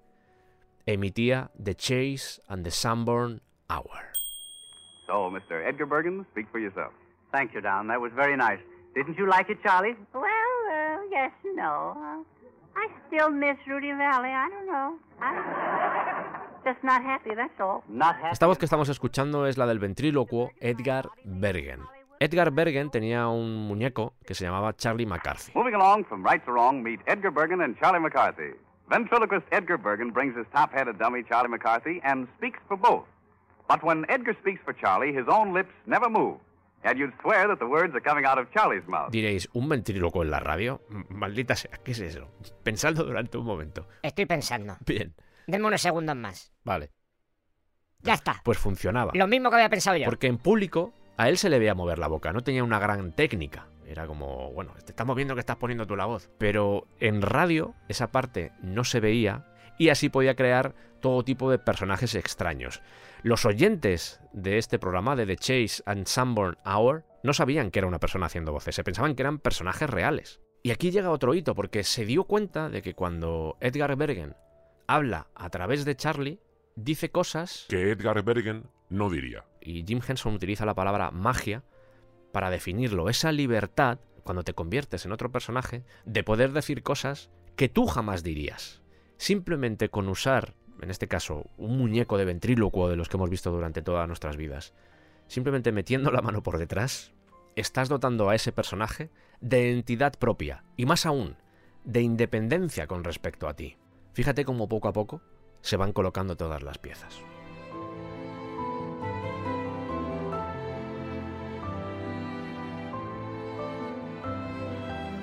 emitía 0.87 1.51
The 1.63 1.75
Chase 1.75 2.41
and 2.49 2.65
the 2.65 2.71
Sunburn 2.71 3.41
Hour. 3.69 4.13
So, 5.07 5.31
Mr. 5.31 5.67
Edgar 5.67 5.87
Bergen, 5.87 6.27
speak 6.33 6.47
for 6.51 6.61
yourself. 6.61 6.93
Thank 7.33 7.53
you, 7.53 7.61
Don. 7.61 7.89
That 7.89 8.01
was 8.01 8.13
very 8.15 8.37
nice. 8.37 8.61
Didn't 8.95 9.17
you 9.19 9.27
like 9.27 9.51
it, 9.51 9.59
Charlie? 9.63 9.97
Well, 10.15 10.23
uh, 10.23 10.99
yes 11.11 11.33
and 11.45 11.57
no. 11.57 11.97
Uh, 11.97 12.23
I 12.77 12.89
still 13.09 13.31
miss 13.31 13.57
Rudy 13.67 13.93
Valley. 13.93 14.31
I 14.31 14.49
don't 14.49 14.67
know. 14.67 14.99
I 15.21 15.35
don't 15.35 16.65
Just 16.65 16.83
not 16.83 17.03
happy, 17.03 17.31
that's 17.35 17.59
all. 17.61 17.85
Not 17.89 18.17
happy. 18.17 18.33
Esta 18.33 18.47
voz 18.47 18.59
que 18.59 18.67
estamos 18.67 18.89
escuchando 18.89 19.47
es 19.47 19.57
la 19.57 19.67
del 19.67 19.79
ventrílocuo 19.79 20.51
Edgar 20.61 21.09
Bergen. 21.25 21.81
Edgar 22.21 22.51
Bergen 22.51 22.91
tenía 22.91 23.29
un 23.29 23.67
muñeco 23.69 24.15
que 24.27 24.35
se 24.35 24.45
llamaba 24.45 24.75
Charlie 24.77 25.07
McCarthy. 25.07 25.53
Moving 25.55 25.75
along 25.75 26.05
from 26.07 26.25
right 26.25 26.43
to 26.45 26.53
wrong, 26.53 26.83
meet 26.83 27.01
Edgar 27.07 27.31
Bergen 27.31 27.61
and 27.63 27.79
Charlie 27.79 28.01
McCarthy. 28.01 28.55
Ventriloquist 28.89 29.47
Edgar 29.51 29.77
Bergen 29.79 30.13
brings 30.13 30.37
his 30.37 30.47
top-headed 30.53 30.99
dummy 30.99 31.23
Charlie 31.29 31.49
McCarthy 31.51 32.01
and 32.05 32.29
speaks 32.39 32.59
for 32.69 32.77
both. 32.79 33.05
But 33.69 33.83
when 33.83 34.05
Edgar 34.09 34.35
speaks 34.41 34.61
for 34.65 34.73
Charlie, 34.75 35.13
his 35.13 35.27
own 35.29 35.53
lips 35.53 35.73
never 35.87 36.09
move. 36.09 36.39
And 36.85 36.97
you'd 36.99 37.13
swear 37.21 37.49
that 37.49 37.59
the 37.59 37.67
words 37.67 37.95
are 37.97 38.01
coming 38.01 38.25
out 38.25 38.39
of 38.39 38.47
Charlie's 38.53 38.87
mouth. 38.87 39.11
Diréis, 39.11 39.49
¿un 39.55 39.69
ventríloco 39.69 40.23
en 40.23 40.31
la 40.31 40.39
radio? 40.39 40.83
Maldita 41.09 41.57
sea, 41.57 41.73
¿qué 41.85 41.91
es 41.93 41.99
eso? 42.01 42.29
Pensadlo 42.63 43.03
durante 43.05 43.37
un 43.39 43.45
momento. 43.45 43.89
Estoy 44.03 44.27
pensando. 44.27 44.77
Bien, 44.87 45.15
Denme 45.49 45.67
unos 45.67 45.81
segundos 45.81 46.15
más. 46.17 46.53
vale. 46.65 46.91
Ya 48.03 48.15
está. 48.15 48.41
Pues 48.45 48.59
funcionaba. 48.59 49.11
Lo 49.15 49.27
mismo 49.27 49.49
que 49.51 49.57
había 49.57 49.69
pensado 49.69 49.97
yo. 49.97 50.05
Porque 50.05 50.29
en 50.29 50.39
público 50.39 50.93
a 51.17 51.29
él 51.29 51.39
se 51.39 51.49
le 51.49 51.59
veía 51.59 51.75
mover 51.75 51.99
la 51.99 52.09
boca, 52.09 52.33
no 52.33 52.43
tenía 52.43 52.65
una 52.65 52.79
gran 52.79 53.13
técnica. 53.13 53.69
Era 53.87 54.07
como, 54.07 54.53
bueno, 54.53 54.73
te 54.85 54.93
estamos 54.93 55.15
viendo 55.17 55.35
que 55.35 55.41
estás 55.41 55.57
poniendo 55.57 55.87
tú 55.87 55.97
la 55.97 56.07
voz. 56.07 56.31
Pero 56.39 56.87
en 56.99 57.23
radio 57.23 57.75
esa 57.89 58.11
parte 58.11 58.53
no 58.61 58.85
se 58.85 59.01
veía 59.01 59.47
y 59.79 59.91
así 59.91 60.09
podía 60.09 60.35
crear 60.35 60.75
todo 61.01 61.25
tipo 61.25 61.51
de 61.51 61.59
personajes 61.59 62.15
extraños. 62.15 62.83
Los 63.23 63.45
oyentes 63.45 64.21
de 64.33 64.59
este 64.59 64.79
programa 64.79 65.17
de 65.17 65.27
The 65.27 65.37
Chase 65.37 65.83
and 65.87 66.07
Sunburn 66.07 66.59
Hour 66.65 67.05
no 67.23 67.33
sabían 67.33 67.71
que 67.71 67.79
era 67.79 67.89
una 67.89 67.99
persona 67.99 68.27
haciendo 68.27 68.53
voces, 68.53 68.75
se 68.75 68.85
pensaban 68.85 69.15
que 69.15 69.23
eran 69.23 69.39
personajes 69.39 69.89
reales. 69.91 70.41
Y 70.63 70.71
aquí 70.71 70.91
llega 70.91 71.11
otro 71.11 71.35
hito, 71.35 71.55
porque 71.55 71.85
se 71.85 72.05
dio 72.05 72.25
cuenta 72.25 72.69
de 72.69 72.83
que 72.83 72.95
cuando 72.95 73.57
Edgar 73.61 73.95
Bergen 73.97 74.35
habla 74.89 75.29
a 75.35 75.49
través 75.51 75.85
de 75.85 75.97
Charlie, 75.97 76.41
dice 76.75 77.11
cosas 77.11 77.67
Que 77.69 77.91
Edgar 77.91 78.23
Bergen 78.25 78.65
no 78.89 79.11
diría. 79.11 79.45
Y 79.67 79.85
Jim 79.85 80.01
Henson 80.07 80.35
utiliza 80.35 80.65
la 80.65 80.75
palabra 80.75 81.11
magia 81.11 81.65
para 82.33 82.51
definirlo, 82.51 83.09
esa 83.09 83.33
libertad, 83.33 83.99
cuando 84.23 84.45
te 84.45 84.55
conviertes 84.55 85.05
en 85.05 85.13
otro 85.13 85.33
personaje, 85.33 85.85
de 86.05 86.23
poder 86.23 86.53
decir 86.53 86.83
cosas 86.83 87.31
que 87.57 87.69
tú 87.69 87.87
jamás 87.87 88.23
dirías. 88.23 88.83
Simplemente 89.17 89.89
con 89.89 90.09
usar, 90.09 90.55
en 90.81 90.91
este 90.91 91.09
caso, 91.09 91.51
un 91.57 91.79
muñeco 91.79 92.19
de 92.19 92.27
ventrílocuo 92.27 92.89
de 92.89 92.97
los 92.97 93.09
que 93.09 93.17
hemos 93.17 93.31
visto 93.31 93.51
durante 93.51 93.83
todas 93.83 94.07
nuestras 94.07 94.37
vidas, 94.37 94.75
simplemente 95.27 95.73
metiendo 95.73 96.11
la 96.11 96.23
mano 96.23 96.43
por 96.43 96.59
detrás, 96.59 97.13
estás 97.57 97.89
dotando 97.89 98.29
a 98.29 98.35
ese 98.35 98.53
personaje 98.53 99.11
de 99.41 99.73
entidad 99.73 100.13
propia, 100.19 100.65
y 100.77 100.87
más 100.87 101.07
aún, 101.07 101.37
de 101.85 102.03
independencia 102.03 102.87
con 102.87 103.03
respecto 103.03 103.49
a 103.49 103.55
ti. 103.55 103.79
Fíjate 104.13 104.45
cómo 104.45 104.69
poco 104.69 104.89
a 104.89 104.93
poco 104.93 105.23
se 105.61 105.77
van 105.77 105.93
colocando 105.93 106.37
todas 106.37 106.63
las 106.63 106.79
piezas. 106.79 107.21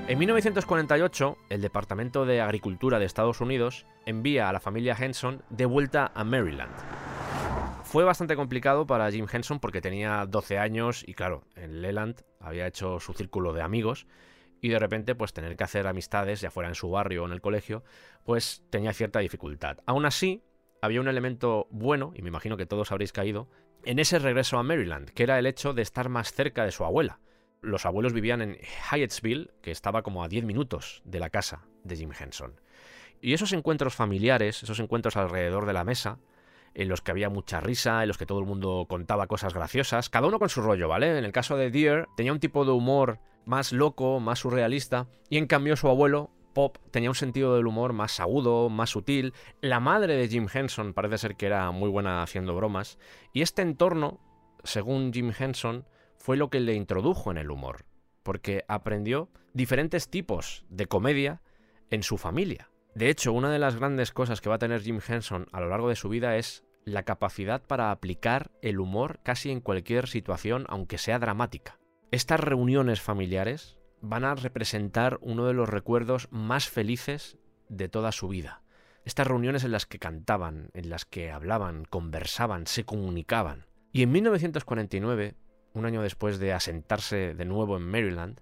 En 0.06 0.20
1948, 0.20 1.38
el 1.50 1.62
Departamento 1.62 2.26
de 2.26 2.42
Agricultura 2.42 3.00
de 3.00 3.06
Estados 3.06 3.40
Unidos 3.40 3.86
envía 4.06 4.50
a 4.50 4.54
la 4.54 4.60
familia 4.60 4.98
Henson 5.00 5.42
de 5.50 5.66
vuelta 5.66 6.12
a 6.14 6.26
Maryland. 6.26 6.74
Fue 7.84 8.04
bastante 8.04 8.36
complicado 8.36 8.86
para 8.86 9.10
Jim 9.10 9.28
Henson 9.32 9.62
porque 9.62 9.80
tenía 9.80 10.26
12 10.26 10.58
años 10.58 11.06
y 11.08 11.14
claro, 11.14 11.46
en 11.56 11.82
Leland 11.82 12.22
había 12.42 12.68
hecho 12.68 13.00
su 13.00 13.14
círculo 13.14 13.54
de 13.54 13.62
amigos 13.62 14.06
y 14.60 14.68
de 14.68 14.80
repente 14.80 15.16
pues 15.16 15.32
tener 15.32 15.56
que 15.56 15.64
hacer 15.64 15.88
amistades, 15.88 16.42
ya 16.42 16.52
fuera 16.52 16.68
en 16.68 16.76
su 16.76 16.90
barrio 16.90 17.24
o 17.24 17.26
en 17.26 17.32
el 17.32 17.40
colegio, 17.40 17.86
pues 18.26 18.62
tenía 18.70 18.92
cierta 18.92 19.20
dificultad. 19.20 19.78
Aún 19.86 20.06
así, 20.06 20.44
había 20.82 21.00
un 21.00 21.08
elemento 21.08 21.68
bueno, 21.72 22.12
y 22.14 22.24
me 22.24 22.28
imagino 22.28 22.58
que 22.58 22.66
todos 22.66 22.92
habréis 22.92 23.14
caído, 23.14 23.48
en 23.86 24.00
ese 24.00 24.20
regreso 24.20 24.58
a 24.58 24.64
Maryland, 24.64 25.12
que 25.12 25.24
era 25.24 25.40
el 25.40 25.46
hecho 25.46 25.74
de 25.74 25.82
estar 25.82 26.10
más 26.10 26.34
cerca 26.34 26.66
de 26.66 26.72
su 26.72 26.84
abuela. 26.84 27.20
Los 27.64 27.86
abuelos 27.86 28.14
vivían 28.14 28.42
en 28.42 28.58
Hyattsville, 28.92 29.50
que 29.62 29.72
estaba 29.72 30.04
como 30.04 30.24
a 30.24 30.28
10 30.28 30.44
minutos 30.44 31.02
de 31.06 31.20
la 31.20 31.30
casa 31.30 31.66
de 31.84 31.96
Jim 31.96 32.12
Henson. 32.18 32.60
Y 33.22 33.34
esos 33.34 33.54
encuentros 33.54 33.96
familiares, 33.96 34.62
esos 34.62 34.80
encuentros 34.80 35.16
alrededor 35.16 35.66
de 35.66 35.74
la 35.74 35.86
mesa, 35.86 36.20
en 36.74 36.90
los 36.90 37.02
que 37.02 37.12
había 37.12 37.30
mucha 37.30 37.62
risa, 37.62 38.02
en 38.02 38.10
los 38.10 38.18
que 38.18 38.26
todo 38.26 38.40
el 38.40 38.46
mundo 38.46 38.86
contaba 38.90 39.28
cosas 39.28 39.54
graciosas, 39.54 40.10
cada 40.10 40.28
uno 40.28 40.40
con 40.40 40.50
su 40.50 40.62
rollo, 40.62 40.90
¿vale? 40.90 41.18
En 41.18 41.24
el 41.24 41.32
caso 41.32 41.56
de 41.56 41.72
Deer 41.72 42.08
tenía 42.18 42.34
un 42.34 42.40
tipo 42.40 42.66
de 42.66 42.72
humor 42.72 43.20
más 43.46 43.72
loco, 43.72 44.20
más 44.20 44.40
surrealista, 44.40 45.08
y 45.30 45.38
en 45.38 45.48
cambio 45.48 45.78
su 45.78 45.88
abuelo, 45.88 46.32
Pop, 46.54 46.78
tenía 46.92 47.10
un 47.10 47.16
sentido 47.16 47.56
del 47.56 47.66
humor 47.66 47.94
más 47.94 48.20
agudo, 48.20 48.70
más 48.70 48.92
sutil. 48.92 49.34
La 49.60 49.80
madre 49.80 50.16
de 50.16 50.28
Jim 50.28 50.48
Henson 50.54 50.94
parece 50.94 51.18
ser 51.18 51.36
que 51.36 51.48
era 51.48 51.72
muy 51.72 51.90
buena 51.90 52.22
haciendo 52.22 52.56
bromas, 52.56 53.00
y 53.32 53.42
este 53.42 53.62
entorno, 53.62 54.20
según 54.64 55.14
Jim 55.14 55.32
Henson, 55.38 55.86
fue 56.24 56.38
lo 56.38 56.50
que 56.50 56.62
le 56.62 56.74
introdujo 56.74 57.32
en 57.32 57.38
el 57.38 57.52
humor, 57.52 57.84
porque 58.24 58.64
aprendió 58.70 59.30
diferentes 59.54 60.08
tipos 60.08 60.64
de 60.70 60.86
comedia 60.86 61.42
en 61.90 62.02
su 62.02 62.18
familia. 62.18 62.72
De 62.96 63.10
hecho, 63.10 63.34
una 63.34 63.52
de 63.52 63.60
las 63.60 63.76
grandes 63.76 64.14
cosas 64.14 64.40
que 64.40 64.48
va 64.48 64.56
a 64.56 64.60
tener 64.60 64.82
Jim 64.82 65.02
Henson 65.06 65.48
a 65.52 65.60
lo 65.60 65.68
largo 65.68 65.90
de 65.90 65.98
su 65.98 66.08
vida 66.08 66.38
es 66.38 66.64
la 66.86 67.04
capacidad 67.04 67.62
para 67.62 67.92
aplicar 67.92 68.52
el 68.62 68.80
humor 68.80 69.20
casi 69.24 69.52
en 69.52 69.60
cualquier 69.60 70.08
situación, 70.08 70.66
aunque 70.70 70.98
sea 70.98 71.20
dramática. 71.20 71.78
Estas 72.10 72.40
reuniones 72.40 73.02
familiares 73.02 73.78
van 74.00 74.24
a 74.24 74.34
representar 74.34 75.20
uno 75.20 75.46
de 75.46 75.54
los 75.54 75.68
recuerdos 75.68 76.30
más 76.32 76.70
felices 76.70 77.38
de 77.68 77.90
toda 77.90 78.14
su 78.14 78.30
vida. 78.30 78.64
Estas 79.04 79.28
reuniones 79.28 79.66
en 79.66 79.74
las 79.74 79.86
que 79.86 80.00
cantaban, 80.00 80.70
en 80.74 80.90
las 80.90 81.04
que 81.04 81.32
hablaban, 81.32 81.84
conversaban, 81.84 82.66
se 82.66 82.86
comunicaban. 82.86 83.66
Y 83.92 84.04
en 84.04 84.14
1949, 84.14 85.36
un 85.74 85.86
año 85.86 86.02
después 86.02 86.40
de 86.40 86.54
asentarse 86.54 87.34
de 87.34 87.46
nuevo 87.46 87.78
en 87.78 87.84
Maryland, 87.84 88.40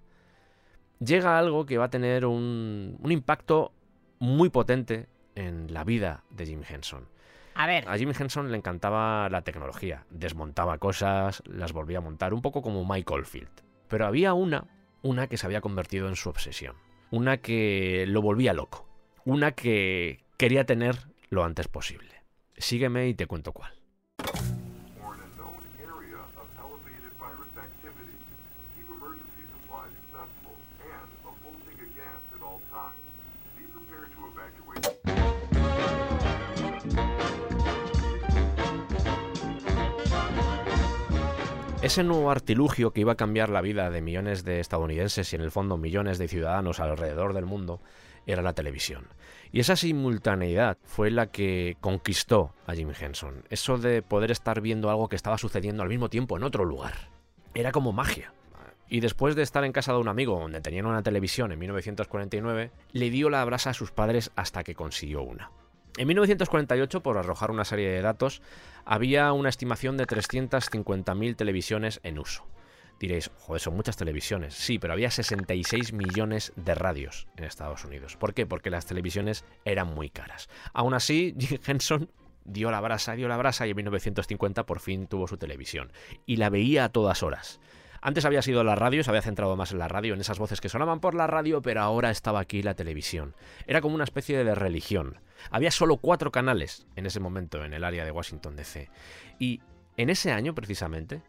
llega 0.98 1.38
algo 1.38 1.66
que 1.66 1.78
va 1.78 1.86
a 1.86 1.90
tener 1.90 2.26
un, 2.26 2.96
un 3.00 3.12
impacto 3.12 3.72
muy 4.18 4.50
potente 4.50 5.08
en 5.34 5.72
la 5.72 5.84
vida 5.84 6.24
de 6.30 6.46
Jim 6.46 6.62
Henson. 6.68 7.08
A 7.54 7.66
ver, 7.66 7.88
A 7.88 7.98
Jim 7.98 8.12
Henson 8.18 8.50
le 8.50 8.56
encantaba 8.56 9.28
la 9.28 9.42
tecnología, 9.42 10.06
desmontaba 10.10 10.78
cosas, 10.78 11.42
las 11.46 11.72
volvía 11.72 11.98
a 11.98 12.02
montar, 12.02 12.32
un 12.32 12.40
poco 12.40 12.62
como 12.62 12.84
Mike 12.84 13.12
Oldfield. 13.12 13.50
Pero 13.88 14.06
había 14.06 14.32
una, 14.32 14.66
una 15.02 15.26
que 15.26 15.36
se 15.36 15.46
había 15.46 15.60
convertido 15.60 16.08
en 16.08 16.16
su 16.16 16.30
obsesión, 16.30 16.76
una 17.10 17.38
que 17.38 18.06
lo 18.08 18.22
volvía 18.22 18.54
loco, 18.54 18.88
una 19.24 19.52
que 19.52 20.24
quería 20.38 20.64
tener 20.64 20.96
lo 21.28 21.44
antes 21.44 21.68
posible. 21.68 22.22
Sígueme 22.56 23.08
y 23.08 23.14
te 23.14 23.26
cuento 23.26 23.52
cuál. 23.52 23.72
Ese 41.82 42.04
nuevo 42.04 42.30
artilugio 42.30 42.92
que 42.92 43.00
iba 43.00 43.14
a 43.14 43.16
cambiar 43.16 43.48
la 43.48 43.60
vida 43.60 43.90
de 43.90 44.02
millones 44.02 44.44
de 44.44 44.60
estadounidenses 44.60 45.32
y 45.32 45.36
en 45.36 45.42
el 45.42 45.50
fondo 45.50 45.76
millones 45.76 46.16
de 46.16 46.28
ciudadanos 46.28 46.78
alrededor 46.78 47.34
del 47.34 47.44
mundo 47.44 47.80
era 48.24 48.40
la 48.40 48.52
televisión. 48.52 49.08
Y 49.50 49.58
esa 49.58 49.74
simultaneidad 49.74 50.78
fue 50.84 51.10
la 51.10 51.26
que 51.26 51.76
conquistó 51.80 52.54
a 52.68 52.74
Jim 52.74 52.92
Henson. 52.96 53.42
Eso 53.50 53.78
de 53.78 54.00
poder 54.00 54.30
estar 54.30 54.60
viendo 54.60 54.90
algo 54.90 55.08
que 55.08 55.16
estaba 55.16 55.38
sucediendo 55.38 55.82
al 55.82 55.88
mismo 55.88 56.08
tiempo 56.08 56.36
en 56.36 56.44
otro 56.44 56.64
lugar. 56.64 57.10
Era 57.52 57.72
como 57.72 57.92
magia. 57.92 58.32
Y 58.88 59.00
después 59.00 59.34
de 59.34 59.42
estar 59.42 59.64
en 59.64 59.72
casa 59.72 59.92
de 59.92 59.98
un 59.98 60.08
amigo 60.08 60.38
donde 60.38 60.60
tenían 60.60 60.86
una 60.86 61.02
televisión 61.02 61.50
en 61.50 61.58
1949, 61.58 62.70
le 62.92 63.10
dio 63.10 63.28
la 63.28 63.44
brasa 63.44 63.70
a 63.70 63.74
sus 63.74 63.90
padres 63.90 64.30
hasta 64.36 64.62
que 64.62 64.76
consiguió 64.76 65.22
una. 65.22 65.50
En 65.98 66.08
1948, 66.08 67.02
por 67.02 67.18
arrojar 67.18 67.50
una 67.50 67.66
serie 67.66 67.90
de 67.90 68.00
datos, 68.00 68.40
había 68.86 69.32
una 69.32 69.50
estimación 69.50 69.98
de 69.98 70.06
350.000 70.06 71.36
televisiones 71.36 72.00
en 72.02 72.18
uso. 72.18 72.46
Diréis, 72.98 73.30
joder, 73.36 73.60
son 73.60 73.74
muchas 73.74 73.96
televisiones. 73.96 74.54
Sí, 74.54 74.78
pero 74.78 74.92
había 74.92 75.10
66 75.10 75.92
millones 75.92 76.52
de 76.56 76.74
radios 76.74 77.26
en 77.36 77.44
Estados 77.44 77.84
Unidos. 77.84 78.16
¿Por 78.16 78.32
qué? 78.32 78.46
Porque 78.46 78.70
las 78.70 78.86
televisiones 78.86 79.44
eran 79.64 79.92
muy 79.92 80.08
caras. 80.08 80.48
Aún 80.72 80.94
así, 80.94 81.34
Jim 81.38 81.58
Henson 81.66 82.10
dio 82.44 82.70
la 82.70 82.80
brasa, 82.80 83.14
dio 83.14 83.28
la 83.28 83.36
brasa 83.36 83.66
y 83.66 83.70
en 83.70 83.76
1950 83.76 84.64
por 84.64 84.80
fin 84.80 85.06
tuvo 85.08 85.26
su 85.26 85.36
televisión. 85.36 85.92
Y 86.26 86.36
la 86.36 86.48
veía 86.48 86.84
a 86.84 86.88
todas 86.88 87.22
horas. 87.22 87.60
Antes 88.00 88.24
había 88.24 88.42
sido 88.42 88.64
la 88.64 88.74
radio, 88.74 89.04
se 89.04 89.10
había 89.10 89.22
centrado 89.22 89.56
más 89.56 89.70
en 89.72 89.78
la 89.78 89.88
radio, 89.88 90.14
en 90.14 90.20
esas 90.20 90.38
voces 90.38 90.60
que 90.60 90.68
sonaban 90.68 91.00
por 91.00 91.14
la 91.14 91.28
radio, 91.28 91.62
pero 91.62 91.82
ahora 91.82 92.10
estaba 92.10 92.40
aquí 92.40 92.62
la 92.62 92.74
televisión. 92.74 93.36
Era 93.66 93.80
como 93.80 93.94
una 93.94 94.04
especie 94.04 94.42
de 94.42 94.54
religión. 94.56 95.18
Había 95.50 95.70
solo 95.70 95.96
cuatro 95.96 96.30
canales 96.30 96.86
en 96.96 97.06
ese 97.06 97.20
momento 97.20 97.64
en 97.64 97.74
el 97.74 97.84
área 97.84 98.04
de 98.04 98.10
Washington 98.10 98.56
DC. 98.56 98.88
Y 99.38 99.60
en 99.96 100.10
ese 100.10 100.32
año, 100.32 100.54
precisamente, 100.54 101.22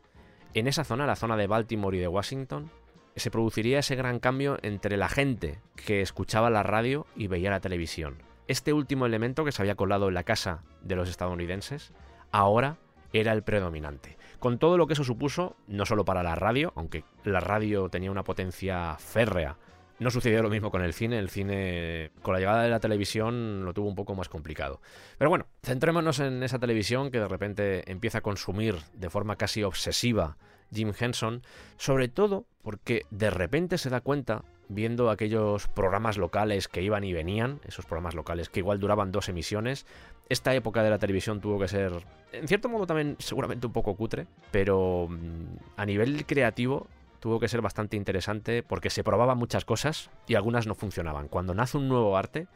en 0.54 0.68
esa 0.68 0.84
zona, 0.84 1.06
la 1.06 1.16
zona 1.16 1.36
de 1.38 1.48
Baltimore 1.48 1.98
y 1.98 2.00
de 2.00 2.08
Washington, 2.08 2.72
se 3.16 3.32
produciría 3.32 3.80
ese 3.80 3.96
gran 3.96 4.20
cambio 4.20 4.58
entre 4.62 4.98
la 4.98 5.10
gente 5.10 5.60
que 5.76 6.02
escuchaba 6.02 6.50
la 6.50 6.64
radio 6.64 7.06
y 7.16 7.28
veía 7.28 7.52
la 7.52 7.60
televisión. 7.60 8.18
este 8.48 8.74
último 8.74 9.06
elemento 9.06 9.46
que 9.46 9.54
se 9.54 9.62
había 9.62 9.76
colado 9.76 10.10
en 10.10 10.16
la 10.16 10.24
casa 10.24 10.64
de 10.82 10.96
los 10.96 11.08
estadounidenses, 11.10 11.94
ahora 12.32 12.78
era 13.14 13.32
el 13.32 13.44
predominante. 13.44 14.18
Con 14.40 14.60
todo 14.60 14.78
lo 14.78 14.86
que 14.86 14.94
eso 14.94 15.06
supuso, 15.06 15.56
no 15.68 15.86
solo 15.86 16.04
para 16.04 16.24
la 16.24 16.36
radio, 16.36 16.74
aunque 16.76 17.06
la 17.24 17.40
radio 17.40 17.88
tenía 17.88 18.12
una 18.12 18.26
potencia 18.26 18.98
férrea, 18.98 19.56
no 20.04 20.12
sucedió 20.12 20.44
lo 20.44 20.50
mismo 20.50 20.70
con 20.70 20.84
el 20.84 20.94
cine, 20.94 21.18
el 21.18 21.30
cine 21.30 22.12
con 22.22 22.34
la 22.34 22.40
llegada 22.40 22.64
de 22.64 22.70
la 22.70 22.80
televisión 22.80 23.66
lo 23.66 23.74
tuvo 23.74 23.88
un 23.88 23.96
poco 23.96 24.16
más 24.16 24.30
complicado. 24.30 24.82
Pero 25.18 25.30
bueno, 25.30 25.48
centrémonos 25.64 26.20
en 26.20 26.44
esa 26.44 26.60
televisión 26.60 27.10
que 27.10 27.20
de 27.20 27.28
repente 27.28 27.92
empieza 27.92 28.20
a 28.20 28.22
consumir 28.22 28.76
de 28.94 29.10
forma 29.10 29.36
casi 29.36 29.64
obsesiva 29.64 30.38
Jim 30.74 30.94
Henson, 30.98 31.44
sobre 31.78 32.08
todo 32.08 32.46
porque 32.62 33.06
de 33.12 33.30
repente 33.30 33.78
se 33.78 33.90
da 33.90 34.02
cuenta 34.02 34.44
viendo 34.70 35.10
aquellos 35.10 35.68
programas 35.68 36.18
locales 36.18 36.68
que 36.68 36.82
iban 36.82 37.04
y 37.04 37.14
venían, 37.14 37.60
esos 37.66 37.86
programas 37.86 38.16
locales 38.16 38.50
que 38.50 38.60
igual 38.60 38.80
duraban 38.80 39.12
dos 39.12 39.30
emisiones. 39.30 39.86
Esta 40.30 40.56
época 40.56 40.84
de 40.84 40.90
la 40.90 41.00
televisión 41.00 41.42
tuvo 41.42 41.60
que 41.60 41.68
ser, 41.68 41.92
en 42.32 42.48
cierto 42.48 42.70
modo 42.70 42.88
también 42.88 43.16
seguramente 43.20 43.68
un 43.68 43.74
poco 43.74 43.96
cutre, 43.96 44.28
pero 44.52 45.08
mm, 45.10 45.78
a 45.78 45.86
nivel 45.86 46.26
creativo 46.26 46.88
tuvo 47.24 47.40
que 47.40 47.48
ser 47.48 47.62
bastante 47.62 47.96
interesante 47.96 48.64
porque 48.64 48.90
se 48.90 49.02
probaban 49.02 49.38
muchas 49.38 49.64
cosas 49.64 50.10
y 50.28 50.36
algunas 50.36 50.68
no 50.68 50.76
funcionaban. 50.76 51.30
Cuando 51.30 51.54
nace 51.54 51.78
un 51.78 51.88
nuevo 51.88 52.18
arte, 52.18 52.48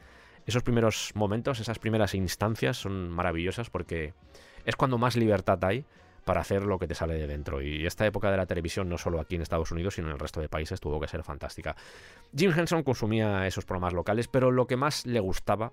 esos 0.45 0.61
primeros 0.61 1.13
momentos, 1.15 1.61
esas 1.61 1.79
primeras 1.79 2.13
instancias 2.13 2.75
son 2.75 3.09
maravillosas 3.09 3.69
porque 3.69 4.13
es 4.65 4.75
cuando 4.75 4.97
más 4.97 5.15
libertad 5.15 5.63
hay 5.63 5.85
para 6.25 6.41
hacer 6.41 6.63
lo 6.63 6.79
que 6.79 6.85
te 6.85 6.95
sale 6.95 7.13
de 7.13 7.27
dentro. 7.27 7.61
Y 7.61 7.85
esta 7.85 8.05
época 8.05 8.29
de 8.29 8.35
la 8.35 8.45
televisión, 8.45 8.89
no 8.89 8.97
solo 8.97 9.21
aquí 9.21 9.35
en 9.35 9.41
Estados 9.41 9.71
Unidos, 9.71 9.93
sino 9.95 10.07
en 10.07 10.15
el 10.15 10.19
resto 10.19 10.41
de 10.41 10.49
países, 10.49 10.81
tuvo 10.81 10.99
que 10.99 11.07
ser 11.07 11.23
fantástica. 11.23 11.77
Jim 12.35 12.51
Henson 12.53 12.83
consumía 12.83 13.47
esos 13.47 13.63
programas 13.63 13.93
locales, 13.93 14.27
pero 14.27 14.51
lo 14.51 14.67
que 14.67 14.75
más 14.75 15.05
le 15.05 15.21
gustaba 15.21 15.71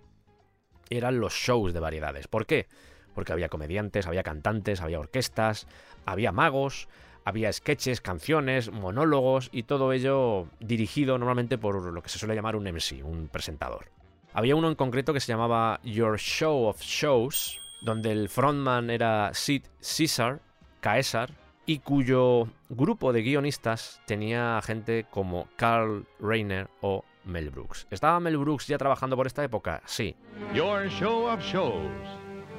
eran 0.89 1.19
los 1.19 1.33
shows 1.33 1.75
de 1.75 1.81
variedades. 1.81 2.29
¿Por 2.29 2.47
qué? 2.47 2.69
Porque 3.13 3.33
había 3.33 3.49
comediantes, 3.49 4.07
había 4.07 4.23
cantantes, 4.23 4.81
había 4.81 5.01
orquestas, 5.01 5.67
había 6.07 6.31
magos, 6.31 6.87
había 7.25 7.53
sketches, 7.53 8.01
canciones, 8.01 8.71
monólogos 8.71 9.49
y 9.53 9.65
todo 9.65 9.93
ello 9.93 10.47
dirigido 10.61 11.19
normalmente 11.19 11.59
por 11.59 11.83
lo 11.93 12.03
que 12.03 12.09
se 12.09 12.19
suele 12.19 12.35
llamar 12.35 12.57
un 12.57 12.65
MC, 12.65 13.03
un 13.03 13.29
presentador. 13.29 13.87
Había 14.33 14.57
uno 14.57 14.69
en 14.69 14.75
concreto 14.75 15.13
que 15.13 15.21
se 15.21 15.33
llamaba 15.33 15.81
Your 15.85 16.19
Show 16.19 16.67
of 16.67 16.81
Shows, 16.81 17.61
donde 17.83 18.13
el 18.13 18.29
frontman 18.29 18.91
era 18.91 19.33
Sid 19.33 19.63
Caesar, 19.81 20.41
Caesar, 20.81 21.31
y 21.67 21.79
cuyo 21.79 22.49
grupo 22.69 23.13
de 23.13 23.23
guionistas 23.23 24.01
tenía 24.07 24.61
gente 24.63 25.07
como 25.11 25.49
Carl 25.57 26.05
Reiner 26.21 26.69
o 26.83 27.05
Mel 27.25 27.51
Brooks. 27.51 27.87
¿Estaba 27.91 28.21
Mel 28.21 28.37
Brooks 28.37 28.67
ya 28.67 28.77
trabajando 28.77 29.17
por 29.17 29.27
esta 29.27 29.43
época? 29.43 29.81
Sí. 29.87 30.15
Your 30.53 30.89
show 30.91 31.27
of 31.29 31.41
shows. 31.41 31.91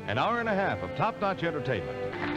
An 0.07 0.17
hour 0.17 0.39
and 0.39 0.49
a 0.49 0.53
half 0.53 0.81
of 0.83 0.95
top-notch 0.95 1.43
entertainment. 1.43 2.34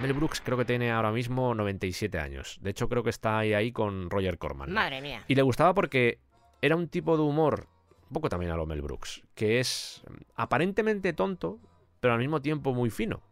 Mel 0.00 0.12
Brooks 0.12 0.42
creo 0.42 0.58
que 0.58 0.64
tiene 0.64 0.90
ahora 0.90 1.10
mismo 1.10 1.54
97 1.54 2.18
años. 2.18 2.58
De 2.60 2.70
hecho, 2.70 2.88
creo 2.88 3.02
que 3.02 3.10
está 3.10 3.38
ahí, 3.38 3.54
ahí 3.54 3.72
con 3.72 4.10
Roger 4.10 4.38
Corman. 4.38 4.72
Madre 4.72 5.00
mía. 5.00 5.24
Y 5.26 5.34
le 5.34 5.42
gustaba 5.42 5.72
porque 5.72 6.18
era 6.60 6.76
un 6.76 6.88
tipo 6.88 7.16
de 7.16 7.22
humor, 7.22 7.66
un 8.08 8.12
poco 8.12 8.28
también 8.28 8.52
a 8.52 8.56
lo 8.56 8.66
Mel 8.66 8.82
Brooks, 8.82 9.22
que 9.34 9.58
es 9.58 10.02
aparentemente 10.34 11.12
tonto, 11.12 11.60
pero 12.00 12.14
al 12.14 12.20
mismo 12.20 12.42
tiempo 12.42 12.74
muy 12.74 12.90
fino. 12.90 13.22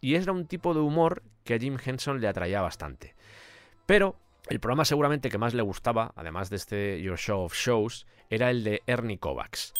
Y 0.00 0.14
era 0.14 0.32
un 0.32 0.46
tipo 0.46 0.74
de 0.74 0.80
humor 0.80 1.22
que 1.42 1.54
a 1.54 1.58
Jim 1.58 1.76
Henson 1.84 2.20
le 2.20 2.28
atraía 2.28 2.60
bastante. 2.60 3.16
Pero 3.86 4.16
el 4.48 4.60
programa 4.60 4.84
seguramente 4.84 5.28
que 5.28 5.38
más 5.38 5.54
le 5.54 5.62
gustaba, 5.62 6.12
además 6.14 6.50
de 6.50 6.56
este 6.56 7.02
Your 7.02 7.18
Show 7.18 7.42
of 7.42 7.54
Shows, 7.54 8.06
era 8.30 8.50
el 8.50 8.62
de 8.62 8.82
Ernie 8.86 9.18
Kovacs. 9.18 9.74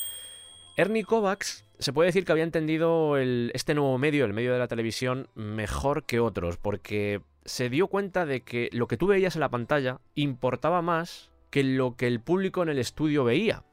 Ernie 0.76 1.04
Kovacs 1.04 1.64
se 1.78 1.92
puede 1.92 2.08
decir 2.08 2.24
que 2.24 2.32
había 2.32 2.44
entendido 2.44 3.16
el- 3.16 3.50
este 3.54 3.74
nuevo 3.74 3.96
medio, 3.98 4.24
el 4.26 4.32
medio 4.34 4.52
de 4.52 4.58
la 4.58 4.68
televisión, 4.68 5.28
mejor 5.34 6.04
que 6.04 6.20
otros, 6.20 6.58
porque 6.58 7.22
se 7.46 7.70
dio 7.70 7.86
cuenta 7.88 8.26
de 8.26 8.42
que 8.42 8.68
lo 8.72 8.86
que 8.86 8.96
tú 8.96 9.06
veías 9.06 9.36
en 9.36 9.40
la 9.40 9.48
pantalla 9.50 10.00
importaba 10.14 10.82
más 10.82 11.30
que 11.50 11.62
lo 11.64 11.96
que 11.96 12.06
el 12.06 12.20
público 12.20 12.62
en 12.62 12.68
el 12.68 12.78
estudio 12.78 13.24
veía, 13.24 13.64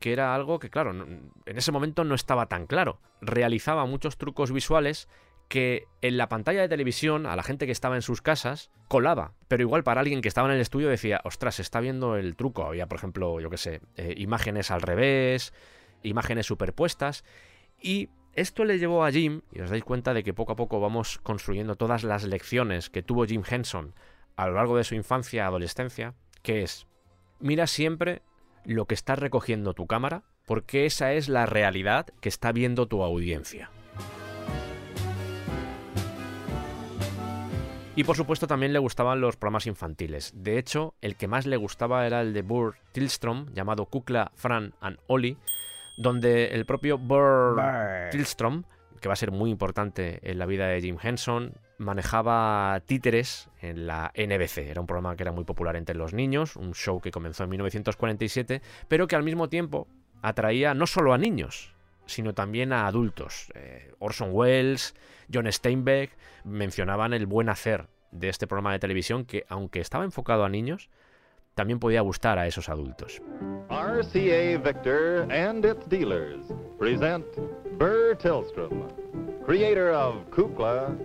que 0.00 0.12
era 0.12 0.34
algo 0.34 0.58
que, 0.58 0.68
claro, 0.68 0.90
en 0.90 1.32
ese 1.46 1.72
momento 1.72 2.04
no 2.04 2.14
estaba 2.14 2.46
tan 2.46 2.66
claro. 2.66 3.00
Realizaba 3.22 3.86
muchos 3.86 4.18
trucos 4.18 4.52
visuales 4.52 5.08
que 5.48 5.84
en 6.00 6.16
la 6.16 6.28
pantalla 6.28 6.60
de 6.60 6.68
televisión, 6.68 7.26
a 7.26 7.36
la 7.36 7.42
gente 7.42 7.66
que 7.66 7.72
estaba 7.72 7.96
en 7.96 8.02
sus 8.02 8.20
casas, 8.22 8.70
colaba. 8.88 9.32
Pero 9.48 9.62
igual 9.62 9.82
para 9.82 10.00
alguien 10.00 10.20
que 10.22 10.28
estaba 10.28 10.48
en 10.48 10.54
el 10.54 10.60
estudio 10.60 10.88
decía, 10.88 11.20
ostras, 11.24 11.56
se 11.56 11.62
está 11.62 11.80
viendo 11.80 12.16
el 12.16 12.36
truco. 12.36 12.64
Había, 12.64 12.86
por 12.86 12.98
ejemplo, 12.98 13.40
yo 13.40 13.50
qué 13.50 13.56
sé, 13.56 13.80
eh, 13.96 14.14
imágenes 14.16 14.70
al 14.70 14.82
revés, 14.82 15.52
imágenes 16.02 16.46
superpuestas. 16.46 17.24
Y 17.80 18.08
esto 18.34 18.64
le 18.64 18.78
llevó 18.78 19.04
a 19.04 19.10
Jim, 19.10 19.42
y 19.52 19.60
os 19.60 19.70
dais 19.70 19.84
cuenta 19.84 20.14
de 20.14 20.22
que 20.22 20.34
poco 20.34 20.52
a 20.52 20.56
poco 20.56 20.80
vamos 20.80 21.18
construyendo 21.22 21.76
todas 21.76 22.04
las 22.04 22.24
lecciones 22.24 22.90
que 22.90 23.02
tuvo 23.02 23.26
Jim 23.26 23.42
Henson 23.48 23.94
a 24.36 24.46
lo 24.46 24.54
largo 24.54 24.76
de 24.76 24.84
su 24.84 24.94
infancia, 24.94 25.46
adolescencia, 25.46 26.14
que 26.42 26.62
es, 26.62 26.86
mira 27.40 27.66
siempre 27.66 28.22
lo 28.64 28.86
que 28.86 28.94
está 28.94 29.16
recogiendo 29.16 29.74
tu 29.74 29.86
cámara, 29.86 30.22
porque 30.46 30.86
esa 30.86 31.12
es 31.12 31.28
la 31.28 31.46
realidad 31.46 32.06
que 32.20 32.28
está 32.28 32.52
viendo 32.52 32.86
tu 32.86 33.02
audiencia. 33.02 33.70
Y 37.96 38.04
por 38.04 38.16
supuesto 38.16 38.46
también 38.46 38.72
le 38.72 38.78
gustaban 38.78 39.20
los 39.20 39.36
programas 39.36 39.66
infantiles. 39.66 40.32
De 40.34 40.58
hecho, 40.58 40.94
el 41.02 41.16
que 41.16 41.28
más 41.28 41.44
le 41.46 41.56
gustaba 41.56 42.06
era 42.06 42.20
el 42.20 42.32
de 42.32 42.42
Burr 42.42 42.76
Tillstrom, 42.92 43.52
llamado 43.52 43.86
Kukla, 43.86 44.32
Fran 44.36 44.74
and 44.80 44.98
Ollie, 45.06 45.36
donde 46.00 46.46
el 46.46 46.64
propio 46.64 46.96
Burr. 46.96 47.60
Tillstrom, 48.10 48.64
que 49.00 49.08
va 49.08 49.12
a 49.12 49.16
ser 49.16 49.32
muy 49.32 49.50
importante 49.50 50.18
en 50.22 50.38
la 50.38 50.46
vida 50.46 50.66
de 50.66 50.80
Jim 50.80 50.96
Henson, 51.00 51.52
manejaba 51.76 52.80
títeres 52.86 53.50
en 53.60 53.86
la 53.86 54.10
NBC. 54.16 54.58
Era 54.58 54.80
un 54.80 54.86
programa 54.86 55.14
que 55.14 55.24
era 55.24 55.32
muy 55.32 55.44
popular 55.44 55.76
entre 55.76 55.94
los 55.94 56.14
niños, 56.14 56.56
un 56.56 56.72
show 56.72 57.00
que 57.02 57.10
comenzó 57.10 57.44
en 57.44 57.50
1947, 57.50 58.62
pero 58.88 59.06
que 59.06 59.16
al 59.16 59.22
mismo 59.22 59.50
tiempo 59.50 59.88
atraía 60.22 60.72
no 60.72 60.86
solo 60.86 61.12
a 61.12 61.18
niños, 61.18 61.74
sino 62.06 62.32
también 62.32 62.72
a 62.72 62.86
adultos. 62.86 63.52
Eh, 63.54 63.92
Orson 63.98 64.30
Welles, 64.32 64.94
John 65.32 65.52
Steinbeck 65.52 66.16
mencionaban 66.44 67.12
el 67.12 67.26
buen 67.26 67.50
hacer 67.50 67.88
de 68.10 68.30
este 68.30 68.46
programa 68.46 68.72
de 68.72 68.78
televisión 68.78 69.26
que, 69.26 69.44
aunque 69.50 69.80
estaba 69.80 70.04
enfocado 70.04 70.44
a 70.44 70.48
niños, 70.48 70.88
también 71.54 71.78
podía 71.78 72.00
gustar 72.00 72.38
a 72.38 72.46
esos 72.46 72.70
adultos. 72.70 73.20
RCA 73.90 74.62
Victor 74.62 75.26
and 75.32 75.64
its 75.64 75.84
dealers 75.86 76.44
present 76.78 77.26
Burr 77.76 78.14
Tillstrom, 78.14 78.88
creator 79.44 79.90
of 79.90 80.30
Kukla, 80.30 80.96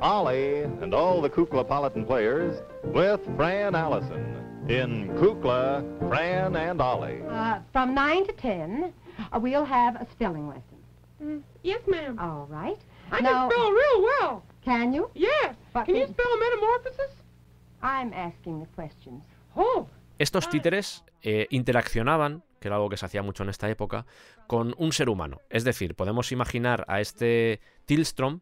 Ollie, 0.00 0.62
and 0.62 0.94
all 0.94 1.20
the 1.20 1.28
Kuklapolitan 1.28 2.06
players, 2.06 2.62
with 2.82 3.20
Fran 3.36 3.74
Allison 3.74 4.64
in 4.70 5.08
Kukla, 5.18 5.84
Fran 6.08 6.56
and 6.56 6.80
Ollie. 6.80 7.20
Uh, 7.28 7.58
from 7.72 7.94
9 7.94 8.26
to 8.28 8.32
10, 8.32 8.90
uh, 9.30 9.38
we'll 9.38 9.66
have 9.66 9.96
a 9.96 10.06
spelling 10.10 10.48
lesson. 10.48 11.44
Yes, 11.62 11.82
ma'am. 11.86 12.18
All 12.18 12.46
right. 12.48 12.78
I 13.12 13.20
now, 13.20 13.50
can 13.50 13.50
spell 13.50 13.70
real 13.70 14.02
well. 14.02 14.42
Can 14.64 14.94
you? 14.94 15.10
Yes. 15.14 15.54
But 15.74 15.84
Can 15.84 15.94
you 15.94 16.06
spell 16.06 16.38
metamorphosis? 16.38 17.12
I'm 17.82 18.14
asking 18.14 18.60
the 18.60 18.66
questions. 18.74 19.22
Oh. 19.54 19.86
Estos 20.18 20.48
títeres 20.48 21.02
eh, 21.22 21.46
interaccionaban, 21.50 22.42
que 22.60 22.68
era 22.68 22.76
algo 22.76 22.88
que 22.88 22.96
se 22.96 23.06
hacía 23.06 23.22
mucho 23.22 23.42
en 23.42 23.48
esta 23.48 23.68
época, 23.70 24.06
con 24.46 24.74
un 24.78 24.92
ser 24.92 25.08
humano. 25.08 25.40
Es 25.48 25.64
decir, 25.64 25.94
podemos 25.94 26.32
imaginar 26.32 26.84
a 26.88 27.00
este 27.00 27.60
Tillstrom 27.86 28.40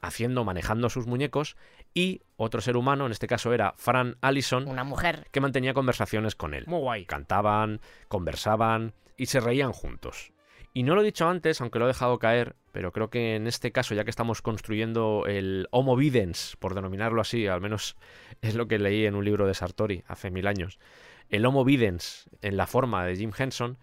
haciendo, 0.00 0.44
manejando 0.44 0.90
sus 0.90 1.06
muñecos 1.06 1.56
y 1.94 2.22
otro 2.36 2.60
ser 2.60 2.76
humano, 2.76 3.06
en 3.06 3.12
este 3.12 3.28
caso 3.28 3.52
era 3.52 3.74
Fran 3.76 4.16
Allison, 4.20 4.68
Una 4.68 4.84
mujer. 4.84 5.28
que 5.30 5.40
mantenía 5.40 5.74
conversaciones 5.74 6.34
con 6.34 6.54
él. 6.54 6.64
Muy 6.66 6.80
guay. 6.80 7.04
Cantaban, 7.06 7.80
conversaban 8.08 8.94
y 9.16 9.26
se 9.26 9.40
reían 9.40 9.72
juntos. 9.72 10.32
Y 10.74 10.84
no 10.84 10.94
lo 10.94 11.02
he 11.02 11.04
dicho 11.04 11.28
antes, 11.28 11.60
aunque 11.60 11.78
lo 11.78 11.84
he 11.84 11.88
dejado 11.88 12.18
caer, 12.18 12.56
pero 12.72 12.92
creo 12.92 13.10
que 13.10 13.36
en 13.36 13.46
este 13.46 13.72
caso, 13.72 13.94
ya 13.94 14.04
que 14.04 14.10
estamos 14.10 14.40
construyendo 14.40 15.24
el 15.26 15.68
Homo 15.70 15.96
Videns, 15.96 16.56
por 16.58 16.74
denominarlo 16.74 17.20
así, 17.20 17.46
al 17.46 17.60
menos 17.60 17.96
es 18.40 18.54
lo 18.54 18.66
que 18.66 18.78
leí 18.78 19.04
en 19.04 19.14
un 19.14 19.24
libro 19.24 19.46
de 19.46 19.52
Sartori 19.54 20.02
hace 20.08 20.30
mil 20.30 20.46
años, 20.46 20.78
el 21.28 21.46
Homo 21.46 21.64
Videns 21.64 22.28
en 22.40 22.56
la 22.56 22.66
forma 22.66 23.04
de 23.04 23.16
Jim 23.16 23.32
Henson, 23.36 23.78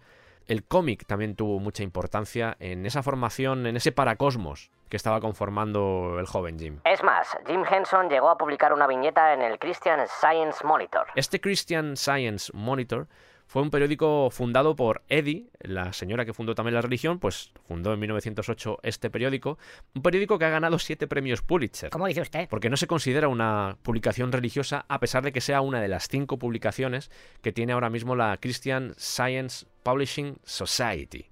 el 0.46 0.64
cómic 0.64 1.06
también 1.06 1.36
tuvo 1.36 1.60
mucha 1.60 1.82
importancia 1.82 2.56
en 2.58 2.84
esa 2.84 3.02
formación, 3.02 3.66
en 3.66 3.76
ese 3.76 3.92
paracosmos 3.92 4.70
que 4.88 4.96
estaba 4.96 5.20
conformando 5.20 6.16
el 6.18 6.26
joven 6.26 6.58
Jim. 6.58 6.80
Es 6.84 7.04
más, 7.04 7.38
Jim 7.46 7.62
Henson 7.70 8.08
llegó 8.08 8.28
a 8.28 8.36
publicar 8.36 8.72
una 8.72 8.88
viñeta 8.88 9.32
en 9.32 9.42
el 9.42 9.58
Christian 9.58 10.00
Science 10.08 10.66
Monitor. 10.66 11.06
Este 11.14 11.40
Christian 11.40 11.96
Science 11.96 12.50
Monitor 12.52 13.06
fue 13.50 13.62
un 13.62 13.70
periódico 13.70 14.30
fundado 14.30 14.76
por 14.76 15.02
Eddie, 15.08 15.50
la 15.58 15.92
señora 15.92 16.24
que 16.24 16.32
fundó 16.32 16.54
también 16.54 16.76
la 16.76 16.82
religión, 16.82 17.18
pues 17.18 17.50
fundó 17.66 17.92
en 17.92 17.98
1908 17.98 18.78
este 18.84 19.10
periódico, 19.10 19.58
un 19.92 20.02
periódico 20.02 20.38
que 20.38 20.44
ha 20.44 20.50
ganado 20.50 20.78
siete 20.78 21.08
premios 21.08 21.42
Pulitzer. 21.42 21.90
¿Cómo 21.90 22.06
dice 22.06 22.20
usted? 22.20 22.48
Porque 22.48 22.70
no 22.70 22.76
se 22.76 22.86
considera 22.86 23.26
una 23.26 23.76
publicación 23.82 24.30
religiosa 24.30 24.86
a 24.88 25.00
pesar 25.00 25.24
de 25.24 25.32
que 25.32 25.40
sea 25.40 25.62
una 25.62 25.80
de 25.80 25.88
las 25.88 26.06
cinco 26.06 26.38
publicaciones 26.38 27.10
que 27.42 27.50
tiene 27.50 27.72
ahora 27.72 27.90
mismo 27.90 28.14
la 28.14 28.36
Christian 28.36 28.94
Science 28.96 29.66
Publishing 29.82 30.38
Society. 30.44 31.26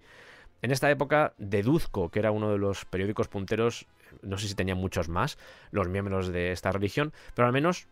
En 0.60 0.72
esta 0.72 0.90
época 0.90 1.34
deduzco 1.38 2.10
que 2.10 2.18
era 2.18 2.32
uno 2.32 2.50
de 2.50 2.58
los 2.58 2.84
periódicos 2.84 3.28
punteros, 3.28 3.86
no 4.22 4.38
sé 4.38 4.48
si 4.48 4.56
tenían 4.56 4.78
muchos 4.78 5.08
más, 5.08 5.38
los 5.70 5.88
miembros 5.88 6.32
de 6.32 6.50
esta 6.50 6.72
religión, 6.72 7.12
pero 7.36 7.46
al 7.46 7.52
menos 7.52 7.86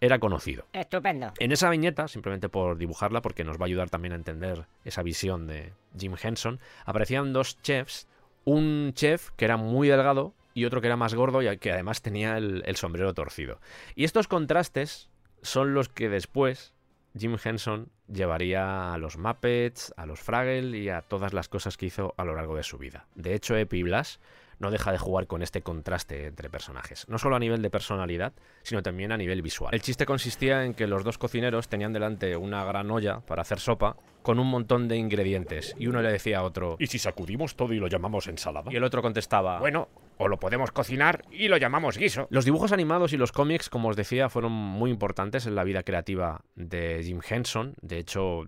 era 0.00 0.18
conocido. 0.18 0.64
Estupendo. 0.72 1.32
En 1.38 1.52
esa 1.52 1.70
viñeta, 1.70 2.08
simplemente 2.08 2.48
por 2.48 2.76
dibujarla, 2.76 3.22
porque 3.22 3.44
nos 3.44 3.58
va 3.58 3.62
a 3.62 3.66
ayudar 3.66 3.90
también 3.90 4.12
a 4.12 4.16
entender 4.16 4.66
esa 4.84 5.02
visión 5.02 5.46
de 5.46 5.72
Jim 5.98 6.14
Henson, 6.20 6.60
aparecían 6.84 7.32
dos 7.32 7.60
chefs, 7.62 8.06
un 8.44 8.92
chef 8.94 9.30
que 9.36 9.44
era 9.44 9.56
muy 9.56 9.88
delgado 9.88 10.34
y 10.54 10.64
otro 10.64 10.80
que 10.80 10.86
era 10.86 10.96
más 10.96 11.14
gordo 11.14 11.42
y 11.42 11.58
que 11.58 11.72
además 11.72 12.02
tenía 12.02 12.36
el, 12.36 12.62
el 12.66 12.76
sombrero 12.76 13.14
torcido. 13.14 13.60
Y 13.94 14.04
estos 14.04 14.28
contrastes 14.28 15.08
son 15.42 15.74
los 15.74 15.88
que 15.88 16.08
después 16.08 16.74
Jim 17.16 17.36
Henson 17.42 17.90
llevaría 18.06 18.92
a 18.92 18.98
los 18.98 19.18
Muppets, 19.18 19.92
a 19.96 20.06
los 20.06 20.20
Fraggle 20.20 20.78
y 20.78 20.88
a 20.88 21.02
todas 21.02 21.32
las 21.32 21.48
cosas 21.48 21.76
que 21.76 21.86
hizo 21.86 22.14
a 22.16 22.24
lo 22.24 22.34
largo 22.34 22.56
de 22.56 22.62
su 22.62 22.78
vida. 22.78 23.06
De 23.14 23.34
hecho, 23.34 23.56
Epi 23.56 23.82
Blas 23.82 24.20
no 24.58 24.70
deja 24.70 24.92
de 24.92 24.98
jugar 24.98 25.26
con 25.26 25.42
este 25.42 25.62
contraste 25.62 26.26
entre 26.26 26.50
personajes, 26.50 27.06
no 27.08 27.18
solo 27.18 27.36
a 27.36 27.38
nivel 27.38 27.62
de 27.62 27.70
personalidad, 27.70 28.32
sino 28.62 28.82
también 28.82 29.12
a 29.12 29.16
nivel 29.16 29.42
visual. 29.42 29.74
El 29.74 29.82
chiste 29.82 30.06
consistía 30.06 30.64
en 30.64 30.74
que 30.74 30.86
los 30.86 31.04
dos 31.04 31.18
cocineros 31.18 31.68
tenían 31.68 31.92
delante 31.92 32.36
una 32.36 32.64
gran 32.64 32.90
olla 32.90 33.20
para 33.20 33.42
hacer 33.42 33.60
sopa 33.60 33.96
con 34.22 34.38
un 34.38 34.48
montón 34.48 34.88
de 34.88 34.96
ingredientes 34.96 35.74
y 35.78 35.86
uno 35.86 36.02
le 36.02 36.12
decía 36.12 36.38
a 36.38 36.42
otro 36.42 36.76
¿Y 36.78 36.88
si 36.88 36.98
sacudimos 36.98 37.56
todo 37.56 37.72
y 37.72 37.78
lo 37.78 37.86
llamamos 37.86 38.26
ensalada? 38.26 38.70
y 38.70 38.76
el 38.76 38.84
otro 38.84 39.00
contestaba 39.00 39.58
Bueno, 39.58 39.88
o 40.18 40.28
lo 40.28 40.38
podemos 40.38 40.70
cocinar 40.72 41.24
y 41.30 41.48
lo 41.48 41.56
llamamos 41.56 41.96
guiso. 41.96 42.26
Los 42.30 42.44
dibujos 42.44 42.72
animados 42.72 43.12
y 43.12 43.16
los 43.16 43.32
cómics, 43.32 43.70
como 43.70 43.88
os 43.88 43.96
decía, 43.96 44.28
fueron 44.28 44.52
muy 44.52 44.90
importantes 44.90 45.46
en 45.46 45.54
la 45.54 45.64
vida 45.64 45.82
creativa 45.82 46.42
de 46.56 47.02
Jim 47.04 47.20
Henson. 47.26 47.74
De 47.80 47.98
hecho, 47.98 48.44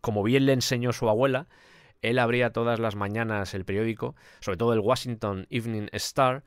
como 0.00 0.22
bien 0.22 0.46
le 0.46 0.52
enseñó 0.52 0.92
su 0.92 1.08
abuela, 1.08 1.48
él 2.02 2.18
abría 2.18 2.52
todas 2.52 2.78
las 2.78 2.96
mañanas 2.96 3.54
el 3.54 3.64
periódico, 3.64 4.14
sobre 4.40 4.56
todo 4.56 4.72
el 4.72 4.80
Washington 4.80 5.46
Evening 5.50 5.88
Star, 5.92 6.44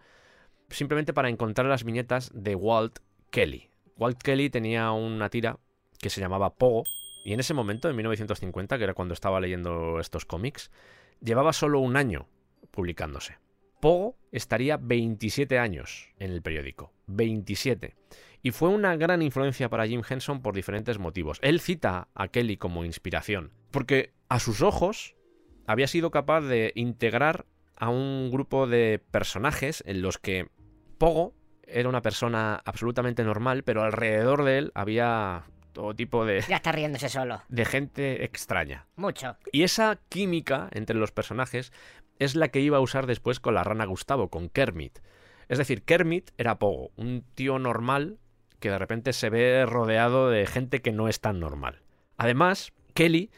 simplemente 0.69 1.13
para 1.13 1.29
encontrar 1.29 1.67
las 1.67 1.83
viñetas 1.83 2.31
de 2.33 2.55
Walt 2.55 2.99
Kelly. 3.31 3.69
Walt 3.97 4.21
Kelly 4.21 4.49
tenía 4.49 4.91
una 4.91 5.29
tira 5.29 5.59
que 5.99 6.09
se 6.09 6.21
llamaba 6.21 6.55
Pogo, 6.55 6.83
y 7.25 7.33
en 7.33 7.39
ese 7.39 7.53
momento, 7.53 7.89
en 7.89 7.95
1950, 7.95 8.77
que 8.77 8.83
era 8.83 8.93
cuando 8.93 9.13
estaba 9.13 9.41
leyendo 9.41 9.99
estos 9.99 10.25
cómics, 10.25 10.71
llevaba 11.21 11.53
solo 11.53 11.79
un 11.79 11.97
año 11.97 12.27
publicándose. 12.71 13.37
Pogo 13.79 14.17
estaría 14.31 14.77
27 14.77 15.57
años 15.57 16.09
en 16.17 16.31
el 16.31 16.41
periódico. 16.41 16.93
27. 17.07 17.95
Y 18.41 18.51
fue 18.51 18.69
una 18.69 18.95
gran 18.95 19.21
influencia 19.21 19.69
para 19.69 19.87
Jim 19.87 20.01
Henson 20.07 20.41
por 20.41 20.55
diferentes 20.55 20.97
motivos. 20.97 21.39
Él 21.41 21.59
cita 21.59 22.07
a 22.13 22.27
Kelly 22.29 22.57
como 22.57 22.85
inspiración, 22.85 23.51
porque 23.71 24.13
a 24.29 24.39
sus 24.39 24.61
ojos 24.61 25.15
había 25.69 25.85
sido 25.85 26.09
capaz 26.09 26.41
de 26.41 26.71
integrar 26.73 27.45
a 27.75 27.89
un 27.89 28.31
grupo 28.31 28.65
de 28.65 28.99
personajes 29.11 29.83
en 29.85 30.01
los 30.01 30.17
que 30.17 30.49
Pogo 30.97 31.35
era 31.61 31.87
una 31.87 32.01
persona 32.01 32.59
absolutamente 32.65 33.23
normal, 33.23 33.61
pero 33.61 33.83
alrededor 33.83 34.43
de 34.45 34.57
él 34.57 34.71
había 34.73 35.43
todo 35.73 35.93
tipo 35.93 36.25
de, 36.25 36.41
Ya 36.49 36.55
está 36.55 36.71
riéndose 36.71 37.07
solo. 37.07 37.43
de 37.49 37.65
gente 37.65 38.23
extraña. 38.25 38.87
Mucho. 38.95 39.37
Y 39.51 39.61
esa 39.61 39.99
química 40.09 40.69
entre 40.71 40.95
los 40.95 41.11
personajes 41.11 41.71
es 42.17 42.35
la 42.35 42.47
que 42.47 42.61
iba 42.61 42.77
a 42.77 42.81
usar 42.81 43.05
después 43.05 43.39
con 43.39 43.53
la 43.53 43.63
rana 43.63 43.85
Gustavo, 43.85 44.29
con 44.29 44.49
Kermit. 44.49 44.97
Es 45.49 45.59
decir, 45.59 45.83
Kermit 45.83 46.31
era 46.39 46.57
Pogo, 46.57 46.89
un 46.95 47.23
tío 47.35 47.59
normal 47.59 48.17
que 48.59 48.71
de 48.71 48.79
repente 48.79 49.13
se 49.13 49.29
ve 49.29 49.67
rodeado 49.67 50.31
de 50.31 50.47
gente 50.47 50.81
que 50.81 50.93
no 50.93 51.07
es 51.07 51.21
tan 51.21 51.39
normal. 51.39 51.83
Además, 52.17 52.73
Kelly 52.95 53.29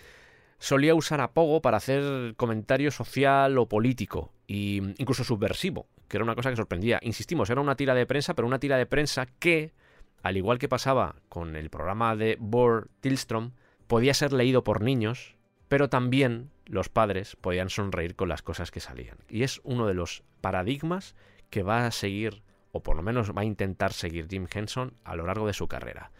solía 0.62 0.93
usar 0.93 1.22
a 1.22 1.34
para 1.34 1.78
hacer 1.78 2.36
comentario 2.38 2.91
social 2.91 3.57
o 3.57 3.68
político, 3.68 4.32
e 4.47 4.93
incluso 4.99 5.24
subversivo, 5.24 5.88
que 6.07 6.18
era 6.18 6.24
una 6.24 6.36
cosa 6.36 6.51
que 6.51 6.55
sorprendía. 6.55 6.99
Insistimos, 7.01 7.49
era 7.49 7.59
una 7.59 7.76
tira 7.76 7.95
de 7.95 8.05
prensa, 8.05 8.36
pero 8.36 8.47
una 8.47 8.59
tira 8.59 8.78
de 8.78 8.86
prensa 8.86 9.26
que, 9.26 9.74
al 10.22 10.38
igual 10.38 10.59
que 10.59 10.70
pasaba 10.70 11.16
con 11.30 11.55
el 11.55 11.72
programa 11.72 12.16
de 12.16 12.38
Bor 12.39 12.89
Tillstrom, 13.01 13.53
podía 13.88 14.14
ser 14.14 14.34
leído 14.34 14.64
por 14.64 14.84
niños, 14.84 15.36
pero 15.68 15.89
también 15.89 16.51
los 16.68 16.89
padres 16.89 17.36
podían 17.41 17.72
sonreír 17.72 18.16
con 18.16 18.30
las 18.30 18.43
cosas 18.43 18.70
que 18.70 18.82
salían. 18.82 19.18
Y 19.30 19.41
es 19.41 19.62
uno 19.64 19.88
de 19.88 19.95
los 19.95 20.24
paradigmas 20.41 21.16
que 21.49 21.64
va 21.64 21.88
a 21.88 21.91
seguir, 21.91 22.43
o 22.72 22.84
por 22.84 22.95
lo 22.95 23.01
menos 23.01 23.36
va 23.36 23.41
a 23.41 23.45
intentar 23.45 23.93
seguir 23.93 24.28
Jim 24.30 24.45
Henson 24.53 24.93
a 25.05 25.16
lo 25.16 25.26
largo 25.26 25.47
de 25.47 25.53
su 25.53 25.68
carrera. 25.68 26.12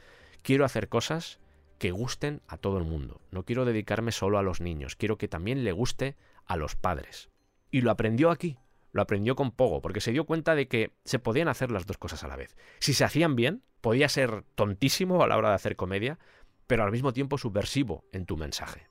Quiero 0.42 0.66
hacer 0.66 0.90
cosas 0.90 1.40
que 1.82 1.90
gusten 1.90 2.44
a 2.48 2.58
todo 2.58 2.78
el 2.78 2.84
mundo. 2.84 3.22
No 3.32 3.44
quiero 3.44 3.66
dedicarme 3.66 4.12
solo 4.12 4.38
a 4.38 4.44
los 4.44 4.62
niños, 4.62 4.96
quiero 4.96 5.18
que 5.18 5.28
también 5.28 5.64
le 5.64 5.72
guste 5.72 6.16
a 6.46 6.56
los 6.56 6.76
padres. 6.76 7.32
Y 7.72 7.82
lo 7.82 7.90
aprendió 7.90 8.30
aquí, 8.30 8.60
lo 8.92 9.02
aprendió 9.02 9.36
con 9.36 9.50
Pogo, 9.50 9.82
porque 9.82 10.00
se 10.00 10.12
dio 10.12 10.26
cuenta 10.26 10.54
de 10.54 10.68
que 10.68 10.92
se 11.06 11.18
podían 11.18 11.48
hacer 11.48 11.72
las 11.72 11.88
dos 11.88 11.98
cosas 11.98 12.24
a 12.24 12.28
la 12.28 12.36
vez. 12.36 12.56
Si 12.78 12.94
se 12.94 13.04
hacían 13.04 13.36
bien, 13.36 13.64
podía 13.82 14.10
ser 14.10 14.44
tontísimo 14.54 15.24
a 15.24 15.28
la 15.28 15.38
hora 15.38 15.50
de 15.50 15.56
hacer 15.56 15.76
comedia, 15.76 16.20
pero 16.68 16.84
al 16.84 16.92
mismo 16.92 17.14
tiempo 17.14 17.40
subversivo 17.40 18.06
en 18.12 18.28
tu 18.28 18.38
mensaje. 18.38 18.88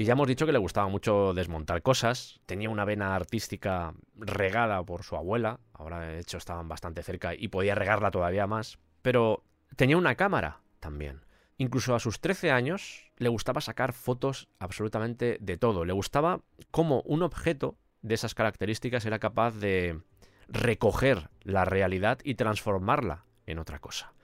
Y 0.00 0.04
ya 0.04 0.14
hemos 0.14 0.28
dicho 0.28 0.46
que 0.46 0.52
le 0.52 0.58
gustaba 0.58 0.88
mucho 0.88 1.34
desmontar 1.34 1.82
cosas, 1.82 2.40
tenía 2.46 2.70
una 2.70 2.86
vena 2.86 3.14
artística 3.14 3.92
regada 4.16 4.82
por 4.82 5.02
su 5.02 5.14
abuela, 5.14 5.60
ahora 5.74 6.00
de 6.00 6.20
hecho 6.20 6.38
estaban 6.38 6.68
bastante 6.68 7.02
cerca 7.02 7.34
y 7.34 7.48
podía 7.48 7.74
regarla 7.74 8.10
todavía 8.10 8.46
más, 8.46 8.78
pero 9.02 9.44
tenía 9.76 9.98
una 9.98 10.14
cámara 10.14 10.62
también. 10.78 11.26
Incluso 11.58 11.94
a 11.94 12.00
sus 12.00 12.18
13 12.18 12.50
años 12.50 13.12
le 13.18 13.28
gustaba 13.28 13.60
sacar 13.60 13.92
fotos 13.92 14.48
absolutamente 14.58 15.36
de 15.38 15.58
todo, 15.58 15.84
le 15.84 15.92
gustaba 15.92 16.40
cómo 16.70 17.02
un 17.02 17.22
objeto 17.22 17.76
de 18.00 18.14
esas 18.14 18.34
características 18.34 19.04
era 19.04 19.18
capaz 19.18 19.50
de 19.56 20.00
recoger 20.48 21.28
la 21.42 21.66
realidad 21.66 22.20
y 22.24 22.36
transformarla 22.36 23.26
en 23.44 23.58
otra 23.58 23.80
cosa. 23.80 24.14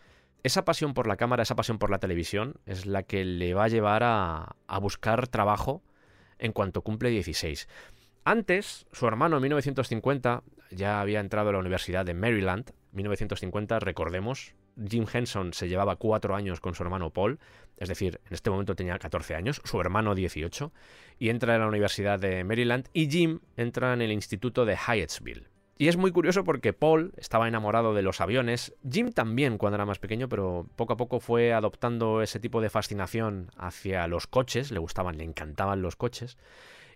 Esa 0.47 0.65
pasión 0.65 0.95
por 0.95 1.09
la 1.09 1.17
cámara, 1.17 1.43
esa 1.43 1.57
pasión 1.57 1.81
por 1.81 1.91
la 1.91 1.99
televisión, 1.99 2.55
es 2.67 2.87
la 2.87 3.03
que 3.03 3.25
le 3.25 3.53
va 3.53 3.65
a 3.65 3.69
llevar 3.69 4.05
a, 4.05 4.55
buscar 4.81 5.27
trabajo 5.27 5.83
en 6.39 6.53
cuanto 6.53 6.83
cumple 6.83 7.11
16. 7.11 7.69
Antes, 8.23 8.87
su 8.93 9.09
hermano 9.09 9.39
en 9.39 9.43
1950 9.43 10.45
ya 10.71 11.01
había 11.01 11.19
entrado 11.19 11.49
a 11.49 11.53
la 11.53 11.59
Universidad 11.59 12.07
de 12.07 12.15
Maryland. 12.15 12.71
1950, 12.93 13.81
recordemos, 13.81 14.55
Jim 14.89 15.07
Henson 15.13 15.53
se 15.53 15.69
llevaba 15.69 15.97
cuatro 15.97 16.37
años 16.37 16.61
con 16.61 16.77
su 16.77 16.85
hermano 16.85 17.11
Paul, 17.11 17.41
es 17.77 17.89
decir, 17.89 18.21
en 18.25 18.33
este 18.33 18.49
momento 18.49 18.77
tenía 18.77 19.01
14 19.01 19.35
años, 19.35 19.61
su 19.65 19.81
hermano 19.81 20.15
18, 20.15 20.73
y 21.19 21.31
entra 21.31 21.57
a 21.57 21.59
la 21.59 21.67
Universidad 21.67 22.21
de 22.21 22.45
Maryland 22.45 22.87
y 22.93 23.11
Jim 23.11 23.41
entra 23.57 23.95
en 23.95 24.01
el 24.01 24.13
Instituto 24.13 24.65
de 24.65 24.77
Hyattsville. 24.77 25.56
Y 25.79 25.89
es 25.89 25.99
muy 25.99 26.11
curioso 26.11 26.43
porque 26.43 26.73
Paul 26.73 27.13
estaba 27.19 27.49
enamorado 27.49 27.93
de 27.93 28.01
los 28.01 28.23
aviones, 28.23 28.75
Jim 28.91 29.13
también 29.13 29.59
cuando 29.59 29.75
era 29.75 29.85
más 29.85 29.99
pequeño, 29.99 30.27
pero 30.27 30.67
poco 30.75 30.95
a 30.95 30.97
poco 30.97 31.21
fue 31.21 31.53
adoptando 31.53 32.23
ese 32.23 32.41
tipo 32.41 32.63
de 32.63 32.71
fascinación 32.71 33.51
hacia 33.59 34.07
los 34.07 34.27
coches, 34.27 34.71
le 34.71 34.79
gustaban, 34.79 35.19
le 35.19 35.25
encantaban 35.25 35.83
los 35.83 35.97
coches, 35.97 36.39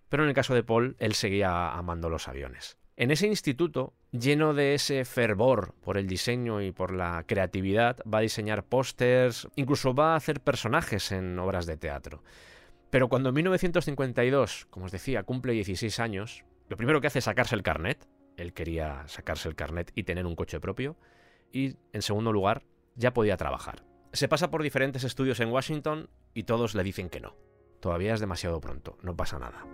pero 0.09 0.23
en 0.23 0.31
el 0.31 0.35
caso 0.35 0.55
de 0.55 0.63
Paul, 0.63 0.97
él 0.99 1.15
seguía 1.15 1.73
amando 1.73 2.09
los 2.09 2.27
aviones. 2.27 2.79
En 2.97 3.11
ese 3.11 3.27
instituto, 3.27 3.93
lleno 4.13 4.55
de 4.55 4.75
ese 4.75 5.05
fervor 5.05 5.75
por 5.83 5.99
el 5.99 6.07
diseño 6.07 6.63
y 6.63 6.73
por 6.73 6.93
la 6.93 7.25
creatividad, 7.27 7.99
va 8.03 8.19
a 8.19 8.23
diseñar 8.23 8.65
pósters, 8.65 9.47
incluso 9.57 9.95
va 9.95 10.15
a 10.15 10.17
hacer 10.17 10.41
personajes 10.41 11.13
en 11.13 11.39
obras 11.39 11.67
de 11.67 11.77
teatro. 11.77 12.23
Pero 12.91 13.09
cuando 13.09 13.29
en 13.29 13.37
1952, 13.37 14.67
como 14.71 14.87
os 14.87 14.93
decía, 14.93 15.23
cumple 15.23 15.53
16 15.53 16.01
años, 16.01 16.45
lo 16.69 16.77
primero 16.77 17.01
que 17.01 17.07
hace 17.07 17.21
es 17.21 17.25
sacarse 17.27 17.55
el 17.55 17.63
carnet, 17.63 18.07
él 18.41 18.53
quería 18.53 19.07
sacarse 19.07 19.49
el 19.49 19.55
carnet 19.55 19.93
y 19.95 20.05
tener 20.05 20.27
un 20.27 20.37
coche 20.37 20.61
propio, 20.61 20.97
y 21.53 21.77
en 21.93 22.03
segundo 22.03 22.33
lugar, 22.33 22.63
ya 22.95 23.13
podía 23.13 23.37
trabajar. 23.37 23.85
Se 24.13 24.29
pasa 24.29 24.51
por 24.51 24.63
diferentes 24.63 25.05
estudios 25.05 25.41
en 25.41 25.51
Washington 25.51 26.09
y 26.35 26.45
todos 26.45 26.75
le 26.75 26.83
dicen 26.83 27.11
que 27.11 27.21
no. 27.21 27.37
Todavía 27.81 28.15
es 28.15 28.21
demasiado 28.21 28.61
pronto, 28.61 28.99
no 29.03 29.17
pasa 29.17 29.39
nada. 29.39 29.65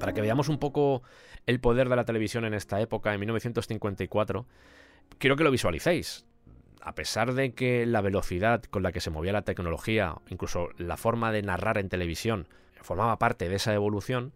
Para 0.00 0.12
que 0.12 0.20
veamos 0.20 0.48
un 0.48 0.58
poco 0.58 1.02
el 1.46 1.60
poder 1.60 1.88
de 1.88 1.96
la 1.96 2.04
televisión 2.04 2.44
en 2.44 2.54
esta 2.54 2.80
época, 2.80 3.12
en 3.12 3.20
1954, 3.20 4.46
quiero 5.18 5.36
que 5.36 5.44
lo 5.44 5.50
visualicéis. 5.50 6.24
a 6.80 6.94
pesar 6.94 7.34
de 7.34 7.52
que 7.52 7.84
la 7.84 8.00
velocidad 8.00 8.62
con 8.62 8.82
la 8.82 8.92
que 8.92 9.00
se 9.00 9.10
movía 9.10 9.32
la 9.32 9.42
tecnología, 9.42 10.14
incluso 10.28 10.68
la 10.78 10.96
forma 10.96 11.32
de 11.32 11.42
narrar 11.42 11.76
en 11.76 11.88
televisión, 11.88 12.48
formaba 12.82 13.18
parte 13.18 13.48
de 13.48 13.56
esa 13.56 13.74
evolución, 13.74 14.32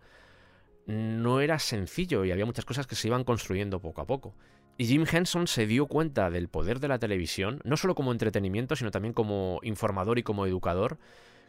no 0.86 1.40
era 1.40 1.59
sencillo 1.59 2.24
y 2.24 2.32
había 2.32 2.47
muchas 2.47 2.64
cosas 2.64 2.86
que 2.86 2.97
se 2.97 3.09
iban 3.09 3.24
construyendo 3.24 3.80
poco 3.80 4.01
a 4.01 4.07
poco. 4.07 4.34
Y 4.78 4.86
Jim 4.86 5.05
Henson 5.11 5.47
se 5.47 5.66
dio 5.66 5.86
cuenta 5.86 6.30
del 6.30 6.49
poder 6.49 6.80
de 6.80 6.88
la 6.88 6.99
televisión, 6.99 7.61
no 7.64 7.76
solo 7.76 7.95
como 7.95 8.12
entretenimiento, 8.12 8.74
sino 8.74 8.90
también 8.90 9.12
como 9.12 9.61
informador 9.62 10.18
y 10.18 10.22
como 10.22 10.47
educador, 10.47 10.99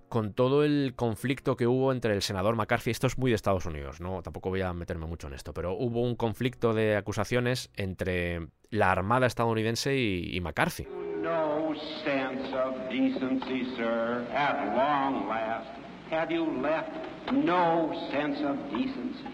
con 0.10 0.34
todo 0.34 0.64
el 0.64 0.94
conflicto 0.96 1.56
que 1.56 1.66
hubo 1.66 1.92
entre 1.92 2.14
el 2.14 2.22
senador 2.22 2.56
McCarthy. 2.56 2.92
Esto 2.92 3.08
es 3.08 3.18
muy 3.18 3.32
de 3.32 3.36
Estados 3.36 3.66
Unidos, 3.66 4.02
no 4.02 4.22
tampoco 4.22 4.50
voy 4.50 4.62
a 4.62 4.74
meterme 4.74 5.08
mucho 5.08 5.28
en 5.28 5.34
esto, 5.34 5.54
pero 5.54 5.74
hubo 5.74 6.02
un 6.02 6.16
conflicto 6.16 6.74
de 6.74 6.98
acusaciones 6.98 7.72
entre 7.76 8.48
la 8.70 8.92
Armada 8.92 9.26
estadounidense 9.26 9.98
y, 9.98 10.40
McCarthy. 10.42 10.86
No 11.22 11.74
sense 12.04 12.54
of 12.54 12.76
decency, 12.90 13.64
sir, 13.76 14.28
at 14.36 14.76
long 14.76 15.28
last. 15.28 15.93
Have 16.14 16.30
you 16.30 16.46
left 16.62 16.92
no 17.34 17.90
sense 18.12 18.38
of 18.46 18.56
decency? 18.70 19.34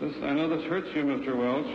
This, 0.00 0.14
I 0.22 0.32
know 0.32 0.48
this 0.48 0.64
hurts 0.64 0.88
you, 0.94 1.04
Mr. 1.04 1.36
Welch. 1.36 1.68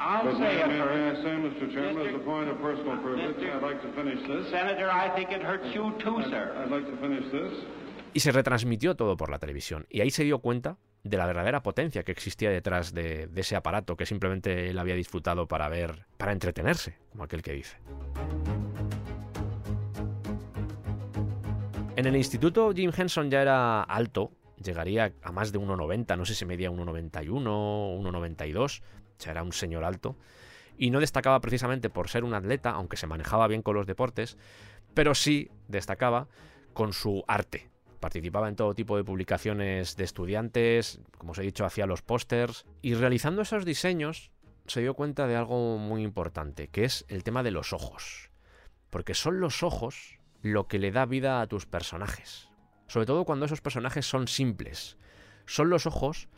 I'll 0.00 0.22
but 0.24 0.34
say 0.34 0.38
may, 0.38 0.62
it 0.62 0.68
may, 0.68 0.78
hurts. 0.78 0.94
may 0.94 1.10
I 1.10 1.22
say, 1.24 1.66
Mr. 1.66 1.74
Chairman, 1.74 2.06
as 2.06 2.14
a 2.14 2.18
point 2.20 2.48
of 2.48 2.60
personal 2.60 2.98
privilege, 2.98 3.36
Mr. 3.36 3.56
I'd 3.56 3.62
like 3.62 3.82
to 3.82 3.92
finish 3.94 4.20
this. 4.28 4.48
Senator, 4.52 4.88
I 4.88 5.10
think 5.16 5.32
it 5.32 5.42
hurts 5.42 5.74
you 5.74 5.92
too, 5.98 6.18
I'd, 6.20 6.30
sir. 6.30 6.54
I'd 6.56 6.70
like 6.70 6.86
to 6.86 6.96
finish 6.98 7.24
this. 7.32 7.52
Y 8.14 8.20
se 8.20 8.30
retransmitió 8.30 8.94
todo 8.94 9.16
por 9.16 9.28
la 9.28 9.40
televisión. 9.40 9.86
Y 9.90 10.02
ahí 10.02 10.12
se 10.12 10.22
dio 10.22 10.38
cuenta 10.38 10.78
de 11.02 11.16
la 11.16 11.26
verdadera 11.26 11.64
potencia 11.64 12.04
que 12.04 12.12
existía 12.12 12.48
detrás 12.50 12.94
de, 12.94 13.26
de 13.26 13.40
ese 13.40 13.56
aparato 13.56 13.96
que 13.96 14.06
simplemente 14.06 14.70
él 14.70 14.78
había 14.78 14.94
disfrutado 14.94 15.48
para 15.48 15.68
ver, 15.68 16.06
para 16.16 16.30
entretenerse, 16.30 16.96
como 17.10 17.24
aquel 17.24 17.42
que 17.42 17.54
dice. 17.54 17.76
En 21.94 22.06
el 22.06 22.16
instituto 22.16 22.72
Jim 22.74 22.90
Henson 22.96 23.30
ya 23.30 23.42
era 23.42 23.82
alto, 23.82 24.32
llegaría 24.64 25.12
a 25.22 25.30
más 25.30 25.52
de 25.52 25.58
1,90, 25.58 26.16
no 26.16 26.24
sé 26.24 26.34
si 26.34 26.46
medía 26.46 26.70
1,91, 26.70 27.22
1,92, 27.42 28.80
o 28.80 28.82
sea, 29.18 29.32
era 29.32 29.42
un 29.42 29.52
señor 29.52 29.84
alto, 29.84 30.16
y 30.78 30.90
no 30.90 31.00
destacaba 31.00 31.40
precisamente 31.40 31.90
por 31.90 32.08
ser 32.08 32.24
un 32.24 32.32
atleta, 32.32 32.70
aunque 32.70 32.96
se 32.96 33.06
manejaba 33.06 33.46
bien 33.46 33.60
con 33.60 33.76
los 33.76 33.86
deportes, 33.86 34.38
pero 34.94 35.14
sí 35.14 35.50
destacaba 35.68 36.28
con 36.72 36.94
su 36.94 37.24
arte. 37.28 37.68
Participaba 38.00 38.48
en 38.48 38.56
todo 38.56 38.74
tipo 38.74 38.96
de 38.96 39.04
publicaciones 39.04 39.94
de 39.96 40.04
estudiantes, 40.04 40.98
como 41.18 41.32
os 41.32 41.38
he 41.38 41.42
dicho, 41.42 41.66
hacía 41.66 41.84
los 41.84 42.00
pósters, 42.00 42.64
y 42.80 42.94
realizando 42.94 43.42
esos 43.42 43.66
diseños 43.66 44.30
se 44.66 44.80
dio 44.80 44.94
cuenta 44.94 45.26
de 45.26 45.36
algo 45.36 45.76
muy 45.76 46.02
importante, 46.02 46.68
que 46.68 46.84
es 46.84 47.04
el 47.08 47.22
tema 47.22 47.42
de 47.42 47.50
los 47.50 47.74
ojos. 47.74 48.30
Porque 48.88 49.12
son 49.12 49.40
los 49.40 49.62
ojos 49.62 50.18
lo 50.42 50.66
que 50.66 50.78
le 50.78 50.92
da 50.92 51.06
vida 51.06 51.40
a 51.40 51.46
tus 51.46 51.66
personajes. 51.66 52.50
Sobre 52.86 53.06
todo 53.06 53.24
cuando 53.24 53.46
esos 53.46 53.60
personajes 53.60 54.06
son 54.06 54.28
simples. 54.28 54.98
Son 55.46 55.70
los 55.70 55.86
ojos 55.86 56.28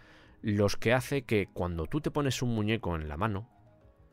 los 0.42 0.76
que 0.76 0.92
hace 0.92 1.24
que 1.24 1.48
cuando 1.52 1.86
tú 1.86 2.00
te 2.00 2.10
pones 2.10 2.42
un 2.42 2.54
muñeco 2.54 2.94
en 2.94 3.08
la 3.08 3.16
mano, 3.16 3.48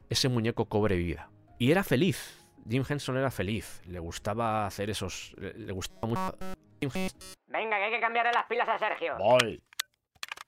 ese 0.09 0.29
muñeco 0.29 0.65
cobre 0.65 0.95
vida. 0.95 1.29
Y 1.59 1.71
era 1.71 1.83
feliz. 1.83 2.45
Jim 2.69 2.83
Henson 2.87 3.17
era 3.17 3.31
feliz. 3.31 3.81
Le 3.85 3.99
gustaba 3.99 4.65
hacer 4.65 4.89
esos. 4.89 5.35
Le, 5.37 5.71
gustaba 5.71 6.07
mucho. 6.07 6.37
Venga, 7.47 7.77
que 7.77 7.83
hay 7.83 7.91
que 7.91 7.99
cambiarle 7.99 8.31
las 8.33 8.45
pilas 8.45 8.67
a 8.69 8.79
Sergio. 8.79 9.17
Voy. 9.17 9.61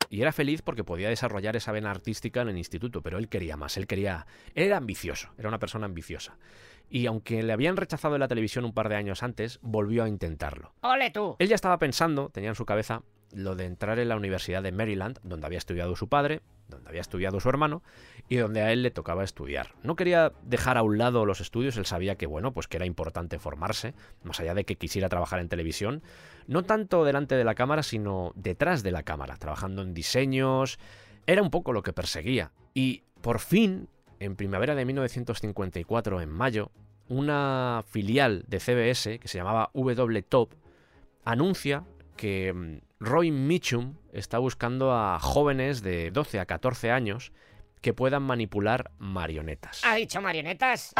Y 0.09 0.21
era 0.21 0.31
feliz 0.31 0.61
porque 0.61 0.83
podía 0.83 1.09
desarrollar 1.09 1.55
esa 1.55 1.71
vena 1.71 1.89
artística 1.91 2.41
en 2.41 2.49
el 2.49 2.57
instituto, 2.57 3.01
pero 3.01 3.17
él 3.17 3.29
quería 3.29 3.57
más, 3.57 3.77
él 3.77 3.87
quería... 3.87 4.27
Él 4.53 4.65
era 4.65 4.77
ambicioso, 4.77 5.33
era 5.39 5.47
una 5.47 5.57
persona 5.57 5.85
ambiciosa. 5.85 6.37
Y 6.89 7.07
aunque 7.07 7.41
le 7.43 7.53
habían 7.53 7.77
rechazado 7.77 8.15
en 8.15 8.19
la 8.19 8.27
televisión 8.27 8.65
un 8.65 8.73
par 8.73 8.89
de 8.89 8.95
años 8.95 9.23
antes, 9.23 9.59
volvió 9.61 10.03
a 10.03 10.09
intentarlo. 10.09 10.73
¡Ole 10.81 11.09
tú! 11.11 11.35
Él 11.39 11.47
ya 11.47 11.55
estaba 11.55 11.79
pensando, 11.79 12.29
tenía 12.29 12.49
en 12.49 12.55
su 12.55 12.65
cabeza, 12.65 13.01
lo 13.33 13.55
de 13.55 13.65
entrar 13.65 13.99
en 13.99 14.09
la 14.09 14.15
Universidad 14.15 14.63
de 14.63 14.71
Maryland, 14.71 15.19
donde 15.23 15.45
había 15.45 15.57
estudiado 15.57 15.95
su 15.95 16.07
padre, 16.07 16.41
donde 16.67 16.89
había 16.89 17.01
estudiado 17.01 17.39
su 17.39 17.49
hermano, 17.49 17.83
y 18.29 18.37
donde 18.37 18.61
a 18.61 18.71
él 18.71 18.83
le 18.83 18.91
tocaba 18.91 19.23
estudiar. 19.23 19.73
No 19.83 19.95
quería 19.95 20.31
dejar 20.43 20.77
a 20.77 20.83
un 20.83 20.97
lado 20.97 21.25
los 21.25 21.41
estudios, 21.41 21.77
él 21.77 21.85
sabía 21.85 22.15
que, 22.15 22.25
bueno, 22.25 22.53
pues 22.53 22.67
que 22.67 22.77
era 22.77 22.85
importante 22.85 23.39
formarse, 23.39 23.93
más 24.23 24.39
allá 24.39 24.53
de 24.53 24.65
que 24.65 24.77
quisiera 24.77 25.09
trabajar 25.09 25.39
en 25.39 25.49
televisión, 25.49 26.03
no 26.47 26.63
tanto 26.63 27.03
delante 27.03 27.35
de 27.35 27.43
la 27.43 27.55
cámara, 27.55 27.83
sino 27.83 28.31
detrás 28.35 28.83
de 28.83 28.91
la 28.91 29.03
cámara, 29.03 29.37
trabajando 29.37 29.81
en 29.81 29.93
diseños. 29.93 30.79
Era 31.25 31.41
un 31.41 31.49
poco 31.49 31.73
lo 31.73 31.83
que 31.83 31.93
perseguía. 31.93 32.51
Y 32.73 33.03
por 33.21 33.39
fin, 33.39 33.87
en 34.23 34.35
primavera 34.35 34.75
de 34.75 34.85
1954, 34.85 36.21
en 36.21 36.29
mayo, 36.29 36.71
una 37.09 37.83
filial 37.87 38.45
de 38.47 38.59
CBS 38.59 39.19
que 39.19 39.27
se 39.27 39.37
llamaba 39.37 39.69
W 39.73 40.21
Top 40.23 40.53
anuncia 41.25 41.83
que 42.15 42.53
mm, 42.53 42.79
Roy 42.99 43.31
Mitchum 43.31 43.95
está 44.13 44.37
buscando 44.39 44.93
a 44.93 45.19
jóvenes 45.19 45.81
de 45.81 46.11
12 46.11 46.39
a 46.39 46.45
14 46.45 46.91
años 46.91 47.33
que 47.81 47.93
puedan 47.93 48.23
manipular 48.23 48.91
marionetas. 48.97 49.81
¿Ha 49.83 49.95
dicho 49.95 50.21
marionetas? 50.21 50.93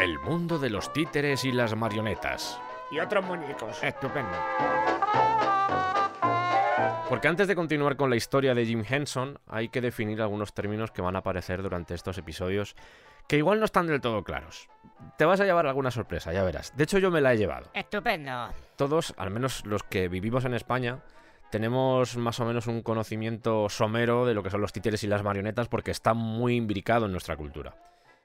El 0.00 0.18
mundo 0.20 0.58
de 0.58 0.70
los 0.70 0.92
títeres 0.92 1.44
y 1.44 1.52
las 1.52 1.76
marionetas. 1.76 2.58
Y 2.90 2.98
otros 2.98 3.24
muñecos. 3.24 3.82
Estupendo. 3.84 4.36
Porque 7.08 7.28
antes 7.28 7.48
de 7.48 7.56
continuar 7.56 7.96
con 7.96 8.10
la 8.10 8.16
historia 8.16 8.54
de 8.54 8.66
Jim 8.66 8.84
Henson, 8.86 9.38
hay 9.46 9.70
que 9.70 9.80
definir 9.80 10.20
algunos 10.20 10.52
términos 10.52 10.90
que 10.90 11.00
van 11.00 11.16
a 11.16 11.20
aparecer 11.20 11.62
durante 11.62 11.94
estos 11.94 12.18
episodios 12.18 12.76
que 13.26 13.38
igual 13.38 13.58
no 13.58 13.64
están 13.64 13.86
del 13.86 14.02
todo 14.02 14.22
claros. 14.24 14.68
Te 15.16 15.24
vas 15.24 15.40
a 15.40 15.46
llevar 15.46 15.66
alguna 15.66 15.90
sorpresa, 15.90 16.34
ya 16.34 16.44
verás. 16.44 16.76
De 16.76 16.84
hecho, 16.84 16.98
yo 16.98 17.10
me 17.10 17.22
la 17.22 17.32
he 17.32 17.38
llevado. 17.38 17.70
Estupendo. 17.72 18.48
Todos, 18.76 19.14
al 19.16 19.30
menos 19.30 19.64
los 19.64 19.82
que 19.84 20.08
vivimos 20.08 20.44
en 20.44 20.52
España, 20.52 21.02
tenemos 21.50 22.18
más 22.18 22.40
o 22.40 22.44
menos 22.44 22.66
un 22.66 22.82
conocimiento 22.82 23.70
somero 23.70 24.26
de 24.26 24.34
lo 24.34 24.42
que 24.42 24.50
son 24.50 24.60
los 24.60 24.74
títeres 24.74 25.02
y 25.02 25.06
las 25.06 25.22
marionetas 25.22 25.68
porque 25.68 25.90
está 25.90 26.12
muy 26.12 26.56
imbricado 26.56 27.06
en 27.06 27.12
nuestra 27.12 27.38
cultura. 27.38 27.74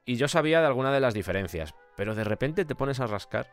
Y 0.06 0.18
yo 0.18 0.28
sabía 0.28 0.60
de 0.60 0.68
alguna 0.68 0.92
de 0.92 1.00
las 1.00 1.14
diferencias, 1.14 1.74
pero 1.96 2.16
de 2.16 2.26
repente 2.26 2.66
te 2.66 2.76
pones 2.76 3.00
a 3.00 3.08
rascar 3.08 3.50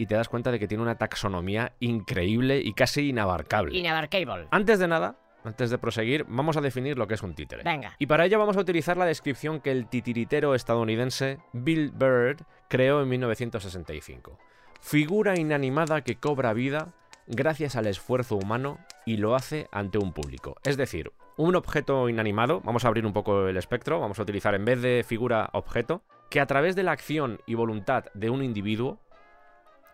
y 0.00 0.06
te 0.06 0.14
das 0.14 0.30
cuenta 0.30 0.50
de 0.50 0.58
que 0.58 0.66
tiene 0.66 0.82
una 0.82 0.94
taxonomía 0.94 1.74
increíble 1.78 2.58
y 2.64 2.72
casi 2.72 3.10
inabarcable. 3.10 3.76
Inabarcable. 3.76 4.48
Antes 4.50 4.78
de 4.78 4.88
nada, 4.88 5.18
antes 5.44 5.68
de 5.68 5.76
proseguir, 5.76 6.24
vamos 6.26 6.56
a 6.56 6.62
definir 6.62 6.96
lo 6.96 7.06
que 7.06 7.12
es 7.12 7.22
un 7.22 7.34
títere. 7.34 7.64
Venga. 7.64 7.96
Y 7.98 8.06
para 8.06 8.24
ello 8.24 8.38
vamos 8.38 8.56
a 8.56 8.60
utilizar 8.60 8.96
la 8.96 9.04
descripción 9.04 9.60
que 9.60 9.70
el 9.70 9.88
titiritero 9.88 10.54
estadounidense 10.54 11.36
Bill 11.52 11.90
Bird 11.90 12.46
creó 12.68 13.02
en 13.02 13.10
1965. 13.10 14.38
Figura 14.80 15.38
inanimada 15.38 16.00
que 16.00 16.16
cobra 16.16 16.54
vida 16.54 16.94
gracias 17.26 17.76
al 17.76 17.86
esfuerzo 17.86 18.36
humano 18.36 18.78
y 19.04 19.18
lo 19.18 19.34
hace 19.34 19.68
ante 19.70 19.98
un 19.98 20.14
público. 20.14 20.56
Es 20.64 20.78
decir, 20.78 21.12
un 21.36 21.56
objeto 21.56 22.08
inanimado, 22.08 22.62
vamos 22.62 22.86
a 22.86 22.88
abrir 22.88 23.04
un 23.04 23.12
poco 23.12 23.48
el 23.48 23.58
espectro, 23.58 24.00
vamos 24.00 24.18
a 24.18 24.22
utilizar 24.22 24.54
en 24.54 24.64
vez 24.64 24.80
de 24.80 25.04
figura 25.06 25.50
objeto, 25.52 26.02
que 26.30 26.40
a 26.40 26.46
través 26.46 26.74
de 26.74 26.84
la 26.84 26.92
acción 26.92 27.42
y 27.44 27.54
voluntad 27.54 28.06
de 28.14 28.30
un 28.30 28.42
individuo 28.42 28.98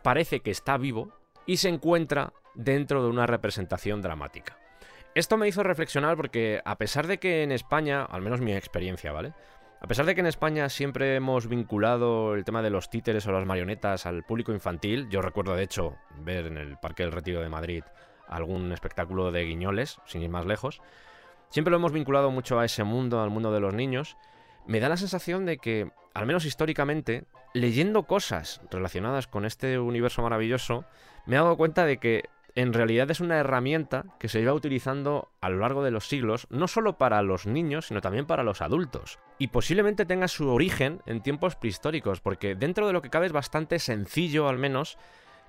parece 0.06 0.38
que 0.38 0.52
está 0.52 0.76
vivo 0.76 1.10
y 1.46 1.56
se 1.56 1.68
encuentra 1.68 2.32
dentro 2.54 3.02
de 3.02 3.08
una 3.08 3.26
representación 3.26 4.02
dramática. 4.02 4.56
Esto 5.16 5.36
me 5.36 5.48
hizo 5.48 5.64
reflexionar 5.64 6.16
porque 6.16 6.60
a 6.64 6.78
pesar 6.78 7.08
de 7.08 7.18
que 7.18 7.42
en 7.42 7.50
España, 7.50 8.04
al 8.04 8.22
menos 8.22 8.40
mi 8.40 8.52
experiencia, 8.54 9.10
¿vale? 9.10 9.32
A 9.80 9.88
pesar 9.88 10.06
de 10.06 10.14
que 10.14 10.20
en 10.20 10.28
España 10.28 10.68
siempre 10.68 11.16
hemos 11.16 11.48
vinculado 11.48 12.36
el 12.36 12.44
tema 12.44 12.62
de 12.62 12.70
los 12.70 12.88
títeres 12.88 13.26
o 13.26 13.32
las 13.32 13.46
marionetas 13.46 14.06
al 14.06 14.22
público 14.22 14.52
infantil, 14.52 15.08
yo 15.10 15.22
recuerdo 15.22 15.56
de 15.56 15.64
hecho 15.64 15.96
ver 16.20 16.46
en 16.46 16.56
el 16.56 16.78
Parque 16.78 17.02
del 17.02 17.10
Retiro 17.10 17.40
de 17.40 17.48
Madrid 17.48 17.82
algún 18.28 18.70
espectáculo 18.70 19.32
de 19.32 19.42
guiñoles, 19.42 19.98
sin 20.06 20.22
ir 20.22 20.30
más 20.30 20.46
lejos, 20.46 20.82
siempre 21.48 21.72
lo 21.72 21.78
hemos 21.78 21.90
vinculado 21.90 22.30
mucho 22.30 22.60
a 22.60 22.64
ese 22.64 22.84
mundo, 22.84 23.20
al 23.20 23.30
mundo 23.30 23.50
de 23.50 23.58
los 23.58 23.74
niños, 23.74 24.16
me 24.66 24.78
da 24.78 24.88
la 24.88 24.98
sensación 24.98 25.46
de 25.46 25.58
que, 25.58 25.90
al 26.14 26.26
menos 26.26 26.44
históricamente, 26.44 27.24
leyendo 27.56 28.02
cosas 28.02 28.60
relacionadas 28.70 29.26
con 29.26 29.46
este 29.46 29.78
universo 29.78 30.20
maravilloso, 30.20 30.84
me 31.24 31.36
he 31.36 31.38
dado 31.38 31.56
cuenta 31.56 31.86
de 31.86 31.96
que 31.96 32.28
en 32.54 32.74
realidad 32.74 33.10
es 33.10 33.20
una 33.20 33.38
herramienta 33.38 34.04
que 34.18 34.28
se 34.28 34.40
lleva 34.40 34.52
utilizando 34.52 35.30
a 35.40 35.48
lo 35.48 35.58
largo 35.58 35.82
de 35.82 35.90
los 35.90 36.06
siglos, 36.06 36.46
no 36.50 36.68
solo 36.68 36.98
para 36.98 37.22
los 37.22 37.46
niños, 37.46 37.86
sino 37.86 38.02
también 38.02 38.26
para 38.26 38.42
los 38.42 38.60
adultos. 38.60 39.18
Y 39.38 39.48
posiblemente 39.48 40.04
tenga 40.04 40.28
su 40.28 40.48
origen 40.50 41.00
en 41.06 41.22
tiempos 41.22 41.56
prehistóricos, 41.56 42.20
porque 42.20 42.54
dentro 42.54 42.86
de 42.86 42.92
lo 42.92 43.00
que 43.00 43.10
cabe 43.10 43.26
es 43.26 43.32
bastante 43.32 43.78
sencillo, 43.78 44.48
al 44.48 44.58
menos, 44.58 44.98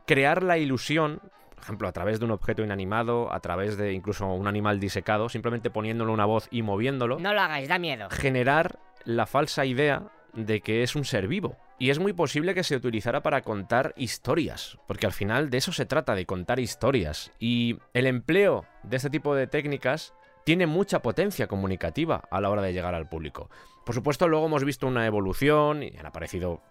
crear 0.06 0.44
la 0.44 0.58
ilusión, 0.58 1.20
por 1.56 1.64
ejemplo, 1.64 1.88
a 1.90 1.94
través 1.94 2.20
de 2.20 2.26
un 2.26 2.32
objeto 2.32 2.64
inanimado, 2.64 3.34
a 3.34 3.42
través 3.42 3.76
de 3.78 3.92
incluso 3.92 4.28
un 4.28 4.48
animal 4.48 4.80
disecado, 4.80 5.28
simplemente 5.28 5.70
poniéndole 5.70 6.12
una 6.12 6.26
voz 6.26 6.48
y 6.52 6.62
moviéndolo. 6.62 7.20
No 7.20 7.34
lo 7.34 7.42
hagáis, 7.42 7.68
da 7.68 7.80
miedo. 7.80 8.10
Generar 8.10 8.80
la 9.04 9.26
falsa 9.26 9.66
idea 9.66 10.12
de 10.46 10.62
que 10.62 10.84
es 10.84 10.96
un 10.96 11.04
ser 11.04 11.28
vivo. 11.28 11.58
Y 11.80 11.90
es 11.90 12.00
muy 12.00 12.14
posible 12.14 12.54
que 12.54 12.64
se 12.64 12.76
utilizara 12.76 13.22
para 13.22 13.42
contar 13.42 13.94
historias, 13.98 14.78
porque 14.88 15.06
al 15.06 15.12
final 15.12 15.50
de 15.50 15.58
eso 15.58 15.72
se 15.72 15.86
trata, 15.86 16.16
de 16.16 16.26
contar 16.26 16.60
historias. 16.60 17.32
Y 17.40 17.78
el 17.94 18.08
empleo 18.08 18.66
de 18.84 18.98
este 18.98 19.10
tipo 19.10 19.36
de 19.36 19.48
técnicas 19.48 20.14
tiene 20.44 20.68
mucha 20.68 21.02
potencia 21.02 21.48
comunicativa 21.48 22.24
a 22.30 22.40
la 22.40 22.50
hora 22.50 22.62
de 22.62 22.72
llegar 22.72 22.96
al 22.96 23.10
público. 23.10 23.50
Por 23.86 23.96
supuesto, 23.96 24.28
luego 24.28 24.46
hemos 24.46 24.64
visto 24.64 24.88
una 24.88 25.06
evolución 25.06 25.84
y 25.84 25.98
han 25.98 26.06
aparecido, 26.06 26.62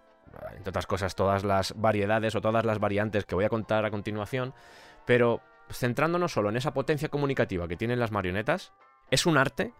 entre 0.55 0.69
otras 0.69 0.87
cosas, 0.87 1.15
todas 1.15 1.43
las 1.43 1.73
variedades 1.75 2.35
o 2.35 2.41
todas 2.41 2.65
las 2.65 2.79
variantes 2.79 3.25
que 3.25 3.35
voy 3.35 3.45
a 3.45 3.49
contar 3.49 3.85
a 3.85 3.91
continuación, 3.91 4.53
pero 5.05 5.41
centrándonos 5.69 6.31
solo 6.31 6.49
en 6.49 6.57
esa 6.57 6.73
potencia 6.73 7.09
comunicativa 7.09 7.67
que 7.67 7.77
tienen 7.77 7.99
las 7.99 8.11
marionetas, 8.11 8.73
es 9.11 9.25
un 9.25 9.37
arte 9.37 9.73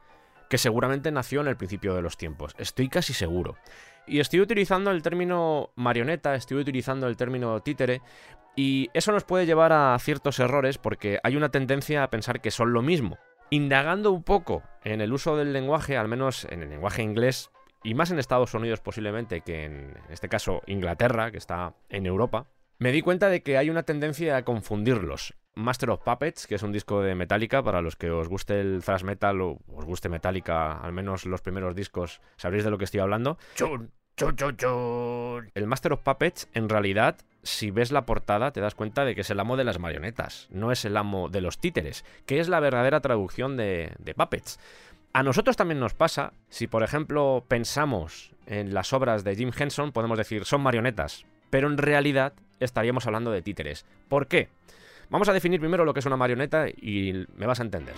que 0.49 0.57
seguramente 0.57 1.11
nació 1.11 1.41
en 1.41 1.47
el 1.47 1.57
principio 1.57 1.95
de 1.95 2.01
los 2.01 2.17
tiempos, 2.17 2.55
estoy 2.57 2.89
casi 2.89 3.13
seguro. 3.13 3.55
Y 4.05 4.19
estoy 4.19 4.39
utilizando 4.39 4.91
el 4.91 5.01
término 5.01 5.71
marioneta, 5.75 6.35
estoy 6.35 6.57
utilizando 6.57 7.07
el 7.07 7.17
término 7.17 7.59
títere, 7.61 8.01
y 8.55 8.89
eso 8.93 9.11
nos 9.11 9.23
puede 9.23 9.45
llevar 9.45 9.71
a 9.71 9.97
ciertos 9.99 10.39
errores 10.39 10.79
porque 10.79 11.19
hay 11.23 11.35
una 11.35 11.49
tendencia 11.49 12.03
a 12.03 12.09
pensar 12.09 12.41
que 12.41 12.49
son 12.49 12.73
lo 12.73 12.81
mismo. 12.81 13.19
Indagando 13.51 14.11
un 14.11 14.23
poco 14.23 14.63
en 14.83 14.99
el 14.99 15.13
uso 15.13 15.37
del 15.37 15.53
lenguaje, 15.53 15.95
al 15.95 16.07
menos 16.07 16.45
en 16.45 16.63
el 16.63 16.69
lenguaje 16.69 17.03
inglés, 17.03 17.51
y 17.83 17.93
más 17.93 18.09
en 18.09 18.17
Estados 18.17 18.53
Unidos 18.55 18.81
posiblemente 18.81 19.41
que 19.41 19.65
en, 19.65 19.93
este 20.09 20.27
caso 20.27 20.63
Inglaterra, 20.65 21.31
que 21.31 21.37
está 21.37 21.75
en 21.89 22.07
Europa, 22.07 22.47
me 22.79 22.91
di 22.91 23.01
cuenta 23.01 23.29
de 23.29 23.43
que 23.43 23.57
hay 23.57 23.69
una 23.69 23.83
tendencia 23.83 24.35
a 24.35 24.43
confundirlos. 24.43 25.35
Master 25.57 25.89
of 25.89 26.01
Puppets, 26.01 26.47
que 26.47 26.55
es 26.55 26.63
un 26.63 26.71
disco 26.71 27.01
de 27.01 27.15
Metallica, 27.15 27.63
para 27.63 27.81
los 27.81 27.95
que 27.95 28.11
os 28.11 28.27
guste 28.27 28.61
el 28.61 28.83
thrash 28.83 29.03
metal 29.03 29.41
o 29.41 29.59
os 29.73 29.85
guste 29.85 30.07
Metallica, 30.07 30.77
al 30.77 30.93
menos 30.93 31.25
los 31.25 31.41
primeros 31.41 31.75
discos, 31.75 32.21
sabréis 32.37 32.63
de 32.63 32.69
lo 32.69 32.77
que 32.77 32.85
estoy 32.85 32.99
hablando. 32.99 33.37
Chun, 33.55 33.91
chun, 34.15 34.35
chun, 34.35 34.55
chun. 34.55 35.51
El 35.55 35.67
Master 35.67 35.93
of 35.93 36.01
Puppets, 36.01 36.47
en 36.53 36.69
realidad, 36.69 37.17
si 37.41 37.71
ves 37.71 37.91
la 37.91 38.05
portada, 38.05 38.51
te 38.51 38.61
das 38.61 38.75
cuenta 38.75 39.03
de 39.03 39.15
que 39.15 39.21
es 39.21 39.29
el 39.31 39.39
amo 39.39 39.57
de 39.57 39.63
las 39.63 39.79
marionetas, 39.79 40.47
no 40.51 40.71
es 40.71 40.85
el 40.85 40.95
amo 40.95 41.27
de 41.27 41.41
los 41.41 41.57
títeres, 41.57 42.05
que 42.25 42.39
es 42.39 42.49
la 42.49 42.59
verdadera 42.59 43.01
traducción 43.01 43.57
de, 43.57 43.93
de 43.97 44.13
Puppets. 44.13 44.59
A 45.13 45.23
nosotros 45.23 45.57
también 45.57 45.79
nos 45.79 45.95
pasa, 45.95 46.33
si 46.49 46.67
por 46.67 46.83
ejemplo 46.83 47.43
pensamos 47.47 48.31
en 48.45 48.75
las 48.75 48.93
obras 48.93 49.23
de 49.23 49.35
Jim 49.35 49.51
Henson, 49.57 49.91
podemos 49.91 50.19
decir 50.19 50.45
son 50.45 50.61
marionetas, 50.61 51.25
pero 51.49 51.67
en 51.67 51.79
realidad 51.79 52.33
estaríamos 52.59 53.07
hablando 53.07 53.31
de 53.31 53.41
títeres. 53.41 53.85
¿Por 54.07 54.27
qué? 54.27 54.49
Vamos 55.09 55.29
a 55.29 55.33
definir 55.33 55.59
primero 55.59 55.85
lo 55.85 55.93
que 55.93 56.01
es 56.01 56.05
una 56.05 56.17
marioneta 56.17 56.67
y 56.67 57.25
me 57.35 57.45
vas 57.45 57.59
a 57.59 57.63
entender. 57.63 57.95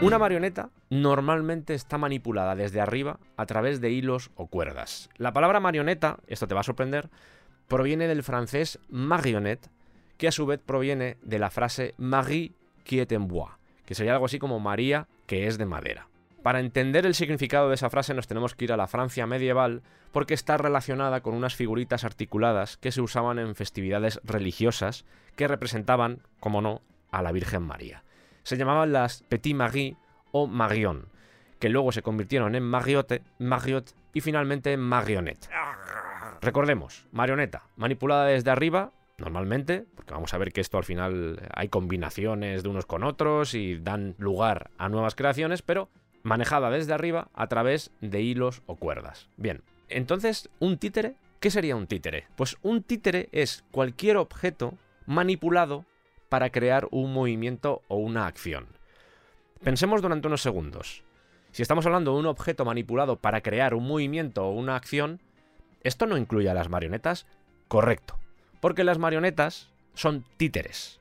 Una 0.00 0.18
marioneta 0.18 0.70
normalmente 0.90 1.74
está 1.74 1.98
manipulada 1.98 2.56
desde 2.56 2.80
arriba 2.80 3.18
a 3.36 3.46
través 3.46 3.80
de 3.80 3.90
hilos 3.90 4.30
o 4.34 4.46
cuerdas. 4.46 5.08
La 5.16 5.32
palabra 5.32 5.60
marioneta, 5.60 6.18
esto 6.26 6.48
te 6.48 6.54
va 6.54 6.60
a 6.60 6.64
sorprender, 6.64 7.08
proviene 7.68 8.08
del 8.08 8.22
francés 8.22 8.78
marionnette, 8.88 9.70
que 10.16 10.28
a 10.28 10.32
su 10.32 10.46
vez 10.46 10.60
proviene 10.64 11.18
de 11.22 11.38
la 11.38 11.50
frase 11.50 11.94
Marie 11.98 12.52
qui 12.84 13.00
est 13.00 13.12
en 13.12 13.28
bois, 13.28 13.52
que 13.84 13.94
sería 13.94 14.12
algo 14.12 14.26
así 14.26 14.38
como 14.38 14.60
María 14.60 15.06
que 15.26 15.46
es 15.46 15.58
de 15.58 15.66
madera. 15.66 16.08
Para 16.42 16.58
entender 16.58 17.06
el 17.06 17.14
significado 17.14 17.68
de 17.68 17.76
esa 17.76 17.88
frase 17.88 18.14
nos 18.14 18.26
tenemos 18.26 18.54
que 18.54 18.64
ir 18.64 18.72
a 18.72 18.76
la 18.76 18.88
Francia 18.88 19.26
medieval 19.26 19.82
porque 20.10 20.34
está 20.34 20.56
relacionada 20.56 21.20
con 21.20 21.34
unas 21.34 21.54
figuritas 21.54 22.04
articuladas 22.04 22.76
que 22.76 22.90
se 22.90 23.00
usaban 23.00 23.38
en 23.38 23.54
festividades 23.54 24.20
religiosas 24.24 25.04
que 25.36 25.46
representaban, 25.46 26.22
como 26.40 26.60
no, 26.60 26.82
a 27.12 27.22
la 27.22 27.30
Virgen 27.30 27.62
María. 27.62 28.02
Se 28.42 28.56
llamaban 28.56 28.92
las 28.92 29.22
Petit 29.22 29.54
Marie 29.54 29.96
o 30.32 30.48
Marion, 30.48 31.06
que 31.60 31.68
luego 31.68 31.92
se 31.92 32.02
convirtieron 32.02 32.56
en 32.56 32.64
Mariotte, 32.64 33.22
Mariotte 33.38 33.94
y 34.12 34.20
finalmente 34.20 34.72
en 34.72 34.80
Marionette. 34.80 35.48
Recordemos, 36.40 37.06
marioneta, 37.12 37.68
manipulada 37.76 38.26
desde 38.26 38.50
arriba, 38.50 38.90
normalmente, 39.16 39.86
porque 39.94 40.12
vamos 40.12 40.34
a 40.34 40.38
ver 40.38 40.52
que 40.52 40.60
esto 40.60 40.76
al 40.76 40.84
final 40.84 41.40
hay 41.54 41.68
combinaciones 41.68 42.64
de 42.64 42.68
unos 42.68 42.84
con 42.84 43.04
otros 43.04 43.54
y 43.54 43.78
dan 43.78 44.16
lugar 44.18 44.72
a 44.76 44.88
nuevas 44.88 45.14
creaciones, 45.14 45.62
pero 45.62 45.88
manejada 46.22 46.70
desde 46.70 46.92
arriba 46.92 47.28
a 47.34 47.46
través 47.48 47.90
de 48.00 48.22
hilos 48.22 48.62
o 48.66 48.76
cuerdas. 48.76 49.28
Bien, 49.36 49.62
entonces, 49.88 50.48
¿un 50.58 50.78
títere? 50.78 51.16
¿Qué 51.40 51.50
sería 51.50 51.76
un 51.76 51.86
títere? 51.86 52.26
Pues 52.36 52.56
un 52.62 52.82
títere 52.82 53.28
es 53.32 53.64
cualquier 53.70 54.16
objeto 54.16 54.74
manipulado 55.06 55.84
para 56.28 56.50
crear 56.50 56.88
un 56.90 57.12
movimiento 57.12 57.82
o 57.88 57.96
una 57.96 58.26
acción. 58.26 58.66
Pensemos 59.62 60.02
durante 60.02 60.28
unos 60.28 60.42
segundos. 60.42 61.02
Si 61.50 61.62
estamos 61.62 61.84
hablando 61.84 62.12
de 62.14 62.20
un 62.20 62.26
objeto 62.26 62.64
manipulado 62.64 63.16
para 63.16 63.42
crear 63.42 63.74
un 63.74 63.86
movimiento 63.86 64.46
o 64.46 64.52
una 64.52 64.76
acción, 64.76 65.20
¿esto 65.82 66.06
no 66.06 66.16
incluye 66.16 66.48
a 66.48 66.54
las 66.54 66.68
marionetas? 66.68 67.26
Correcto, 67.68 68.18
porque 68.60 68.84
las 68.84 68.98
marionetas 68.98 69.68
son 69.94 70.24
títeres. 70.36 71.00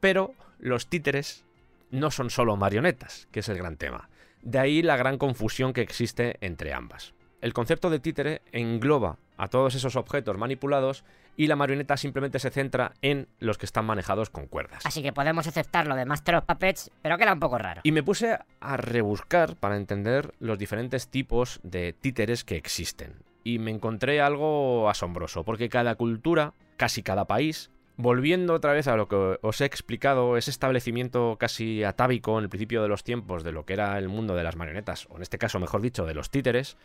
Pero 0.00 0.34
los 0.58 0.88
títeres 0.88 1.44
no 1.90 2.10
son 2.10 2.30
solo 2.30 2.56
marionetas, 2.56 3.28
que 3.30 3.40
es 3.40 3.48
el 3.48 3.58
gran 3.58 3.76
tema. 3.76 4.08
De 4.44 4.58
ahí 4.58 4.82
la 4.82 4.98
gran 4.98 5.16
confusión 5.16 5.72
que 5.72 5.80
existe 5.80 6.36
entre 6.42 6.74
ambas. 6.74 7.14
El 7.40 7.54
concepto 7.54 7.88
de 7.88 7.98
títere 7.98 8.42
engloba 8.52 9.18
a 9.38 9.48
todos 9.48 9.74
esos 9.74 9.96
objetos 9.96 10.36
manipulados 10.36 11.02
y 11.34 11.46
la 11.46 11.56
marioneta 11.56 11.96
simplemente 11.96 12.38
se 12.38 12.50
centra 12.50 12.92
en 13.00 13.26
los 13.38 13.56
que 13.56 13.64
están 13.64 13.86
manejados 13.86 14.28
con 14.28 14.46
cuerdas. 14.46 14.84
Así 14.84 15.02
que 15.02 15.14
podemos 15.14 15.46
aceptar 15.46 15.86
lo 15.86 15.96
de 15.96 16.04
Master 16.04 16.36
of 16.36 16.44
Puppets, 16.44 16.90
pero 17.00 17.16
queda 17.16 17.32
un 17.32 17.40
poco 17.40 17.56
raro. 17.56 17.80
Y 17.84 17.92
me 17.92 18.02
puse 18.02 18.38
a 18.60 18.76
rebuscar 18.76 19.56
para 19.56 19.76
entender 19.76 20.34
los 20.40 20.58
diferentes 20.58 21.08
tipos 21.08 21.58
de 21.62 21.94
títeres 21.94 22.44
que 22.44 22.56
existen. 22.56 23.22
Y 23.44 23.58
me 23.58 23.70
encontré 23.70 24.20
algo 24.20 24.90
asombroso, 24.90 25.42
porque 25.44 25.70
cada 25.70 25.94
cultura, 25.94 26.52
casi 26.76 27.02
cada 27.02 27.26
país, 27.26 27.70
Volviendo 27.96 28.54
otra 28.54 28.72
vez 28.72 28.88
a 28.88 28.96
lo 28.96 29.06
que 29.06 29.38
os 29.40 29.60
he 29.60 29.64
explicado, 29.64 30.36
ese 30.36 30.50
establecimiento 30.50 31.36
casi 31.38 31.84
atávico 31.84 32.36
en 32.38 32.44
el 32.44 32.50
principio 32.50 32.82
de 32.82 32.88
los 32.88 33.04
tiempos 33.04 33.44
de 33.44 33.52
lo 33.52 33.64
que 33.64 33.74
era 33.74 33.96
el 33.98 34.08
mundo 34.08 34.34
de 34.34 34.42
las 34.42 34.56
marionetas, 34.56 35.06
o 35.10 35.16
en 35.16 35.22
este 35.22 35.38
caso, 35.38 35.60
mejor 35.60 35.80
dicho, 35.80 36.04
de 36.04 36.14
los 36.14 36.30
títeres, 36.30 36.76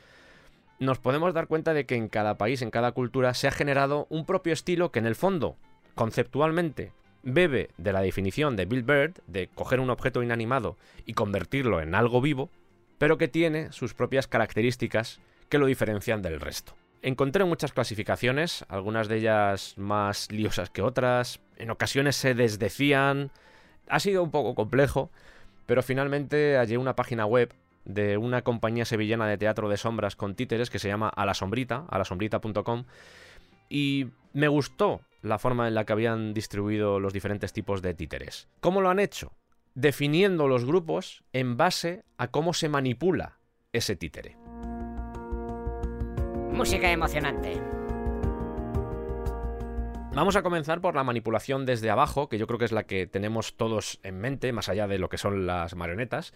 nos 0.78 0.99
podemos 0.99 1.34
dar 1.34 1.47
cuenta 1.47 1.74
de 1.74 1.88
que 1.88 1.95
en 1.95 2.10
cada 2.10 2.38
país, 2.38 2.62
en 2.62 2.70
cada 2.70 2.91
cultura, 2.91 3.34
se 3.34 3.47
ha 3.47 3.51
generado 3.51 4.05
un 4.10 4.26
propio 4.26 4.53
estilo 4.53 4.91
que 4.91 4.99
en 4.99 5.07
el 5.07 5.16
fondo, 5.16 5.57
conceptualmente, 5.95 6.91
bebe 7.24 7.72
de 7.78 7.91
la 7.91 8.01
definición 8.01 8.55
de 8.55 8.66
Bill 8.66 8.84
Bird, 8.84 9.16
de 9.26 9.47
coger 9.47 9.80
un 9.80 9.89
objeto 9.89 10.22
inanimado 10.22 10.78
y 11.07 11.14
convertirlo 11.14 11.82
en 11.82 11.95
algo 11.95 12.22
vivo, 12.22 12.51
pero 12.99 13.18
que 13.18 13.28
tiene 13.28 13.72
sus 13.72 13.95
propias 13.95 14.28
características 14.28 15.20
que 15.49 15.57
lo 15.57 15.66
diferencian 15.66 16.22
del 16.22 16.39
resto. 16.39 16.76
Encontré 17.02 17.45
muchas 17.45 17.72
clasificaciones, 17.72 18.66
algunas 18.68 19.08
de 19.08 19.18
ellas 19.18 19.74
más 19.78 20.32
liosas 20.32 20.70
que 20.70 20.82
otras, 20.82 21.39
en 21.56 21.70
ocasiones 21.72 22.18
se 22.18 22.34
desdecían, 22.34 23.32
ha 23.88 24.00
sido 24.00 24.22
un 24.22 24.32
poco 24.32 24.54
complejo, 24.54 25.10
pero 25.66 25.82
finalmente 25.82 26.58
hallé 26.58 26.78
una 26.78 26.95
página 26.95 27.26
web 27.26 27.54
de 27.86 28.18
una 28.18 28.41
compañía 28.41 28.86
sevillana 28.86 29.28
de 29.28 29.38
teatro 29.38 29.70
de 29.70 29.78
sombras 29.78 30.16
con 30.16 30.36
títeres 30.36 30.70
que 30.70 30.80
se 30.80 30.89
llama 30.89 31.10
A 31.10 31.26
la 31.26 31.34
Sombrita, 31.34 31.86
alasombrita.com, 31.89 32.84
y 33.70 34.08
me 34.34 34.47
gustó 34.47 35.02
la 35.22 35.39
forma 35.39 35.68
en 35.68 35.76
la 35.76 35.86
que 35.86 35.93
habían 35.93 36.34
distribuido 36.34 37.00
los 37.00 37.14
diferentes 37.14 37.54
tipos 37.54 37.82
de 37.82 37.93
títeres. 37.93 38.50
¿Cómo 38.60 38.82
lo 38.82 38.89
han 38.89 39.00
hecho? 39.00 39.32
Definiendo 39.74 40.47
los 40.47 40.66
grupos 40.66 41.24
en 41.32 41.56
base 41.56 42.04
a 42.18 42.28
cómo 42.28 42.54
se 42.54 42.68
manipula 42.68 43.39
ese 43.72 43.95
títere. 43.95 44.49
Música 46.60 46.91
emocionante. 46.91 47.53
Vamos 50.14 50.36
a 50.36 50.43
comenzar 50.43 50.82
por 50.82 50.93
la 50.93 51.05
manipulación 51.05 51.66
desde 51.66 51.89
abajo, 51.89 52.28
que 52.28 52.38
yo 52.38 52.47
creo 52.47 52.60
que 52.60 52.66
es 52.66 52.74
la 52.74 52.84
que 52.84 53.07
tenemos 53.07 53.55
todos 53.55 54.01
en 54.03 54.20
mente, 54.20 54.51
más 54.51 54.68
allá 54.68 54.86
de 54.86 54.99
lo 54.99 55.07
que 55.07 55.18
son 55.18 55.47
las 55.47 55.74
marionetas. 55.78 56.34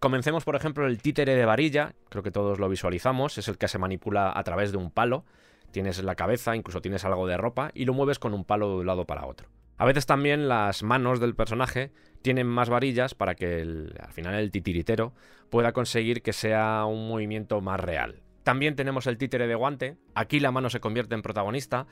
Comencemos, 0.00 0.44
por 0.44 0.54
ejemplo, 0.54 0.86
el 0.86 1.00
títere 1.00 1.34
de 1.34 1.46
varilla, 1.46 1.94
creo 2.10 2.22
que 2.22 2.30
todos 2.30 2.58
lo 2.58 2.68
visualizamos, 2.68 3.38
es 3.38 3.48
el 3.48 3.56
que 3.56 3.68
se 3.68 3.78
manipula 3.78 4.34
a 4.36 4.44
través 4.44 4.70
de 4.70 4.76
un 4.76 4.90
palo. 4.90 5.24
Tienes 5.70 6.04
la 6.04 6.14
cabeza, 6.14 6.54
incluso 6.54 6.82
tienes 6.82 7.06
algo 7.06 7.26
de 7.26 7.38
ropa, 7.38 7.70
y 7.72 7.86
lo 7.86 7.94
mueves 7.94 8.18
con 8.18 8.34
un 8.34 8.44
palo 8.44 8.68
de 8.68 8.76
un 8.80 8.86
lado 8.86 9.06
para 9.06 9.24
otro. 9.24 9.48
A 9.78 9.86
veces 9.86 10.04
también 10.04 10.46
las 10.46 10.82
manos 10.82 11.20
del 11.20 11.34
personaje 11.34 11.90
tienen 12.20 12.46
más 12.46 12.68
varillas 12.68 13.14
para 13.14 13.34
que 13.34 13.62
al 13.62 14.12
final 14.12 14.34
el 14.34 14.50
titiritero 14.50 15.14
pueda 15.48 15.72
conseguir 15.72 16.20
que 16.20 16.34
sea 16.34 16.84
un 16.84 17.08
movimiento 17.08 17.62
más 17.62 17.80
real. 17.80 18.20
También 18.44 18.76
tenemos 18.76 19.06
el 19.06 19.18
títere 19.18 19.46
de 19.46 19.54
guante. 19.54 19.96
Aquí 20.14 20.38
la 20.38 20.52
mano 20.52 20.70
se 20.70 20.80
convierte 20.80 21.14
en 21.14 21.22
protagonista. 21.22 21.86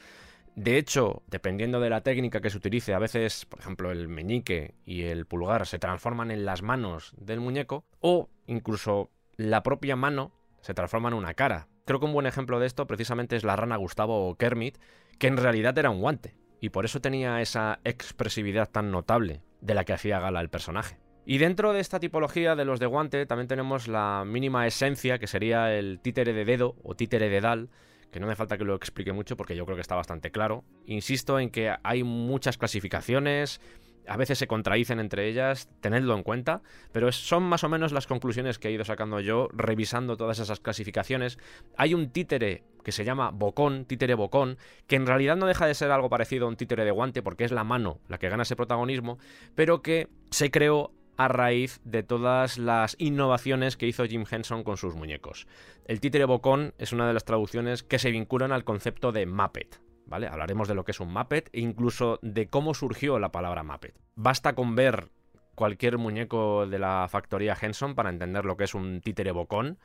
De 0.54 0.76
hecho, 0.76 1.22
dependiendo 1.28 1.80
de 1.80 1.88
la 1.88 2.02
técnica 2.02 2.42
que 2.42 2.50
se 2.50 2.58
utilice, 2.58 2.92
a 2.92 2.98
veces, 2.98 3.46
por 3.46 3.58
ejemplo, 3.58 3.90
el 3.90 4.08
meñique 4.08 4.74
y 4.84 5.04
el 5.04 5.24
pulgar 5.24 5.66
se 5.66 5.78
transforman 5.78 6.30
en 6.30 6.44
las 6.44 6.60
manos 6.60 7.14
del 7.16 7.40
muñeco 7.40 7.86
o 8.00 8.28
incluso 8.46 9.10
la 9.36 9.62
propia 9.62 9.96
mano 9.96 10.30
se 10.60 10.74
transforma 10.74 11.08
en 11.08 11.14
una 11.14 11.32
cara. 11.32 11.68
Creo 11.86 12.00
que 12.00 12.06
un 12.06 12.12
buen 12.12 12.26
ejemplo 12.26 12.60
de 12.60 12.66
esto 12.66 12.86
precisamente 12.86 13.34
es 13.34 13.44
la 13.44 13.56
rana 13.56 13.76
Gustavo 13.76 14.28
o 14.28 14.36
Kermit, 14.36 14.76
que 15.18 15.26
en 15.26 15.38
realidad 15.38 15.76
era 15.78 15.90
un 15.90 16.00
guante 16.00 16.36
y 16.60 16.68
por 16.68 16.84
eso 16.84 17.00
tenía 17.00 17.40
esa 17.40 17.80
expresividad 17.82 18.70
tan 18.70 18.90
notable 18.90 19.42
de 19.62 19.74
la 19.74 19.84
que 19.84 19.94
hacía 19.94 20.20
gala 20.20 20.40
el 20.40 20.50
personaje. 20.50 21.01
Y 21.24 21.38
dentro 21.38 21.72
de 21.72 21.80
esta 21.80 22.00
tipología 22.00 22.56
de 22.56 22.64
los 22.64 22.80
de 22.80 22.86
guante 22.86 23.26
también 23.26 23.48
tenemos 23.48 23.86
la 23.86 24.24
mínima 24.26 24.66
esencia, 24.66 25.18
que 25.18 25.26
sería 25.26 25.72
el 25.74 26.00
títere 26.00 26.32
de 26.32 26.44
dedo 26.44 26.74
o 26.82 26.94
títere 26.94 27.28
de 27.28 27.40
dal, 27.40 27.68
que 28.10 28.20
no 28.20 28.26
me 28.26 28.36
falta 28.36 28.58
que 28.58 28.64
lo 28.64 28.74
explique 28.74 29.12
mucho 29.12 29.36
porque 29.36 29.56
yo 29.56 29.64
creo 29.64 29.76
que 29.76 29.82
está 29.82 29.94
bastante 29.94 30.30
claro. 30.30 30.64
Insisto 30.86 31.38
en 31.38 31.50
que 31.50 31.74
hay 31.82 32.02
muchas 32.02 32.58
clasificaciones 32.58 33.60
a 34.06 34.16
veces 34.16 34.38
se 34.38 34.46
contradicen 34.46 34.98
entre 34.98 35.28
ellas, 35.28 35.68
tenedlo 35.80 36.14
en 36.14 36.22
cuenta, 36.22 36.62
pero 36.92 37.12
son 37.12 37.44
más 37.44 37.64
o 37.64 37.68
menos 37.68 37.92
las 37.92 38.06
conclusiones 38.06 38.58
que 38.58 38.68
he 38.68 38.72
ido 38.72 38.84
sacando 38.84 39.20
yo 39.20 39.48
revisando 39.52 40.16
todas 40.16 40.38
esas 40.38 40.60
clasificaciones. 40.60 41.38
Hay 41.76 41.94
un 41.94 42.10
títere 42.10 42.64
que 42.84 42.92
se 42.92 43.04
llama 43.04 43.30
bocón, 43.30 43.84
títere 43.84 44.14
bocón, 44.14 44.58
que 44.86 44.96
en 44.96 45.06
realidad 45.06 45.36
no 45.36 45.46
deja 45.46 45.66
de 45.66 45.74
ser 45.74 45.90
algo 45.90 46.10
parecido 46.10 46.46
a 46.46 46.48
un 46.48 46.56
títere 46.56 46.84
de 46.84 46.90
guante 46.90 47.22
porque 47.22 47.44
es 47.44 47.52
la 47.52 47.64
mano 47.64 48.00
la 48.08 48.18
que 48.18 48.28
gana 48.28 48.42
ese 48.42 48.56
protagonismo, 48.56 49.18
pero 49.54 49.82
que 49.82 50.08
se 50.30 50.50
creó 50.50 50.92
a 51.16 51.28
raíz 51.28 51.80
de 51.84 52.02
todas 52.02 52.58
las 52.58 52.96
innovaciones 52.98 53.76
que 53.76 53.86
hizo 53.86 54.04
Jim 54.04 54.24
Henson 54.30 54.64
con 54.64 54.76
sus 54.76 54.94
muñecos. 54.94 55.46
El 55.86 56.00
títere 56.00 56.24
bocón 56.24 56.74
es 56.78 56.92
una 56.92 57.06
de 57.06 57.14
las 57.14 57.24
traducciones 57.24 57.82
que 57.82 57.98
se 57.98 58.10
vinculan 58.10 58.52
al 58.52 58.64
concepto 58.64 59.12
de 59.12 59.26
Muppet, 59.26 59.80
¿vale? 60.06 60.26
Hablaremos 60.26 60.68
de 60.68 60.74
lo 60.74 60.84
que 60.84 60.92
es 60.92 61.00
un 61.00 61.12
Muppet 61.12 61.50
e 61.52 61.60
incluso 61.60 62.18
de 62.22 62.48
cómo 62.48 62.74
surgió 62.74 63.18
la 63.18 63.32
palabra 63.32 63.62
Muppet. 63.62 63.94
Basta 64.14 64.54
con 64.54 64.74
ver 64.74 65.08
cualquier 65.54 65.98
muñeco 65.98 66.66
de 66.66 66.78
la 66.78 67.06
factoría 67.08 67.56
Henson 67.60 67.94
para 67.94 68.10
entender 68.10 68.44
lo 68.44 68.56
que 68.56 68.64
es 68.64 68.74
un 68.74 69.00
títere 69.00 69.32
bocón. 69.32 69.78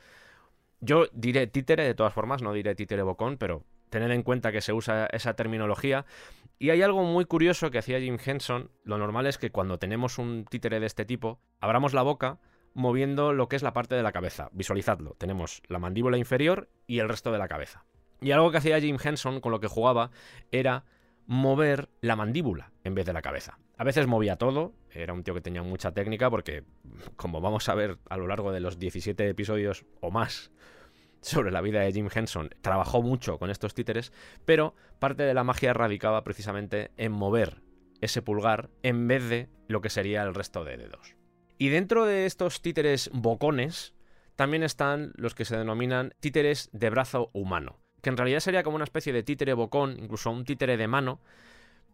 Yo 0.80 1.08
diré 1.12 1.48
títere 1.48 1.84
de 1.84 1.96
todas 1.96 2.14
formas, 2.14 2.42
no 2.42 2.54
diré 2.54 2.76
títere 2.76 3.02
bocón, 3.02 3.38
pero 3.38 3.64
tener 3.90 4.12
en 4.12 4.24
cuenta 4.24 4.52
que 4.52 4.62
se 4.62 4.74
usa 4.74 5.08
esa 5.08 5.36
terminología. 5.36 6.06
Y 6.60 6.72
hay 6.72 6.82
algo 6.82 7.04
muy 7.04 7.26
curioso 7.26 7.72
que 7.72 7.78
hacía 7.78 8.00
Jim 8.00 8.18
Henson. 8.24 8.72
Lo 8.84 8.98
normal 8.98 9.28
es 9.28 9.38
que 9.38 9.52
cuando 9.52 9.78
tenemos 9.78 10.18
un 10.18 10.46
títere 10.46 10.80
de 10.80 10.88
este 10.88 11.06
tipo, 11.06 11.40
abramos 11.60 11.94
la 11.94 12.02
boca 12.02 12.40
moviendo 12.74 13.34
lo 13.34 13.48
que 13.48 13.56
es 13.56 13.64
la 13.64 13.74
parte 13.74 13.96
de 13.96 14.04
la 14.04 14.12
cabeza. 14.12 14.50
Visualizadlo. 14.54 15.16
Tenemos 15.18 15.62
la 15.68 15.80
mandíbula 15.80 16.18
inferior 16.18 16.70
y 16.86 17.00
el 17.00 17.10
resto 17.10 17.32
de 17.32 17.38
la 17.38 17.48
cabeza. 17.48 17.86
Y 18.22 18.32
algo 18.32 18.52
que 18.52 18.58
hacía 18.58 18.80
Jim 18.80 18.98
Henson 19.04 19.42
con 19.42 19.52
lo 19.52 19.60
que 19.60 19.68
jugaba 19.68 20.12
era 20.52 20.86
mover 21.28 21.90
la 22.02 22.16
mandíbula 22.16 22.72
en 22.84 22.96
vez 22.96 23.06
de 23.06 23.14
la 23.14 23.22
cabeza. 23.22 23.60
A 23.78 23.84
veces 23.84 24.08
movía 24.08 24.38
todo, 24.38 24.74
era 24.92 25.14
un 25.14 25.24
tío 25.24 25.34
que 25.34 25.42
tenía 25.42 25.62
mucha 25.62 25.92
técnica 25.92 26.30
porque, 26.30 26.64
como 27.16 27.42
vamos 27.42 27.70
a 27.70 27.76
ver 27.76 28.00
a 28.10 28.18
lo 28.18 28.28
largo 28.28 28.52
de 28.52 28.60
los 28.60 28.80
17 28.80 29.30
episodios 29.30 29.86
o 30.02 30.10
más 30.10 30.52
sobre 31.28 31.52
la 31.52 31.62
vida 31.62 31.82
de 31.82 31.92
Jim 31.92 32.10
Henson, 32.14 32.50
trabajó 32.62 33.02
mucho 33.02 33.38
con 33.38 33.50
estos 33.50 33.74
títeres, 33.74 34.12
pero 34.46 34.76
parte 35.00 35.24
de 35.24 35.34
la 35.34 35.44
magia 35.44 35.74
radicaba 35.74 36.24
precisamente 36.24 36.92
en 36.98 37.12
mover 37.12 37.62
ese 38.02 38.22
pulgar 38.22 38.70
en 38.84 39.08
vez 39.08 39.30
de 39.30 39.50
lo 39.68 39.82
que 39.82 39.90
sería 39.90 40.24
el 40.24 40.34
resto 40.34 40.64
de 40.64 40.78
dedos. 40.78 41.16
Y 41.58 41.70
dentro 41.70 42.06
de 42.06 42.26
estos 42.26 42.62
títeres 42.62 43.10
bocones, 43.14 43.96
también 44.36 44.64
están 44.64 45.14
los 45.16 45.34
que 45.34 45.46
se 45.46 45.58
denominan 45.58 46.14
títeres 46.20 46.70
de 46.72 46.90
brazo 46.90 47.32
humano 47.34 47.80
que 48.02 48.10
en 48.10 48.18
realidad 48.18 48.40
sería 48.40 48.64
como 48.64 48.76
una 48.76 48.84
especie 48.84 49.14
de 49.14 49.24
títere 49.24 49.54
bocón, 49.54 49.98
incluso 50.00 50.32
un 50.32 50.46
títere 50.46 50.78
de 50.78 50.88
mano, 50.88 51.20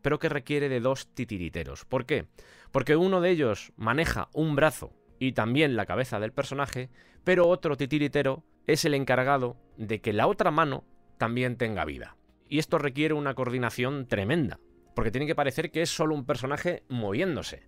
pero 0.02 0.20
que 0.20 0.30
requiere 0.30 0.70
de 0.70 0.80
dos 0.80 1.08
titiriteros. 1.14 1.86
¿Por 1.86 2.06
qué? 2.06 2.28
Porque 2.72 2.96
uno 2.96 3.22
de 3.22 3.32
ellos 3.32 3.74
maneja 3.78 4.30
un 4.34 4.56
brazo 4.56 4.94
y 5.20 5.34
también 5.34 5.76
la 5.76 5.86
cabeza 5.86 6.20
del 6.20 6.32
personaje, 6.32 6.90
pero 7.24 7.48
otro 7.48 7.78
titiritero 7.78 8.44
es 8.68 8.86
el 8.86 8.94
encargado 8.94 9.58
de 9.78 10.02
que 10.02 10.14
la 10.14 10.28
otra 10.28 10.52
mano 10.52 10.84
también 11.18 11.58
tenga 11.58 11.86
vida. 11.86 12.16
Y 12.50 12.60
esto 12.60 12.78
requiere 12.78 13.14
una 13.14 13.34
coordinación 13.34 14.08
tremenda, 14.08 14.60
porque 14.96 15.12
tiene 15.12 15.28
que 15.28 15.36
parecer 15.36 15.72
que 15.72 15.82
es 15.82 15.90
solo 15.90 16.16
un 16.16 16.26
personaje 16.26 16.84
moviéndose. 16.90 17.68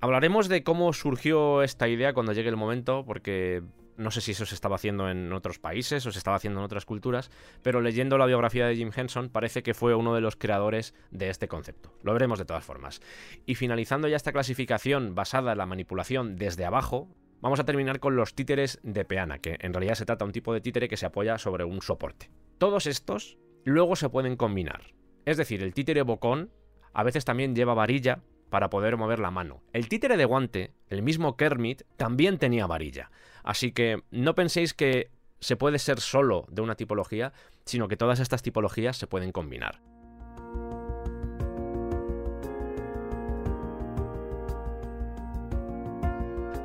Hablaremos 0.00 0.48
de 0.48 0.62
cómo 0.62 0.92
surgió 0.92 1.62
esta 1.62 1.88
idea 1.88 2.12
cuando 2.12 2.32
llegue 2.32 2.48
el 2.48 2.56
momento, 2.56 3.04
porque 3.06 3.62
no 3.96 4.10
sé 4.10 4.20
si 4.20 4.32
eso 4.32 4.46
se 4.46 4.54
estaba 4.54 4.76
haciendo 4.76 5.08
en 5.10 5.32
otros 5.32 5.58
países 5.58 6.04
o 6.06 6.12
se 6.12 6.18
estaba 6.18 6.36
haciendo 6.36 6.60
en 6.60 6.64
otras 6.64 6.84
culturas, 6.84 7.30
pero 7.62 7.80
leyendo 7.80 8.18
la 8.18 8.26
biografía 8.26 8.66
de 8.66 8.76
Jim 8.76 8.90
Henson 8.94 9.28
parece 9.28 9.62
que 9.62 9.74
fue 9.74 9.94
uno 9.94 10.14
de 10.14 10.20
los 10.20 10.36
creadores 10.36 10.94
de 11.10 11.30
este 11.30 11.48
concepto. 11.48 11.92
Lo 12.02 12.12
veremos 12.12 12.38
de 12.38 12.44
todas 12.44 12.64
formas. 12.64 13.00
Y 13.46 13.54
finalizando 13.54 14.08
ya 14.08 14.16
esta 14.16 14.32
clasificación 14.32 15.14
basada 15.14 15.52
en 15.52 15.58
la 15.58 15.66
manipulación 15.66 16.36
desde 16.36 16.64
abajo, 16.64 17.08
vamos 17.40 17.60
a 17.60 17.64
terminar 17.64 18.00
con 18.00 18.16
los 18.16 18.34
títeres 18.34 18.80
de 18.82 19.04
peana, 19.04 19.38
que 19.38 19.56
en 19.60 19.72
realidad 19.72 19.94
se 19.94 20.06
trata 20.06 20.24
de 20.24 20.28
un 20.28 20.32
tipo 20.32 20.52
de 20.52 20.60
títere 20.60 20.88
que 20.88 20.96
se 20.96 21.06
apoya 21.06 21.38
sobre 21.38 21.64
un 21.64 21.82
soporte. 21.82 22.30
Todos 22.58 22.86
estos 22.86 23.38
luego 23.64 23.96
se 23.96 24.08
pueden 24.08 24.36
combinar. 24.36 24.94
Es 25.24 25.36
decir, 25.36 25.62
el 25.62 25.74
títere 25.74 26.02
bocón 26.02 26.50
a 26.92 27.02
veces 27.02 27.24
también 27.24 27.54
lleva 27.54 27.74
varilla 27.74 28.22
para 28.50 28.70
poder 28.70 28.96
mover 28.96 29.18
la 29.18 29.30
mano. 29.30 29.62
El 29.72 29.88
títere 29.88 30.16
de 30.16 30.24
guante, 30.24 30.72
el 30.88 31.02
mismo 31.02 31.36
Kermit, 31.36 31.82
también 31.96 32.38
tenía 32.38 32.66
varilla. 32.66 33.10
Así 33.42 33.72
que 33.72 34.02
no 34.10 34.34
penséis 34.34 34.74
que 34.74 35.10
se 35.40 35.56
puede 35.56 35.78
ser 35.78 36.00
solo 36.00 36.46
de 36.50 36.62
una 36.62 36.74
tipología, 36.74 37.32
sino 37.64 37.88
que 37.88 37.96
todas 37.96 38.20
estas 38.20 38.42
tipologías 38.42 38.96
se 38.96 39.06
pueden 39.06 39.32
combinar. 39.32 39.80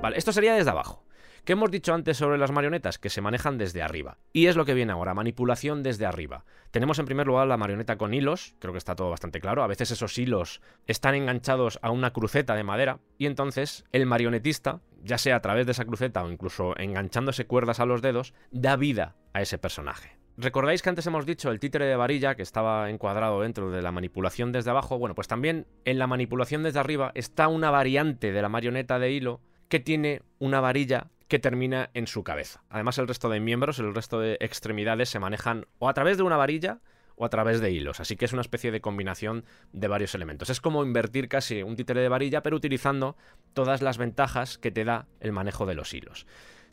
Vale, 0.01 0.17
esto 0.17 0.31
sería 0.31 0.55
desde 0.55 0.71
abajo. 0.71 1.03
¿Qué 1.43 1.53
hemos 1.53 1.71
dicho 1.71 1.95
antes 1.95 2.17
sobre 2.17 2.37
las 2.37 2.51
marionetas? 2.51 2.99
Que 2.99 3.09
se 3.09 3.19
manejan 3.19 3.57
desde 3.57 3.81
arriba. 3.81 4.19
Y 4.31 4.45
es 4.45 4.55
lo 4.55 4.63
que 4.63 4.75
viene 4.75 4.91
ahora, 4.91 5.15
manipulación 5.15 5.81
desde 5.81 6.05
arriba. 6.05 6.45
Tenemos 6.69 6.99
en 6.99 7.07
primer 7.07 7.25
lugar 7.25 7.47
la 7.47 7.57
marioneta 7.57 7.97
con 7.97 8.13
hilos, 8.13 8.53
creo 8.59 8.73
que 8.73 8.77
está 8.77 8.95
todo 8.95 9.09
bastante 9.09 9.41
claro. 9.41 9.63
A 9.63 9.67
veces 9.67 9.89
esos 9.89 10.15
hilos 10.19 10.61
están 10.85 11.15
enganchados 11.15 11.79
a 11.81 11.89
una 11.89 12.13
cruceta 12.13 12.53
de 12.53 12.63
madera 12.63 12.99
y 13.17 13.25
entonces 13.25 13.85
el 13.91 14.05
marionetista, 14.05 14.81
ya 15.03 15.17
sea 15.17 15.37
a 15.37 15.41
través 15.41 15.65
de 15.65 15.71
esa 15.71 15.85
cruceta 15.85 16.23
o 16.23 16.29
incluso 16.29 16.77
enganchándose 16.77 17.47
cuerdas 17.47 17.79
a 17.79 17.87
los 17.87 18.03
dedos, 18.03 18.35
da 18.51 18.75
vida 18.75 19.15
a 19.33 19.41
ese 19.41 19.57
personaje. 19.57 20.19
¿Recordáis 20.37 20.83
que 20.83 20.89
antes 20.89 21.07
hemos 21.07 21.25
dicho 21.25 21.49
el 21.49 21.59
títere 21.59 21.85
de 21.85 21.95
varilla 21.95 22.35
que 22.35 22.43
estaba 22.43 22.87
encuadrado 22.91 23.41
dentro 23.41 23.71
de 23.71 23.81
la 23.81 23.91
manipulación 23.91 24.51
desde 24.51 24.69
abajo? 24.69 24.99
Bueno, 24.99 25.15
pues 25.15 25.27
también 25.27 25.65
en 25.85 25.97
la 25.97 26.05
manipulación 26.05 26.61
desde 26.61 26.79
arriba 26.79 27.11
está 27.15 27.47
una 27.47 27.71
variante 27.71 28.31
de 28.31 28.41
la 28.43 28.49
marioneta 28.49 28.99
de 28.99 29.11
hilo 29.11 29.41
que 29.71 29.79
tiene 29.79 30.21
una 30.37 30.59
varilla 30.59 31.07
que 31.29 31.39
termina 31.39 31.91
en 31.93 32.05
su 32.05 32.25
cabeza. 32.25 32.61
Además, 32.69 32.97
el 32.97 33.07
resto 33.07 33.29
de 33.29 33.39
miembros, 33.39 33.79
el 33.79 33.95
resto 33.95 34.19
de 34.19 34.37
extremidades 34.41 35.07
se 35.07 35.17
manejan 35.17 35.65
o 35.79 35.87
a 35.87 35.93
través 35.93 36.17
de 36.17 36.23
una 36.23 36.35
varilla 36.35 36.81
o 37.15 37.23
a 37.23 37.29
través 37.29 37.61
de 37.61 37.71
hilos, 37.71 38.01
así 38.01 38.17
que 38.17 38.25
es 38.25 38.33
una 38.33 38.41
especie 38.41 38.69
de 38.71 38.81
combinación 38.81 39.45
de 39.71 39.87
varios 39.87 40.13
elementos. 40.13 40.49
Es 40.49 40.59
como 40.59 40.83
invertir 40.83 41.29
casi 41.29 41.63
un 41.63 41.77
títere 41.77 42.01
de 42.01 42.09
varilla, 42.09 42.43
pero 42.43 42.57
utilizando 42.57 43.15
todas 43.53 43.81
las 43.81 43.97
ventajas 43.97 44.57
que 44.57 44.71
te 44.71 44.83
da 44.83 45.07
el 45.21 45.31
manejo 45.31 45.65
de 45.65 45.75
los 45.75 45.93
hilos. 45.93 46.27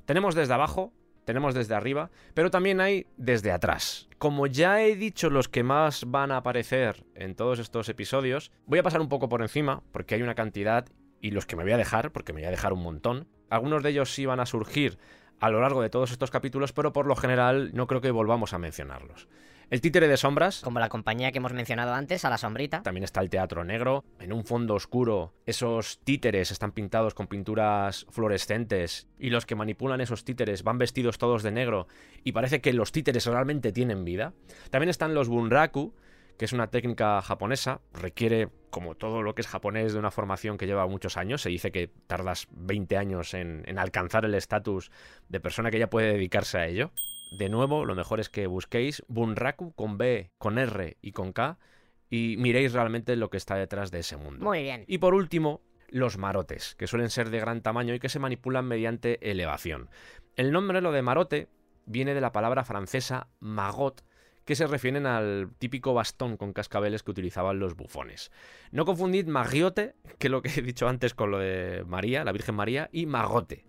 Tenemos 0.04 0.34
desde 0.34 0.54
abajo, 0.54 0.92
tenemos 1.24 1.54
desde 1.54 1.76
arriba, 1.76 2.10
pero 2.34 2.50
también 2.50 2.80
hay 2.80 3.06
desde 3.16 3.52
atrás. 3.52 4.08
Como 4.18 4.48
ya 4.48 4.82
he 4.82 4.96
dicho 4.96 5.30
los 5.30 5.48
que 5.48 5.62
más 5.62 6.04
van 6.08 6.32
a 6.32 6.38
aparecer 6.38 7.04
en 7.14 7.36
todos 7.36 7.60
estos 7.60 7.88
episodios, 7.88 8.50
voy 8.66 8.80
a 8.80 8.82
pasar 8.82 9.00
un 9.00 9.08
poco 9.08 9.28
por 9.28 9.42
encima, 9.42 9.84
porque 9.92 10.16
hay 10.16 10.22
una 10.22 10.34
cantidad, 10.34 10.88
y 11.20 11.30
los 11.30 11.46
que 11.46 11.56
me 11.56 11.62
voy 11.62 11.72
a 11.72 11.76
dejar, 11.76 12.12
porque 12.12 12.32
me 12.32 12.40
voy 12.40 12.48
a 12.48 12.50
dejar 12.50 12.72
un 12.72 12.82
montón, 12.82 13.28
algunos 13.50 13.82
de 13.82 13.90
ellos 13.90 14.12
sí 14.12 14.26
van 14.26 14.40
a 14.40 14.46
surgir 14.46 14.98
a 15.40 15.50
lo 15.50 15.60
largo 15.60 15.82
de 15.82 15.90
todos 15.90 16.10
estos 16.10 16.30
capítulos, 16.30 16.72
pero 16.72 16.92
por 16.92 17.06
lo 17.06 17.16
general 17.16 17.70
no 17.74 17.86
creo 17.86 18.00
que 18.00 18.10
volvamos 18.10 18.52
a 18.52 18.58
mencionarlos. 18.58 19.28
El 19.70 19.82
títere 19.82 20.08
de 20.08 20.16
sombras. 20.16 20.62
Como 20.62 20.80
la 20.80 20.88
compañía 20.88 21.30
que 21.30 21.38
hemos 21.38 21.52
mencionado 21.52 21.92
antes, 21.92 22.24
a 22.24 22.30
la 22.30 22.38
sombrita. 22.38 22.82
También 22.82 23.04
está 23.04 23.20
el 23.20 23.28
teatro 23.28 23.64
negro. 23.64 24.02
En 24.18 24.32
un 24.32 24.46
fondo 24.46 24.74
oscuro, 24.74 25.34
esos 25.44 26.00
títeres 26.04 26.50
están 26.50 26.72
pintados 26.72 27.12
con 27.12 27.26
pinturas 27.26 28.06
fluorescentes. 28.08 29.08
Y 29.18 29.28
los 29.28 29.44
que 29.44 29.56
manipulan 29.56 30.00
esos 30.00 30.24
títeres 30.24 30.62
van 30.62 30.78
vestidos 30.78 31.18
todos 31.18 31.42
de 31.42 31.50
negro. 31.50 31.86
Y 32.24 32.32
parece 32.32 32.62
que 32.62 32.72
los 32.72 32.92
títeres 32.92 33.26
realmente 33.26 33.70
tienen 33.70 34.06
vida. 34.06 34.32
También 34.70 34.88
están 34.88 35.14
los 35.14 35.28
bunraku, 35.28 35.94
que 36.38 36.44
es 36.44 36.52
una 36.52 36.68
técnica 36.68 37.20
japonesa, 37.20 37.80
requiere, 37.92 38.48
como 38.70 38.94
todo 38.94 39.22
lo 39.22 39.34
que 39.34 39.42
es 39.42 39.48
japonés, 39.48 39.92
de 39.92 39.98
una 39.98 40.12
formación 40.12 40.56
que 40.56 40.66
lleva 40.66 40.86
muchos 40.86 41.16
años. 41.16 41.42
Se 41.42 41.48
dice 41.48 41.72
que 41.72 41.90
tardas 42.06 42.46
20 42.52 42.96
años 42.96 43.34
en, 43.34 43.78
alcanzar 43.78 44.24
el 44.24 44.34
estatus 44.34 44.90
de 45.28 45.40
persona 45.40 45.70
que 45.70 45.80
ya 45.80 45.90
puede 45.90 46.12
dedicarse 46.12 46.58
a 46.58 46.66
ello. 46.66 46.92
De 47.38 47.48
nuevo, 47.48 47.84
lo 47.84 47.94
mejor 47.94 48.20
es 48.20 48.30
que 48.30 48.46
busquéis 48.46 49.02
Bunraku 49.08 49.74
con 49.74 49.98
B, 49.98 50.30
con 50.38 50.58
R 50.58 50.96
y 51.02 51.12
con 51.12 51.32
K 51.32 51.58
y 52.08 52.36
miréis 52.38 52.72
realmente 52.72 53.16
lo 53.16 53.30
que 53.30 53.36
está 53.36 53.56
detrás 53.56 53.90
de 53.90 53.98
ese 53.98 54.16
mundo. 54.16 54.44
Muy 54.44 54.62
bien. 54.62 54.84
Y 54.86 54.98
por 54.98 55.14
último, 55.14 55.60
los 55.88 56.18
marotes, 56.18 56.74
que 56.76 56.86
suelen 56.86 57.10
ser 57.10 57.30
de 57.30 57.40
gran 57.40 57.62
tamaño 57.62 57.94
y 57.94 57.98
que 57.98 58.08
se 58.08 58.18
manipulan 58.20 58.64
mediante 58.64 59.30
elevación. 59.30 59.90
El 60.36 60.52
nombre, 60.52 60.80
lo 60.80 60.92
de 60.92 61.02
marote, 61.02 61.48
viene 61.84 62.14
de 62.14 62.20
la 62.20 62.32
palabra 62.32 62.64
francesa 62.64 63.28
magot, 63.40 64.02
que 64.48 64.56
se 64.56 64.66
refieren 64.66 65.04
al 65.04 65.50
típico 65.58 65.92
bastón 65.92 66.38
con 66.38 66.54
cascabeles 66.54 67.02
que 67.02 67.10
utilizaban 67.10 67.58
los 67.58 67.76
bufones. 67.76 68.32
No 68.70 68.86
confundid 68.86 69.26
magiote, 69.26 69.94
que 70.18 70.28
es 70.28 70.30
lo 70.30 70.40
que 70.40 70.48
he 70.48 70.62
dicho 70.62 70.88
antes 70.88 71.12
con 71.12 71.30
lo 71.30 71.38
de 71.38 71.84
María, 71.86 72.24
la 72.24 72.32
Virgen 72.32 72.54
María, 72.54 72.88
y 72.90 73.04
magote. 73.04 73.66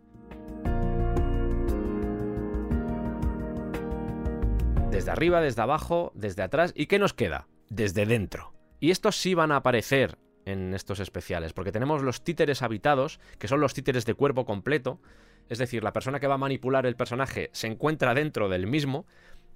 Desde 4.90 5.12
arriba, 5.12 5.42
desde 5.42 5.62
abajo, 5.62 6.14
desde 6.16 6.44
atrás, 6.44 6.72
¿y 6.74 6.86
qué 6.86 6.98
nos 6.98 7.14
queda? 7.14 7.50
Desde 7.68 8.06
dentro. 8.06 8.54
Y 8.80 8.92
estos 8.92 9.18
sí 9.18 9.34
van 9.34 9.52
a 9.52 9.58
aparecer 9.58 10.18
en 10.46 10.74
estos 10.74 11.02
especiales, 11.02 11.52
porque 11.52 11.74
tenemos 11.74 12.04
los 12.04 12.24
títeres 12.24 12.62
habitados, 12.62 13.20
que 13.38 13.50
son 13.50 13.60
los 13.60 13.74
títeres 13.74 14.06
de 14.06 14.14
cuerpo 14.14 14.46
completo, 14.46 15.02
es 15.50 15.58
decir, 15.58 15.84
la 15.84 15.92
persona 15.92 16.22
que 16.22 16.28
va 16.28 16.36
a 16.36 16.38
manipular 16.38 16.86
el 16.86 16.96
personaje 16.96 17.50
se 17.52 17.68
encuentra 17.68 18.14
dentro 18.14 18.48
del 18.48 18.66
mismo, 18.66 19.06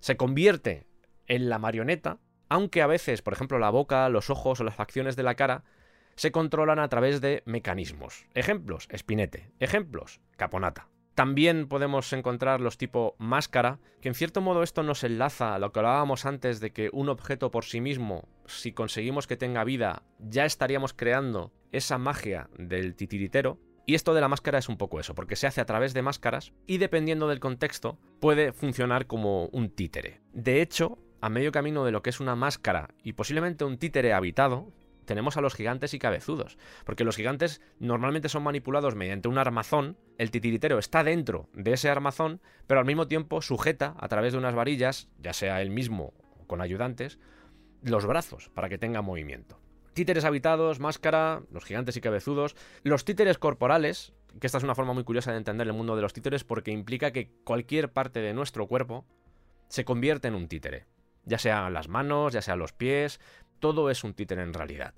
se 0.02 0.18
convierte 0.18 0.86
en 1.28 1.50
la 1.50 1.60
marioneta, 1.60 2.20
aunque 2.50 2.82
a 2.82 2.88
veces, 2.88 3.22
por 3.22 3.34
ejemplo, 3.34 3.60
la 3.60 3.70
boca, 3.70 4.10
los 4.10 4.30
ojos 4.30 4.60
o 4.60 4.64
las 4.64 4.76
facciones 4.76 5.16
de 5.16 5.24
la 5.24 5.36
cara 5.36 5.64
se 6.16 6.32
controlan 6.32 6.80
a 6.80 6.90
través 6.90 7.22
de 7.22 7.44
mecanismos. 7.46 8.26
Ejemplos, 8.34 8.88
espinete. 8.92 9.52
Ejemplos, 9.60 10.22
caponata. 10.38 10.90
También 11.16 11.68
podemos 11.68 12.12
encontrar 12.14 12.60
los 12.60 12.78
tipo 12.78 13.16
máscara, 13.20 13.80
que 14.02 14.10
en 14.10 14.16
cierto 14.16 14.42
modo 14.42 14.64
esto 14.64 14.82
nos 14.82 15.04
enlaza 15.04 15.54
a 15.54 15.60
lo 15.60 15.72
que 15.72 15.80
hablábamos 15.80 16.26
antes 16.26 16.60
de 16.60 16.72
que 16.74 16.90
un 16.92 17.10
objeto 17.10 17.52
por 17.52 17.66
sí 17.66 17.82
mismo, 17.82 18.28
si 18.48 18.74
conseguimos 18.74 19.28
que 19.28 19.38
tenga 19.38 19.64
vida, 19.64 20.04
ya 20.18 20.46
estaríamos 20.46 20.94
creando 20.94 21.54
esa 21.72 22.00
magia 22.00 22.50
del 22.58 22.96
titiritero. 22.96 23.60
Y 23.86 23.96
esto 23.96 24.14
de 24.14 24.22
la 24.22 24.30
máscara 24.30 24.60
es 24.60 24.70
un 24.70 24.78
poco 24.78 25.00
eso, 25.00 25.14
porque 25.14 25.36
se 25.36 25.46
hace 25.46 25.60
a 25.60 25.66
través 25.66 25.94
de 25.94 26.02
máscaras 26.02 26.54
y 26.66 26.78
dependiendo 26.78 27.28
del 27.28 27.42
contexto 27.42 28.00
puede 28.22 28.54
funcionar 28.54 29.08
como 29.08 29.48
un 29.48 29.70
títere. 29.70 30.22
De 30.32 30.62
hecho, 30.62 30.98
a 31.24 31.30
medio 31.30 31.54
camino 31.54 31.86
de 31.86 31.94
lo 31.94 32.04
que 32.04 32.10
es 32.10 32.20
una 32.20 32.36
máscara 32.36 32.90
y 33.02 33.14
posiblemente 33.14 33.64
un 33.64 33.78
títere 33.78 34.12
habitado, 34.12 34.74
tenemos 35.06 35.38
a 35.38 35.42
los 35.42 35.56
gigantes 35.56 35.94
y 35.94 36.00
cabezudos. 36.00 36.58
Porque 36.84 37.06
los 37.06 37.16
gigantes 37.16 37.62
normalmente 37.80 38.28
son 38.28 38.44
manipulados 38.44 38.96
mediante 38.96 39.30
un 39.30 39.38
armazón, 39.38 39.96
el 40.18 40.32
titiritero 40.32 40.80
está 40.80 41.02
dentro 41.02 41.48
de 41.54 41.72
ese 41.72 41.90
armazón, 41.90 42.42
pero 42.68 42.82
al 42.82 42.86
mismo 42.86 43.08
tiempo 43.08 43.42
sujeta 43.42 43.96
a 44.02 44.10
través 44.10 44.34
de 44.34 44.40
unas 44.40 44.54
varillas, 44.54 45.08
ya 45.18 45.32
sea 45.32 45.62
él 45.62 45.70
mismo 45.70 46.14
o 46.42 46.46
con 46.46 46.60
ayudantes, 46.60 47.20
los 47.84 48.06
brazos 48.06 48.50
para 48.54 48.68
que 48.68 48.78
tenga 48.78 49.02
movimiento. 49.02 49.62
Títeres 49.94 50.26
habitados, 50.26 50.82
máscara, 50.82 51.44
los 51.54 51.64
gigantes 51.64 51.96
y 51.96 52.02
cabezudos, 52.02 52.58
los 52.84 53.06
títeres 53.06 53.38
corporales, 53.38 54.12
que 54.42 54.48
esta 54.48 54.58
es 54.58 54.66
una 54.66 54.76
forma 54.76 54.92
muy 54.92 55.06
curiosa 55.06 55.32
de 55.32 55.38
entender 55.38 55.68
el 55.68 55.74
mundo 55.74 55.96
de 55.96 56.02
los 56.02 56.12
títeres 56.12 56.44
porque 56.44 56.72
implica 56.72 57.12
que 57.12 57.32
cualquier 57.46 57.94
parte 57.94 58.20
de 58.20 58.34
nuestro 58.34 58.68
cuerpo 58.68 59.06
se 59.70 59.86
convierte 59.86 60.28
en 60.28 60.36
un 60.36 60.50
títere. 60.50 60.86
Ya 61.26 61.38
sea 61.38 61.70
las 61.70 61.88
manos, 61.88 62.34
ya 62.34 62.42
sea 62.42 62.56
los 62.56 62.74
pies, 62.74 63.20
todo 63.60 63.90
es 63.90 64.04
un 64.04 64.14
títere 64.14 64.44
en 64.44 64.54
realidad. 64.54 64.94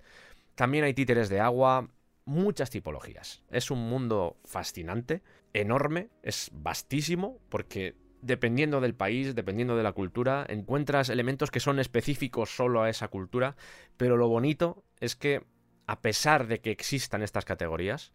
También 0.56 0.84
hay 0.84 0.94
títeres 0.94 1.30
de 1.30 1.40
agua, 1.40 1.90
muchas 2.26 2.70
tipologías. 2.70 3.44
Es 3.52 3.72
un 3.72 3.90
mundo 3.90 4.38
fascinante, 4.44 5.22
enorme, 5.54 6.10
es 6.24 6.50
vastísimo, 6.54 7.40
porque 7.50 7.96
dependiendo 8.22 8.82
del 8.82 8.96
país, 8.96 9.36
dependiendo 9.36 9.78
de 9.78 9.84
la 9.84 9.92
cultura, 9.92 10.46
encuentras 10.50 11.10
elementos 11.10 11.52
que 11.52 11.60
son 11.60 11.80
específicos 11.80 12.50
solo 12.50 12.82
a 12.82 12.90
esa 12.90 13.08
cultura, 13.08 13.56
pero 13.98 14.18
lo 14.18 14.28
bonito 14.28 14.84
es 15.00 15.16
que, 15.16 15.46
a 15.86 16.02
pesar 16.02 16.48
de 16.48 16.60
que 16.60 16.72
existan 16.72 17.22
estas 17.22 17.46
categorías, 17.46 18.14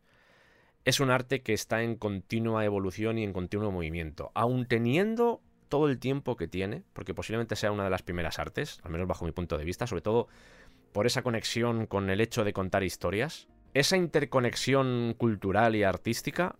es 0.84 0.98
un 0.98 1.10
arte 1.10 1.42
que 1.42 1.52
está 1.52 1.82
en 1.82 1.94
continua 1.94 2.64
evolución 2.64 3.18
y 3.18 3.24
en 3.24 3.32
continuo 3.32 3.70
movimiento, 3.70 4.32
aun 4.34 4.66
teniendo 4.66 5.42
todo 5.70 5.88
el 5.88 5.98
tiempo 5.98 6.36
que 6.36 6.48
tiene, 6.48 6.84
porque 6.92 7.14
posiblemente 7.14 7.56
sea 7.56 7.72
una 7.72 7.84
de 7.84 7.90
las 7.90 8.02
primeras 8.02 8.38
artes, 8.38 8.80
al 8.82 8.90
menos 8.90 9.08
bajo 9.08 9.24
mi 9.24 9.32
punto 9.32 9.56
de 9.56 9.64
vista, 9.64 9.86
sobre 9.86 10.02
todo 10.02 10.28
por 10.92 11.06
esa 11.06 11.22
conexión 11.22 11.86
con 11.86 12.10
el 12.10 12.20
hecho 12.20 12.44
de 12.44 12.52
contar 12.52 12.82
historias, 12.82 13.48
esa 13.72 13.96
interconexión 13.96 15.14
cultural 15.16 15.76
y 15.76 15.84
artística 15.84 16.56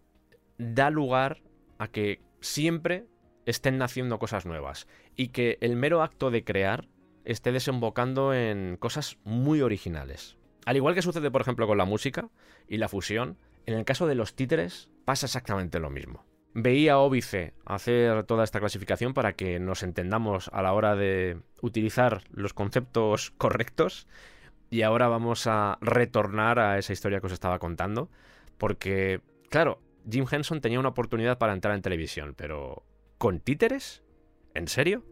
da 0.57 0.89
lugar 0.91 1.43
a 1.79 1.89
que 1.89 2.23
siempre 2.41 3.07
estén 3.45 3.79
naciendo 3.79 4.19
cosas 4.19 4.47
nuevas 4.47 4.87
y 5.17 5.29
que 5.29 5.59
el 5.61 5.77
mero 5.77 6.03
acto 6.03 6.31
de 6.31 6.45
crear 6.45 6.89
esté 7.25 7.53
desembocando 7.53 8.33
en 8.33 8.77
cosas 8.79 9.19
muy 9.25 9.61
originales. 9.61 10.39
Al 10.65 10.77
igual 10.77 10.95
que 10.95 11.03
sucede, 11.03 11.31
por 11.31 11.41
ejemplo, 11.41 11.67
con 11.67 11.79
la 11.79 11.85
música 11.85 12.29
y 12.69 12.77
la 12.77 12.89
fusión, 12.89 13.39
en 13.67 13.75
el 13.75 13.85
caso 13.85 14.07
de 14.07 14.15
los 14.15 14.37
títeres 14.37 14.89
pasa 15.05 15.27
exactamente 15.27 15.81
lo 15.81 15.91
mismo 15.91 16.30
veía 16.55 16.99
óbice 16.99 17.55
hacer 17.65 18.25
toda 18.25 18.45
esta 18.45 18.61
clasificación 18.61 19.15
para 19.15 19.35
que 19.35 19.59
nos 19.61 19.83
entendamos 19.83 20.51
a 20.53 20.63
la 20.63 20.73
hora 20.73 20.97
de 20.97 21.39
utilizar 21.61 22.23
los 22.31 22.55
conceptos 22.55 23.31
correctos. 23.39 24.07
Y 24.71 24.83
ahora 24.83 25.09
vamos 25.09 25.47
a 25.47 25.79
retornar 25.81 26.61
a 26.61 26.79
esa 26.79 26.93
historia 26.93 27.21
que 27.21 27.27
os 27.27 27.33
estaba 27.33 27.59
contando. 27.59 28.09
Porque, 28.57 29.21
claro, 29.49 29.81
Jim 30.09 30.27
Henson 30.31 30.61
tenía 30.61 30.79
una 30.79 30.91
oportunidad 30.91 31.39
para 31.39 31.55
entrar 31.55 31.75
en 31.75 31.83
televisión, 31.83 32.35
pero 32.37 32.85
¿con 33.19 33.41
títeres? 33.41 34.03
¿En 34.55 34.69
serio? 34.69 35.05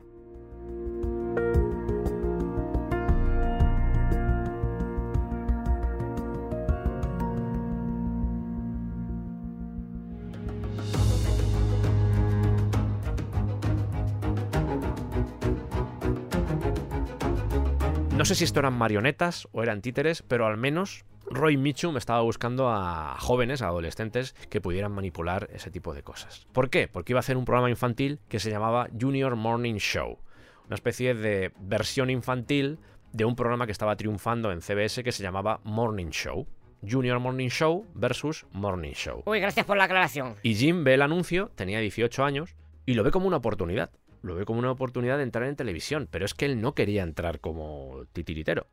Sé 18.29 18.35
si 18.35 18.45
esto 18.45 18.61
eran 18.61 18.75
marionetas 18.75 19.49
o 19.53 19.63
eran 19.63 19.81
títeres, 19.81 20.21
pero 20.21 20.45
al 20.45 20.59
menos 20.59 21.07
Roy 21.31 21.57
Mitchum 21.57 21.97
estaba 21.97 22.21
buscando 22.21 22.69
a 22.69 23.17
jóvenes, 23.19 23.63
a 23.63 23.69
adolescentes 23.69 24.35
que 24.51 24.61
pudieran 24.61 24.93
manipular 24.93 25.49
ese 25.51 25.71
tipo 25.71 25.95
de 25.95 26.03
cosas. 26.03 26.47
¿Por 26.53 26.69
qué? 26.69 26.89
Porque 26.89 27.13
iba 27.13 27.21
a 27.21 27.21
hacer 27.21 27.39
un 27.39 27.47
programa 27.47 27.71
infantil 27.71 28.21
que 28.29 28.39
se 28.39 28.51
llamaba 28.51 28.89
Junior 29.01 29.35
Morning 29.35 29.77
Show, 29.77 30.19
una 30.67 30.75
especie 30.75 31.15
de 31.15 31.53
versión 31.59 32.11
infantil 32.11 32.79
de 33.15 33.25
un 33.25 33.35
programa 33.35 33.65
que 33.65 33.73
estaba 33.73 33.97
triunfando 33.97 34.53
en 34.53 34.61
CBS 34.61 35.03
que 35.03 35.13
se 35.13 35.23
llamaba 35.23 35.61
Morning 35.65 36.11
Show. 36.11 36.47
Junior 36.87 37.21
Morning 37.21 37.49
Show 37.49 37.87
versus 37.95 38.45
Morning 38.53 38.93
Show. 38.93 39.23
Uy, 39.25 39.41
gracias 39.41 39.65
por 39.65 39.79
la 39.79 39.85
aclaración. 39.85 40.35
Y 40.43 40.55
Jim 40.55 40.85
ve 40.85 40.95
el 40.95 41.03
anuncio, 41.03 41.51
tenía 41.55 41.81
18 41.81 42.25
años, 42.25 42.57
y 42.85 42.93
lo 42.93 43.05
ve 43.05 43.11
como 43.11 43.27
una 43.27 43.39
oportunidad 43.39 43.91
lo 44.23 44.35
ve 44.35 44.45
como 44.45 44.59
una 44.59 44.71
oportunidad 44.71 45.19
de 45.19 45.23
entrar 45.25 45.49
en 45.49 45.57
televisión, 45.57 46.09
pero 46.11 46.25
es 46.25 46.35
que 46.35 46.47
él 46.47 46.61
no 46.61 46.75
quería 46.75 47.03
entrar 47.03 47.41
como 47.41 48.05
titiritero. 48.13 48.69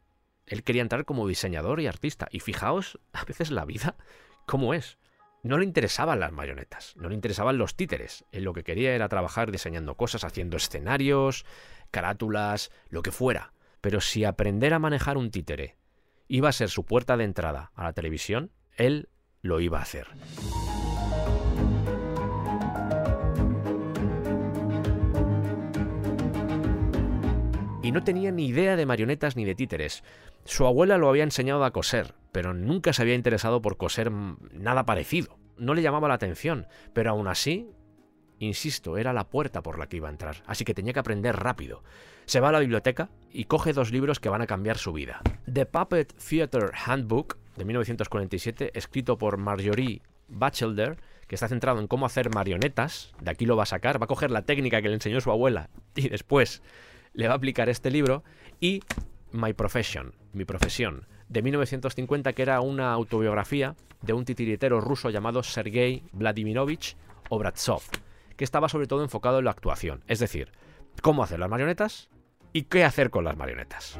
Él 0.45 0.63
quería 0.63 0.81
entrar 0.81 1.05
como 1.05 1.27
diseñador 1.27 1.79
y 1.79 1.87
artista. 1.87 2.27
Y 2.31 2.39
fijaos, 2.39 2.99
a 3.13 3.25
veces 3.25 3.51
la 3.51 3.65
vida, 3.65 3.95
cómo 4.45 4.73
es. 4.73 4.97
No 5.43 5.57
le 5.57 5.65
interesaban 5.65 6.19
las 6.19 6.31
marionetas, 6.31 6.95
no 6.97 7.07
le 7.07 7.15
interesaban 7.15 7.57
los 7.57 7.75
títeres. 7.75 8.25
Él 8.31 8.43
lo 8.43 8.53
que 8.53 8.63
quería 8.63 8.95
era 8.95 9.09
trabajar 9.09 9.51
diseñando 9.51 9.95
cosas, 9.95 10.23
haciendo 10.23 10.57
escenarios, 10.57 11.45
carátulas, 11.91 12.71
lo 12.89 13.03
que 13.03 13.11
fuera. 13.11 13.53
Pero 13.81 14.01
si 14.01 14.23
aprender 14.23 14.73
a 14.73 14.79
manejar 14.79 15.17
un 15.17 15.29
títere 15.29 15.77
iba 16.27 16.49
a 16.49 16.53
ser 16.53 16.69
su 16.69 16.83
puerta 16.83 17.17
de 17.17 17.25
entrada 17.25 17.71
a 17.75 17.83
la 17.83 17.93
televisión, 17.93 18.51
él 18.75 19.09
lo 19.41 19.59
iba 19.59 19.77
a 19.77 19.83
hacer. 19.83 20.07
Y 27.85 27.91
no 27.91 28.03
tenía 28.03 28.31
ni 28.31 28.47
idea 28.47 28.75
de 28.75 28.87
marionetas 28.87 29.35
ni 29.35 29.45
de 29.45 29.53
títeres. 29.53 30.03
Su 30.43 30.65
abuela 30.65 30.97
lo 30.97 31.07
había 31.07 31.23
enseñado 31.23 31.63
a 31.63 31.69
coser, 31.69 32.15
pero 32.31 32.51
nunca 32.51 32.93
se 32.93 33.03
había 33.03 33.13
interesado 33.13 33.61
por 33.61 33.77
coser 33.77 34.11
nada 34.11 34.87
parecido. 34.87 35.37
No 35.59 35.75
le 35.75 35.83
llamaba 35.83 36.07
la 36.07 36.15
atención, 36.15 36.65
pero 36.93 37.11
aún 37.11 37.27
así, 37.27 37.69
insisto, 38.39 38.97
era 38.97 39.13
la 39.13 39.29
puerta 39.29 39.61
por 39.61 39.77
la 39.77 39.87
que 39.87 39.97
iba 39.97 40.07
a 40.07 40.11
entrar, 40.11 40.37
así 40.47 40.65
que 40.65 40.73
tenía 40.73 40.93
que 40.93 40.99
aprender 40.99 41.35
rápido. 41.35 41.83
Se 42.25 42.39
va 42.39 42.49
a 42.49 42.53
la 42.53 42.59
biblioteca 42.59 43.11
y 43.31 43.43
coge 43.43 43.71
dos 43.71 43.91
libros 43.91 44.19
que 44.19 44.29
van 44.29 44.41
a 44.41 44.47
cambiar 44.47 44.79
su 44.79 44.91
vida. 44.91 45.21
The 45.45 45.67
Puppet 45.67 46.11
Theater 46.15 46.71
Handbook, 46.87 47.37
de 47.55 47.65
1947, 47.65 48.71
escrito 48.73 49.19
por 49.19 49.37
Marjorie 49.37 50.01
Batchelder, 50.27 50.97
que 51.27 51.35
está 51.35 51.47
centrado 51.47 51.79
en 51.79 51.87
cómo 51.87 52.07
hacer 52.07 52.33
marionetas, 52.33 53.13
de 53.21 53.29
aquí 53.29 53.45
lo 53.45 53.55
va 53.55 53.63
a 53.63 53.67
sacar, 53.67 54.01
va 54.01 54.05
a 54.05 54.07
coger 54.07 54.31
la 54.31 54.41
técnica 54.41 54.81
que 54.81 54.87
le 54.87 54.95
enseñó 54.95 55.21
su 55.21 55.29
abuela 55.29 55.69
y 55.95 56.09
después 56.09 56.63
le 57.15 57.27
va 57.27 57.33
a 57.33 57.37
aplicar 57.37 57.69
este 57.69 57.89
libro 57.89 58.23
y 58.59 58.81
My 59.31 59.53
Profession, 59.53 60.13
mi 60.33 60.45
profesión, 60.45 61.07
de 61.29 61.41
1950, 61.41 62.33
que 62.33 62.41
era 62.41 62.61
una 62.61 62.91
autobiografía 62.93 63.75
de 64.01 64.13
un 64.13 64.25
titiritero 64.25 64.81
ruso 64.81 65.09
llamado 65.09 65.41
Sergei 65.43 66.03
Vladimirovich 66.11 66.95
Obratsov, 67.29 67.81
que 68.35 68.43
estaba 68.43 68.69
sobre 68.69 68.87
todo 68.87 69.03
enfocado 69.03 69.39
en 69.39 69.45
la 69.45 69.51
actuación, 69.51 70.03
es 70.07 70.19
decir, 70.19 70.51
cómo 71.01 71.23
hacer 71.23 71.39
las 71.39 71.49
marionetas 71.49 72.09
y 72.53 72.63
qué 72.63 72.83
hacer 72.83 73.09
con 73.09 73.25
las 73.25 73.35
marionetas. 73.35 73.99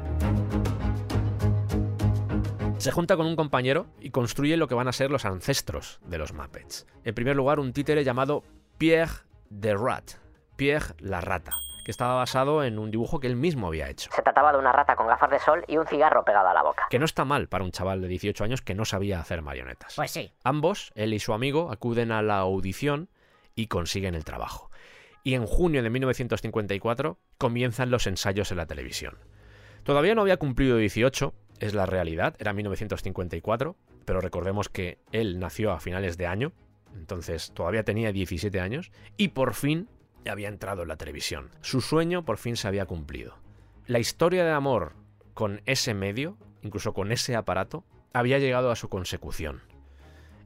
Se 2.78 2.92
junta 2.92 3.16
con 3.16 3.26
un 3.26 3.36
compañero 3.36 3.86
y 4.00 4.10
construye 4.10 4.56
lo 4.56 4.68
que 4.68 4.74
van 4.74 4.86
a 4.86 4.92
ser 4.92 5.10
los 5.10 5.24
ancestros 5.24 5.98
de 6.06 6.18
los 6.18 6.32
Muppets. 6.32 6.86
En 7.04 7.14
primer 7.14 7.34
lugar, 7.34 7.58
un 7.58 7.72
títere 7.72 8.04
llamado 8.04 8.44
Pierre 8.78 9.12
the 9.60 9.74
Rat, 9.74 10.12
Pierre 10.56 10.94
la 10.98 11.20
rata, 11.20 11.52
que 11.86 11.92
estaba 11.92 12.16
basado 12.16 12.64
en 12.64 12.80
un 12.80 12.90
dibujo 12.90 13.20
que 13.20 13.28
él 13.28 13.36
mismo 13.36 13.68
había 13.68 13.88
hecho. 13.88 14.10
Se 14.12 14.20
trataba 14.20 14.50
de 14.50 14.58
una 14.58 14.72
rata 14.72 14.96
con 14.96 15.06
gafas 15.06 15.30
de 15.30 15.38
sol 15.38 15.64
y 15.68 15.76
un 15.76 15.86
cigarro 15.86 16.24
pegado 16.24 16.48
a 16.48 16.52
la 16.52 16.64
boca. 16.64 16.88
Que 16.90 16.98
no 16.98 17.04
está 17.04 17.24
mal 17.24 17.46
para 17.46 17.62
un 17.62 17.70
chaval 17.70 18.02
de 18.02 18.08
18 18.08 18.42
años 18.42 18.60
que 18.60 18.74
no 18.74 18.84
sabía 18.84 19.20
hacer 19.20 19.40
marionetas. 19.40 19.94
Pues 19.94 20.10
sí. 20.10 20.32
Ambos, 20.42 20.90
él 20.96 21.14
y 21.14 21.20
su 21.20 21.32
amigo, 21.32 21.70
acuden 21.70 22.10
a 22.10 22.22
la 22.22 22.38
audición 22.38 23.08
y 23.54 23.68
consiguen 23.68 24.16
el 24.16 24.24
trabajo. 24.24 24.68
Y 25.22 25.34
en 25.34 25.46
junio 25.46 25.80
de 25.80 25.88
1954 25.88 27.20
comienzan 27.38 27.92
los 27.92 28.08
ensayos 28.08 28.50
en 28.50 28.56
la 28.56 28.66
televisión. 28.66 29.16
Todavía 29.84 30.16
no 30.16 30.22
había 30.22 30.38
cumplido 30.38 30.78
18, 30.78 31.34
es 31.60 31.72
la 31.72 31.86
realidad, 31.86 32.34
era 32.40 32.52
1954, 32.52 33.76
pero 34.04 34.20
recordemos 34.20 34.68
que 34.68 34.98
él 35.12 35.38
nació 35.38 35.70
a 35.70 35.78
finales 35.78 36.18
de 36.18 36.26
año, 36.26 36.50
entonces 36.96 37.52
todavía 37.54 37.84
tenía 37.84 38.10
17 38.10 38.58
años, 38.60 38.90
y 39.16 39.28
por 39.28 39.54
fin 39.54 39.88
había 40.28 40.48
entrado 40.48 40.82
en 40.82 40.88
la 40.88 40.96
televisión. 40.96 41.50
Su 41.60 41.80
sueño 41.80 42.24
por 42.24 42.38
fin 42.38 42.56
se 42.56 42.68
había 42.68 42.86
cumplido. 42.86 43.36
La 43.86 43.98
historia 43.98 44.44
de 44.44 44.50
amor 44.50 44.94
con 45.34 45.62
ese 45.66 45.94
medio, 45.94 46.36
incluso 46.62 46.92
con 46.92 47.12
ese 47.12 47.36
aparato, 47.36 47.84
había 48.12 48.38
llegado 48.38 48.70
a 48.70 48.76
su 48.76 48.88
consecución. 48.88 49.62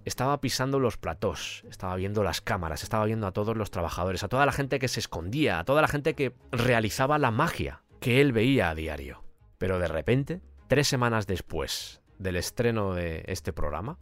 Estaba 0.04 0.40
pisando 0.40 0.80
los 0.80 0.96
platós, 0.96 1.64
estaba 1.68 1.94
viendo 1.96 2.22
las 2.24 2.40
cámaras, 2.40 2.82
estaba 2.82 3.04
viendo 3.04 3.26
a 3.26 3.32
todos 3.32 3.56
los 3.56 3.70
trabajadores, 3.70 4.24
a 4.24 4.28
toda 4.28 4.46
la 4.46 4.52
gente 4.52 4.78
que 4.78 4.88
se 4.88 5.00
escondía, 5.00 5.58
a 5.58 5.64
toda 5.64 5.82
la 5.82 5.88
gente 5.88 6.14
que 6.14 6.34
realizaba 6.50 7.18
la 7.18 7.30
magia 7.30 7.82
que 8.00 8.20
él 8.20 8.32
veía 8.32 8.70
a 8.70 8.74
diario. 8.74 9.22
Pero 9.58 9.78
de 9.78 9.88
repente, 9.88 10.40
tres 10.68 10.88
semanas 10.88 11.26
después 11.26 12.00
del 12.18 12.36
estreno 12.36 12.94
de 12.94 13.24
este 13.26 13.52
programa, 13.52 13.98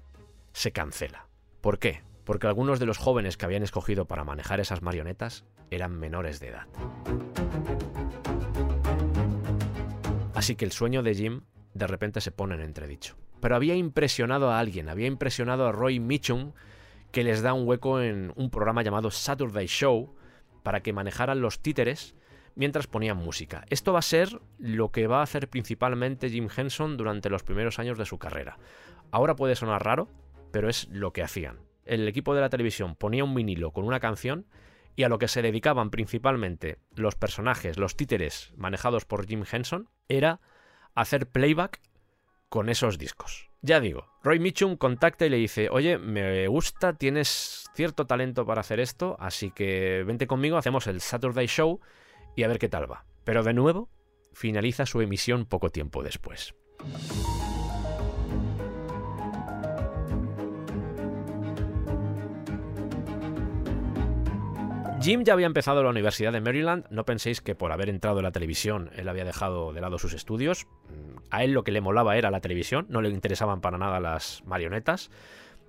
se 0.52 0.72
cancela. 0.72 1.26
¿Por 1.60 1.78
qué? 1.78 2.02
Porque 2.28 2.46
algunos 2.46 2.78
de 2.78 2.84
los 2.84 2.98
jóvenes 2.98 3.38
que 3.38 3.46
habían 3.46 3.62
escogido 3.62 4.04
para 4.04 4.22
manejar 4.22 4.60
esas 4.60 4.82
marionetas 4.82 5.46
eran 5.70 5.98
menores 5.98 6.40
de 6.40 6.48
edad. 6.48 6.66
Así 10.34 10.54
que 10.54 10.66
el 10.66 10.72
sueño 10.72 11.02
de 11.02 11.14
Jim 11.14 11.40
de 11.72 11.86
repente 11.86 12.20
se 12.20 12.30
pone 12.30 12.56
en 12.56 12.60
entredicho. 12.60 13.16
Pero 13.40 13.56
había 13.56 13.76
impresionado 13.76 14.50
a 14.50 14.58
alguien, 14.58 14.90
había 14.90 15.06
impresionado 15.06 15.66
a 15.66 15.72
Roy 15.72 16.00
Mitchum, 16.00 16.52
que 17.12 17.24
les 17.24 17.40
da 17.40 17.54
un 17.54 17.66
hueco 17.66 18.02
en 18.02 18.34
un 18.36 18.50
programa 18.50 18.82
llamado 18.82 19.10
Saturday 19.10 19.66
Show 19.66 20.14
para 20.62 20.82
que 20.82 20.92
manejaran 20.92 21.40
los 21.40 21.60
títeres 21.60 22.14
mientras 22.54 22.88
ponían 22.88 23.16
música. 23.16 23.64
Esto 23.70 23.94
va 23.94 24.00
a 24.00 24.02
ser 24.02 24.38
lo 24.58 24.90
que 24.90 25.06
va 25.06 25.20
a 25.20 25.22
hacer 25.22 25.48
principalmente 25.48 26.28
Jim 26.28 26.50
Henson 26.54 26.98
durante 26.98 27.30
los 27.30 27.42
primeros 27.42 27.78
años 27.78 27.96
de 27.96 28.04
su 28.04 28.18
carrera. 28.18 28.58
Ahora 29.12 29.34
puede 29.34 29.56
sonar 29.56 29.82
raro, 29.82 30.10
pero 30.52 30.68
es 30.68 30.88
lo 30.90 31.14
que 31.14 31.22
hacían. 31.22 31.67
El 31.88 32.06
equipo 32.06 32.34
de 32.34 32.42
la 32.42 32.50
televisión 32.50 32.94
ponía 32.96 33.24
un 33.24 33.34
vinilo 33.34 33.72
con 33.72 33.84
una 33.84 33.98
canción 33.98 34.46
y 34.94 35.04
a 35.04 35.08
lo 35.08 35.18
que 35.18 35.26
se 35.26 35.40
dedicaban 35.40 35.90
principalmente 35.90 36.78
los 36.94 37.14
personajes, 37.14 37.78
los 37.78 37.96
títeres 37.96 38.52
manejados 38.56 39.06
por 39.06 39.26
Jim 39.26 39.44
Henson, 39.50 39.88
era 40.06 40.40
hacer 40.94 41.28
playback 41.30 41.80
con 42.50 42.68
esos 42.68 42.98
discos. 42.98 43.48
Ya 43.62 43.80
digo, 43.80 44.06
Roy 44.22 44.38
Mitchum 44.38 44.76
contacta 44.76 45.24
y 45.24 45.30
le 45.30 45.38
dice, 45.38 45.68
oye, 45.70 45.98
me 45.98 46.46
gusta, 46.48 46.92
tienes 46.92 47.70
cierto 47.74 48.06
talento 48.06 48.44
para 48.44 48.60
hacer 48.60 48.80
esto, 48.80 49.16
así 49.18 49.50
que 49.50 50.04
vente 50.06 50.26
conmigo, 50.26 50.58
hacemos 50.58 50.86
el 50.86 51.00
Saturday 51.00 51.46
Show 51.46 51.80
y 52.36 52.42
a 52.42 52.48
ver 52.48 52.58
qué 52.58 52.68
tal 52.68 52.90
va. 52.90 53.06
Pero 53.24 53.42
de 53.42 53.54
nuevo, 53.54 53.88
finaliza 54.34 54.84
su 54.84 55.00
emisión 55.00 55.46
poco 55.46 55.70
tiempo 55.70 56.02
después. 56.02 56.54
Jim 65.08 65.24
ya 65.24 65.32
había 65.32 65.46
empezado 65.46 65.82
la 65.82 65.88
Universidad 65.88 66.34
de 66.34 66.42
Maryland, 66.42 66.84
no 66.90 67.06
penséis 67.06 67.40
que 67.40 67.54
por 67.54 67.72
haber 67.72 67.88
entrado 67.88 68.18
en 68.18 68.24
la 68.24 68.30
televisión 68.30 68.90
él 68.94 69.08
había 69.08 69.24
dejado 69.24 69.72
de 69.72 69.80
lado 69.80 69.98
sus 69.98 70.12
estudios, 70.12 70.66
a 71.30 71.44
él 71.44 71.52
lo 71.52 71.64
que 71.64 71.72
le 71.72 71.80
molaba 71.80 72.18
era 72.18 72.30
la 72.30 72.42
televisión, 72.42 72.84
no 72.90 73.00
le 73.00 73.08
interesaban 73.08 73.62
para 73.62 73.78
nada 73.78 74.00
las 74.00 74.42
marionetas, 74.44 75.10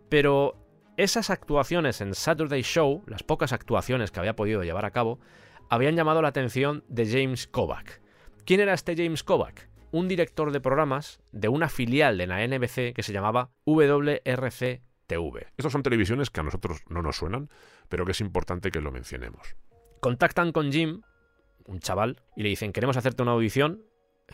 pero 0.10 0.58
esas 0.98 1.30
actuaciones 1.30 2.02
en 2.02 2.16
Saturday 2.16 2.64
Show, 2.64 3.02
las 3.08 3.24
pocas 3.24 3.54
actuaciones 3.54 4.12
que 4.12 4.20
había 4.20 4.36
podido 4.36 4.62
llevar 4.62 4.84
a 4.84 4.92
cabo, 4.92 5.22
habían 5.70 5.96
llamado 5.96 6.22
la 6.22 6.28
atención 6.28 6.84
de 6.90 7.10
James 7.10 7.48
Kovac. 7.48 8.02
¿Quién 8.44 8.60
era 8.60 8.74
este 8.74 8.94
James 8.98 9.24
Kovac? 9.24 9.70
Un 9.92 10.10
director 10.10 10.52
de 10.52 10.60
programas 10.60 11.22
de 11.32 11.48
una 11.48 11.70
filial 11.70 12.18
de 12.18 12.28
la 12.28 12.46
NBC 12.46 12.94
que 12.94 13.04
se 13.04 13.14
llamaba 13.14 13.52
WRC 13.66 14.82
TV. 15.10 15.48
Estas 15.58 15.72
son 15.72 15.82
televisiones 15.82 16.30
que 16.30 16.42
a 16.42 16.44
nosotros 16.44 16.82
no 16.90 17.02
nos 17.02 17.16
suenan, 17.16 17.50
pero 17.90 18.06
que 18.06 18.12
es 18.12 18.22
importante 18.22 18.72
que 18.72 18.82
lo 18.82 18.92
mencionemos. 18.92 19.56
Contactan 20.00 20.52
con 20.52 20.72
Jim, 20.72 21.02
un 21.66 21.80
chaval, 21.80 22.22
y 22.36 22.44
le 22.44 22.50
dicen, 22.50 22.72
queremos 22.72 22.96
hacerte 22.98 23.22
una 23.22 23.34
audición, 23.34 23.84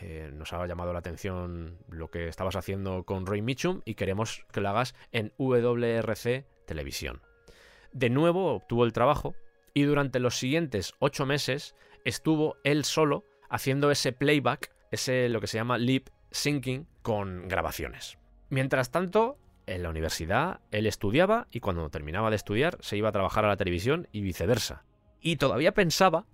eh, 0.00 0.30
nos 0.32 0.52
ha 0.52 0.66
llamado 0.66 0.92
la 0.92 0.98
atención 0.98 1.78
lo 1.88 2.10
que 2.10 2.28
estabas 2.28 2.56
haciendo 2.56 3.04
con 3.04 3.24
Roy 3.26 3.40
Mitchum 3.40 3.80
y 3.84 3.94
queremos 3.94 4.44
que 4.52 4.60
lo 4.60 4.68
hagas 4.68 4.94
en 5.10 5.32
WRC 5.38 6.46
Televisión. 6.66 7.22
De 7.92 8.10
nuevo 8.10 8.54
obtuvo 8.54 8.84
el 8.84 8.92
trabajo 8.92 9.34
y 9.72 9.84
durante 9.84 10.20
los 10.20 10.36
siguientes 10.36 10.94
ocho 10.98 11.24
meses 11.24 11.74
estuvo 12.04 12.56
él 12.62 12.84
solo 12.84 13.24
haciendo 13.48 13.90
ese 13.90 14.12
playback, 14.12 14.70
ese 14.90 15.28
lo 15.30 15.40
que 15.40 15.46
se 15.46 15.58
llama 15.58 15.78
lip 15.78 16.08
syncing 16.30 16.86
con 17.02 17.48
grabaciones. 17.48 18.18
Mientras 18.50 18.90
tanto, 18.90 19.38
en 19.66 19.82
la 19.82 19.90
universidad 19.90 20.60
él 20.70 20.86
estudiaba 20.86 21.48
y 21.50 21.60
cuando 21.60 21.88
terminaba 21.90 22.30
de 22.30 22.36
estudiar 22.36 22.78
se 22.80 22.96
iba 22.96 23.08
a 23.08 23.12
trabajar 23.12 23.44
a 23.44 23.48
la 23.48 23.56
televisión 23.56 24.08
y 24.12 24.20
viceversa. 24.20 24.84
Y 25.20 25.36
todavía 25.36 25.72
pensaba, 25.72 26.26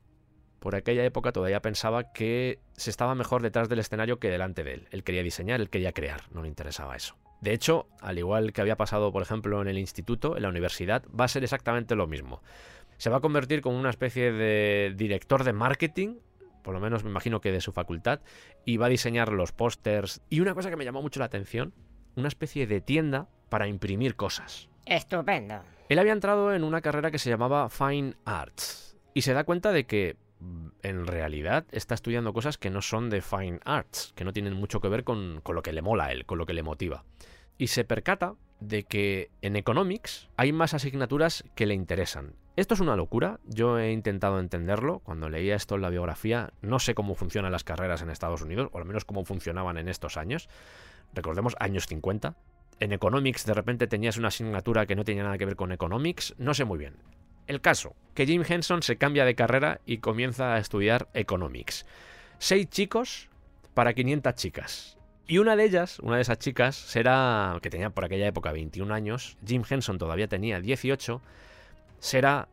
por 0.61 0.75
aquella 0.75 1.05
época 1.05 1.33
todavía 1.33 1.63
pensaba 1.63 2.13
que 2.13 2.61
se 2.73 2.91
estaba 2.91 3.15
mejor 3.15 3.43
detrás 3.43 3.69
del 3.69 3.79
escenario 3.79 4.19
que 4.19 4.31
delante 4.31 4.65
de 4.65 4.75
él. 4.75 4.89
Él 4.91 5.05
quería 5.05 5.23
diseñar, 5.23 5.61
él 5.61 5.71
quería 5.71 5.93
crear, 5.93 6.23
no 6.31 6.43
le 6.43 6.49
interesaba 6.49 6.95
eso. 6.97 7.17
De 7.41 7.53
hecho, 7.53 7.89
al 8.01 8.19
igual 8.19 8.53
que 8.53 8.61
había 8.61 8.77
pasado, 8.77 9.11
por 9.11 9.23
ejemplo, 9.23 9.61
en 9.63 9.69
el 9.69 9.79
instituto, 9.79 10.37
en 10.37 10.43
la 10.43 10.49
universidad, 10.49 11.03
va 11.09 11.25
a 11.25 11.29
ser 11.29 11.43
exactamente 11.43 11.97
lo 11.97 12.07
mismo. 12.07 12.43
Se 12.99 13.11
va 13.11 13.17
a 13.17 13.21
convertir 13.21 13.63
como 13.63 13.81
una 13.81 13.91
especie 13.91 14.31
de 14.31 14.95
director 14.95 15.43
de 15.43 15.53
marketing 15.53 16.19
por 16.63 16.75
lo 16.75 16.81
menos 16.81 17.05
me 17.05 17.11
imagino 17.11 17.41
que 17.41 17.53
de 17.53 17.61
su 17.61 17.73
facultad, 17.73 18.21
y 18.65 18.77
va 18.77 18.87
a 18.87 18.89
diseñar 18.89 19.33
los 19.33 19.53
pósters. 19.53 20.23
Y 20.31 20.41
una 20.41 20.55
cosa 20.55 20.71
que 20.71 20.77
me 20.77 20.85
llamó 20.85 21.03
mucho 21.03 21.21
la 21.21 21.27
atención 21.27 21.75
una 22.17 22.29
especie 22.29 22.67
de 22.67 22.81
tienda 22.81 23.29
para 23.49 23.69
imprimir 23.69 24.17
cosas. 24.17 24.69
Estupendo. 24.87 25.63
Él 25.89 25.99
había 25.99 26.13
entrado 26.13 26.55
en 26.55 26.65
una 26.65 26.81
carrera 26.81 27.11
que 27.11 27.19
se 27.19 27.31
llamaba 27.31 27.69
Fine 27.69 28.15
Arts 28.25 28.97
y 29.15 29.23
se 29.23 29.35
da 29.35 29.45
cuenta 29.45 29.73
de 29.73 29.85
que 29.85 30.17
mm, 30.41 30.69
en 30.83 31.07
realidad 31.07 31.67
está 31.71 31.95
estudiando 31.95 32.33
cosas 32.33 32.59
que 32.59 32.71
no 32.71 32.83
son 32.83 33.11
de 33.11 33.21
Fine 33.21 33.61
Arts, 33.65 34.13
que 34.17 34.25
no 34.25 34.33
tienen 34.33 34.55
mucho 34.55 34.81
que 34.81 34.89
ver 34.89 35.05
con, 35.05 35.41
con 35.43 35.55
lo 35.55 35.63
que 35.63 35.73
le 35.73 35.83
mola 35.83 36.07
a 36.07 36.13
él, 36.13 36.25
con 36.25 36.39
lo 36.39 36.47
que 36.47 36.55
le 36.55 36.63
motiva. 36.63 37.05
Y 37.59 37.69
se 37.69 37.85
percata 37.85 38.35
de 38.61 38.85
que 38.85 39.31
en 39.43 39.57
Economics 39.57 40.29
hay 40.37 40.53
más 40.53 40.75
asignaturas 40.75 41.45
que 41.55 41.67
le 41.67 41.75
interesan. 41.75 42.35
Esto 42.55 42.75
es 42.75 42.81
una 42.81 42.97
locura, 42.97 43.41
yo 43.45 43.79
he 43.79 43.93
intentado 43.93 44.39
entenderlo, 44.39 45.01
cuando 45.01 45.31
leía 45.31 45.57
esto 45.57 45.77
en 45.77 45.83
la 45.83 45.91
biografía, 45.91 46.53
no 46.61 46.79
sé 46.79 46.95
cómo 46.95 47.15
funcionan 47.15 47.51
las 47.51 47.65
carreras 47.65 48.03
en 48.03 48.11
Estados 48.11 48.43
Unidos, 48.43 48.69
o 48.73 48.79
al 48.79 48.85
menos 48.85 49.05
cómo 49.05 49.25
funcionaban 49.25 49.79
en 49.79 49.89
estos 49.89 50.17
años, 50.17 50.49
recordemos, 51.13 51.57
años 51.59 51.87
50. 51.87 52.37
En 52.81 52.93
Economics 52.93 53.47
de 53.47 53.55
repente 53.55 53.87
tenías 53.87 54.17
una 54.17 54.29
asignatura 54.29 54.87
que 54.87 54.97
no 54.97 55.05
tenía 55.05 55.23
nada 55.23 55.39
que 55.39 55.45
ver 55.45 55.57
con 55.57 55.73
Economics, 55.73 56.35
no 56.39 56.55
sé 56.55 56.65
muy 56.65 56.79
bien. 56.79 56.97
El 57.47 57.61
caso, 57.61 57.95
que 58.15 58.27
Jim 58.27 58.43
Henson 58.49 58.83
se 58.83 58.97
cambia 58.97 59.25
de 59.25 59.35
carrera 59.35 59.81
y 59.87 59.99
comienza 59.99 60.55
a 60.55 60.59
estudiar 60.59 61.09
Economics. 61.15 61.87
Seis 62.39 62.69
chicos 62.71 63.29
para 63.75 63.95
500 63.95 64.35
chicas. 64.35 64.99
Y 65.27 65.39
una 65.39 65.57
de 65.57 65.65
ellas, 65.65 65.99
una 66.01 66.17
de 66.17 66.23
esas 66.23 66.39
chicas, 66.39 66.77
será, 66.77 67.59
que 67.63 67.71
tenía 67.71 67.91
por 67.91 68.05
aquella 68.05 68.27
época 68.27 68.53
21 68.53 68.93
años, 68.93 69.39
Jim 69.47 69.63
Henson 69.69 69.99
todavía 69.99 70.29
tenía 70.29 70.61
18, 70.61 71.23
será 71.99 72.49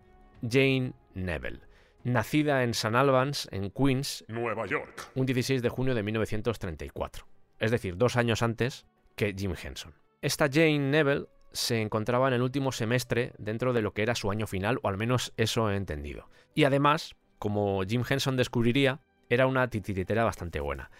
Jane 0.47 0.93
Neville, 1.13 1.61
nacida 2.03 2.63
en 2.63 2.71
St. 2.71 2.95
Albans, 2.95 3.47
en 3.51 3.71
Queens, 3.71 4.23
Nueva 4.27 4.65
York, 4.67 5.11
un 5.15 5.25
16 5.25 5.61
de 5.61 5.69
junio 5.69 5.95
de 5.95 6.03
1934 6.03 7.38
es 7.59 7.71
decir, 7.71 7.97
dos 7.97 8.15
años 8.15 8.41
antes 8.41 8.85
que 9.15 9.35
Jim 9.37 9.53
Henson. 9.61 9.93
Esta 10.21 10.49
Jane 10.51 10.79
Neville 10.79 11.27
se 11.51 11.81
encontraba 11.81 12.27
en 12.27 12.35
el 12.35 12.41
último 12.41 12.71
semestre 12.71 13.33
dentro 13.37 13.73
de 13.73 13.81
lo 13.81 13.93
que 13.93 14.03
era 14.03 14.15
su 14.15 14.31
año 14.31 14.47
final, 14.47 14.79
o 14.83 14.87
al 14.87 14.97
menos 14.97 15.33
eso 15.37 15.69
he 15.69 15.75
entendido. 15.75 16.29
Y 16.53 16.63
además, 16.63 17.15
como 17.37 17.83
Jim 17.83 18.03
Henson 18.07 18.37
descubriría, 18.37 18.99
era 19.29 19.47
una 19.47 19.69
titiritera 19.69 20.23
bastante 20.23 20.59
buena. 20.59 20.91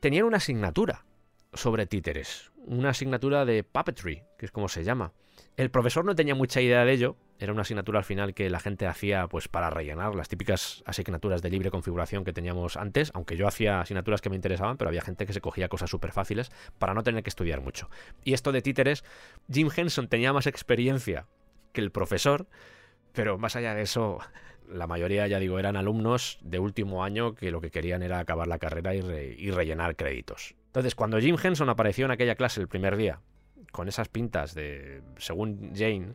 Tenían 0.00 0.24
una 0.24 0.38
asignatura 0.38 1.04
sobre 1.52 1.86
títeres, 1.86 2.50
una 2.66 2.90
asignatura 2.90 3.44
de 3.44 3.64
puppetry, 3.64 4.22
que 4.38 4.46
es 4.46 4.52
como 4.52 4.68
se 4.68 4.84
llama. 4.84 5.12
El 5.58 5.72
profesor 5.72 6.04
no 6.04 6.14
tenía 6.14 6.36
mucha 6.36 6.60
idea 6.60 6.84
de 6.84 6.92
ello, 6.92 7.16
era 7.40 7.52
una 7.52 7.62
asignatura 7.62 7.98
al 7.98 8.04
final 8.04 8.32
que 8.32 8.48
la 8.48 8.60
gente 8.60 8.86
hacía 8.86 9.26
pues 9.26 9.48
para 9.48 9.70
rellenar 9.70 10.14
las 10.14 10.28
típicas 10.28 10.84
asignaturas 10.86 11.42
de 11.42 11.50
libre 11.50 11.72
configuración 11.72 12.22
que 12.22 12.32
teníamos 12.32 12.76
antes, 12.76 13.10
aunque 13.12 13.36
yo 13.36 13.48
hacía 13.48 13.80
asignaturas 13.80 14.20
que 14.20 14.30
me 14.30 14.36
interesaban, 14.36 14.76
pero 14.76 14.88
había 14.88 15.00
gente 15.00 15.26
que 15.26 15.32
se 15.32 15.40
cogía 15.40 15.68
cosas 15.68 15.90
súper 15.90 16.12
fáciles 16.12 16.52
para 16.78 16.94
no 16.94 17.02
tener 17.02 17.24
que 17.24 17.30
estudiar 17.30 17.60
mucho. 17.60 17.90
Y 18.22 18.34
esto 18.34 18.52
de 18.52 18.62
títeres, 18.62 19.02
Jim 19.52 19.68
Henson 19.76 20.06
tenía 20.06 20.32
más 20.32 20.46
experiencia 20.46 21.26
que 21.72 21.80
el 21.80 21.90
profesor, 21.90 22.46
pero 23.12 23.36
más 23.36 23.56
allá 23.56 23.74
de 23.74 23.82
eso, 23.82 24.20
la 24.68 24.86
mayoría, 24.86 25.26
ya 25.26 25.40
digo, 25.40 25.58
eran 25.58 25.74
alumnos 25.74 26.38
de 26.40 26.60
último 26.60 27.02
año 27.02 27.34
que 27.34 27.50
lo 27.50 27.60
que 27.60 27.72
querían 27.72 28.04
era 28.04 28.20
acabar 28.20 28.46
la 28.46 28.60
carrera 28.60 28.94
y, 28.94 29.00
y 29.36 29.50
rellenar 29.50 29.96
créditos. 29.96 30.54
Entonces, 30.66 30.94
cuando 30.94 31.18
Jim 31.18 31.36
Henson 31.42 31.68
apareció 31.68 32.04
en 32.04 32.12
aquella 32.12 32.36
clase 32.36 32.60
el 32.60 32.68
primer 32.68 32.96
día, 32.96 33.22
con 33.72 33.88
esas 33.88 34.08
pintas 34.08 34.54
de, 34.54 35.02
según 35.16 35.72
Jane, 35.74 36.14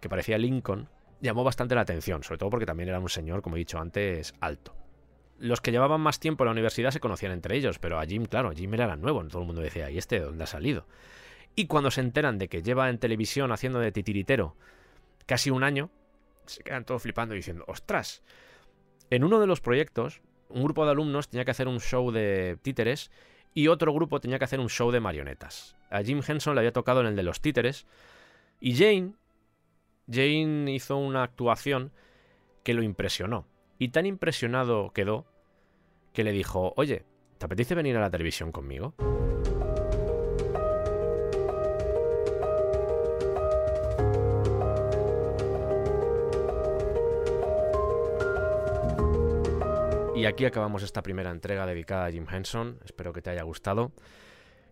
que 0.00 0.08
parecía 0.08 0.38
Lincoln, 0.38 0.88
llamó 1.20 1.44
bastante 1.44 1.74
la 1.74 1.82
atención, 1.82 2.22
sobre 2.22 2.38
todo 2.38 2.50
porque 2.50 2.66
también 2.66 2.88
era 2.88 3.00
un 3.00 3.08
señor, 3.08 3.42
como 3.42 3.56
he 3.56 3.58
dicho 3.58 3.78
antes, 3.78 4.34
alto. 4.40 4.74
Los 5.38 5.60
que 5.60 5.70
llevaban 5.70 6.00
más 6.00 6.20
tiempo 6.20 6.44
en 6.44 6.46
la 6.46 6.52
universidad 6.52 6.90
se 6.90 7.00
conocían 7.00 7.32
entre 7.32 7.56
ellos, 7.56 7.78
pero 7.78 7.98
a 8.00 8.06
Jim, 8.06 8.26
claro, 8.26 8.52
Jim 8.52 8.72
era 8.74 8.96
nuevo, 8.96 9.24
todo 9.26 9.42
el 9.42 9.46
mundo 9.46 9.62
decía, 9.62 9.90
¿y 9.90 9.98
este 9.98 10.18
de 10.18 10.26
dónde 10.26 10.44
ha 10.44 10.48
salido? 10.48 10.86
Y 11.54 11.66
cuando 11.66 11.90
se 11.90 12.00
enteran 12.00 12.38
de 12.38 12.48
que 12.48 12.62
lleva 12.62 12.88
en 12.88 12.98
televisión 12.98 13.52
haciendo 13.52 13.80
de 13.80 13.92
titiritero 13.92 14.56
casi 15.26 15.50
un 15.50 15.62
año, 15.62 15.90
se 16.46 16.62
quedan 16.62 16.84
todos 16.84 17.02
flipando 17.02 17.34
y 17.34 17.38
diciendo, 17.38 17.64
ostras, 17.66 18.22
en 19.10 19.24
uno 19.24 19.40
de 19.40 19.46
los 19.46 19.60
proyectos, 19.60 20.22
un 20.48 20.62
grupo 20.64 20.84
de 20.84 20.92
alumnos 20.92 21.28
tenía 21.28 21.44
que 21.44 21.50
hacer 21.50 21.68
un 21.68 21.80
show 21.80 22.10
de 22.10 22.58
títeres 22.62 23.10
y 23.54 23.68
otro 23.68 23.92
grupo 23.92 24.20
tenía 24.20 24.38
que 24.38 24.44
hacer 24.44 24.60
un 24.60 24.68
show 24.68 24.90
de 24.90 25.00
marionetas. 25.00 25.76
A 25.90 26.02
Jim 26.02 26.20
Henson 26.26 26.54
le 26.54 26.60
había 26.60 26.72
tocado 26.72 27.00
en 27.00 27.06
el 27.06 27.16
de 27.16 27.22
los 27.22 27.40
títeres 27.40 27.86
y 28.60 28.74
Jane, 28.74 29.14
Jane 30.10 30.72
hizo 30.72 30.96
una 30.96 31.22
actuación 31.22 31.92
que 32.62 32.74
lo 32.74 32.82
impresionó. 32.82 33.46
Y 33.78 33.88
tan 33.88 34.06
impresionado 34.06 34.90
quedó 34.92 35.26
que 36.12 36.24
le 36.24 36.32
dijo, 36.32 36.72
oye, 36.76 37.04
¿te 37.38 37.46
apetece 37.46 37.74
venir 37.74 37.96
a 37.96 38.00
la 38.00 38.10
televisión 38.10 38.52
conmigo? 38.52 38.94
Y 50.18 50.26
aquí 50.26 50.44
acabamos 50.46 50.82
esta 50.82 51.00
primera 51.00 51.30
entrega 51.30 51.64
dedicada 51.64 52.06
a 52.06 52.10
Jim 52.10 52.26
Henson. 52.28 52.80
Espero 52.84 53.12
que 53.12 53.22
te 53.22 53.30
haya 53.30 53.44
gustado. 53.44 53.92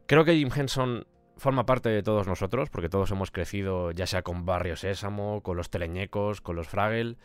Creo 0.06 0.24
que 0.24 0.34
Jim 0.34 0.50
Henson 0.52 1.06
forma 1.36 1.64
parte 1.64 1.88
de 1.88 2.02
todos 2.02 2.26
nosotros, 2.26 2.68
porque 2.68 2.88
todos 2.88 3.12
hemos 3.12 3.30
crecido 3.30 3.92
ya 3.92 4.08
sea 4.08 4.22
con 4.22 4.44
Barrio 4.44 4.74
Sésamo, 4.74 5.42
con 5.44 5.56
los 5.56 5.70
teleñecos, 5.70 6.40
con 6.40 6.56
los 6.56 6.66
Fraggle. 6.66 7.16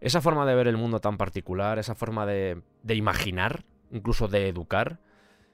Esa 0.00 0.20
forma 0.20 0.46
de 0.46 0.56
ver 0.56 0.66
el 0.66 0.76
mundo 0.76 0.98
tan 0.98 1.16
particular, 1.16 1.78
esa 1.78 1.94
forma 1.94 2.26
de, 2.26 2.60
imaginar, 2.88 3.64
incluso 3.92 4.26
de 4.26 4.48
educar, 4.48 4.98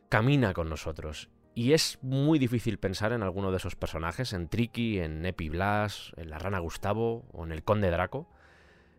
camina 0.08 0.54
con 0.54 0.70
nosotros. 0.70 1.28
Y 1.54 1.74
es 1.74 1.98
muy 2.00 2.38
difícil 2.38 2.78
pensar 2.78 3.12
en 3.12 3.22
alguno 3.22 3.50
de 3.50 3.58
esos 3.58 3.76
personajes, 3.76 4.32
en 4.32 4.48
Tricky, 4.48 5.00
en 5.00 5.26
Epi 5.26 5.50
Blas, 5.50 6.12
en 6.16 6.30
la 6.30 6.38
Rana 6.38 6.60
Gustavo 6.60 7.26
o 7.32 7.44
en 7.44 7.52
el 7.52 7.62
Conde 7.62 7.90
Draco, 7.90 8.26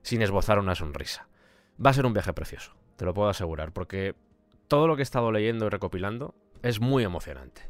sin 0.04 0.22
esbozar 0.22 0.60
una 0.60 0.76
sonrisa. 0.76 1.28
Va 1.84 1.90
a 1.90 1.94
ser 1.94 2.06
un 2.06 2.14
viaje 2.14 2.32
precioso 2.34 2.81
te 3.02 3.06
lo 3.06 3.16
puedo 3.16 3.30
asegurar, 3.30 3.72
porque 3.72 4.14
todo 4.68 4.86
lo 4.86 4.96
que 4.96 5.02
he 5.02 5.10
estado 5.10 5.32
leyendo 5.32 5.66
y 5.66 5.70
recopilando 5.70 6.36
es 6.62 6.80
muy 6.80 7.04
emocionante. 7.04 7.64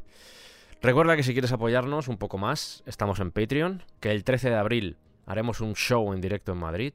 Recuerda 0.82 1.16
que 1.16 1.22
si 1.22 1.32
quieres 1.32 1.52
apoyarnos 1.52 2.08
un 2.08 2.18
poco 2.18 2.36
más, 2.36 2.82
estamos 2.84 3.18
en 3.18 3.30
Patreon, 3.30 3.82
que 3.98 4.10
el 4.10 4.24
13 4.24 4.50
de 4.50 4.56
abril 4.56 4.98
haremos 5.24 5.62
un 5.62 5.74
show 5.74 6.12
en 6.12 6.20
directo 6.20 6.52
en 6.52 6.58
Madrid, 6.58 6.92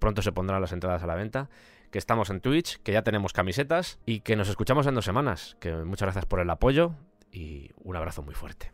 pronto 0.00 0.20
se 0.20 0.32
pondrán 0.32 0.60
las 0.60 0.72
entradas 0.72 1.04
a 1.04 1.06
la 1.06 1.14
venta, 1.14 1.48
que 1.92 1.98
estamos 1.98 2.28
en 2.30 2.40
Twitch, 2.40 2.78
que 2.82 2.90
ya 2.90 3.02
tenemos 3.02 3.32
camisetas 3.32 4.00
y 4.04 4.18
que 4.18 4.34
nos 4.34 4.48
escuchamos 4.48 4.88
en 4.88 4.96
dos 4.96 5.04
semanas, 5.04 5.56
que 5.60 5.72
muchas 5.72 6.06
gracias 6.06 6.26
por 6.26 6.40
el 6.40 6.50
apoyo 6.50 6.90
y 7.30 7.70
un 7.84 7.94
abrazo 7.94 8.20
muy 8.20 8.34
fuerte. 8.34 8.72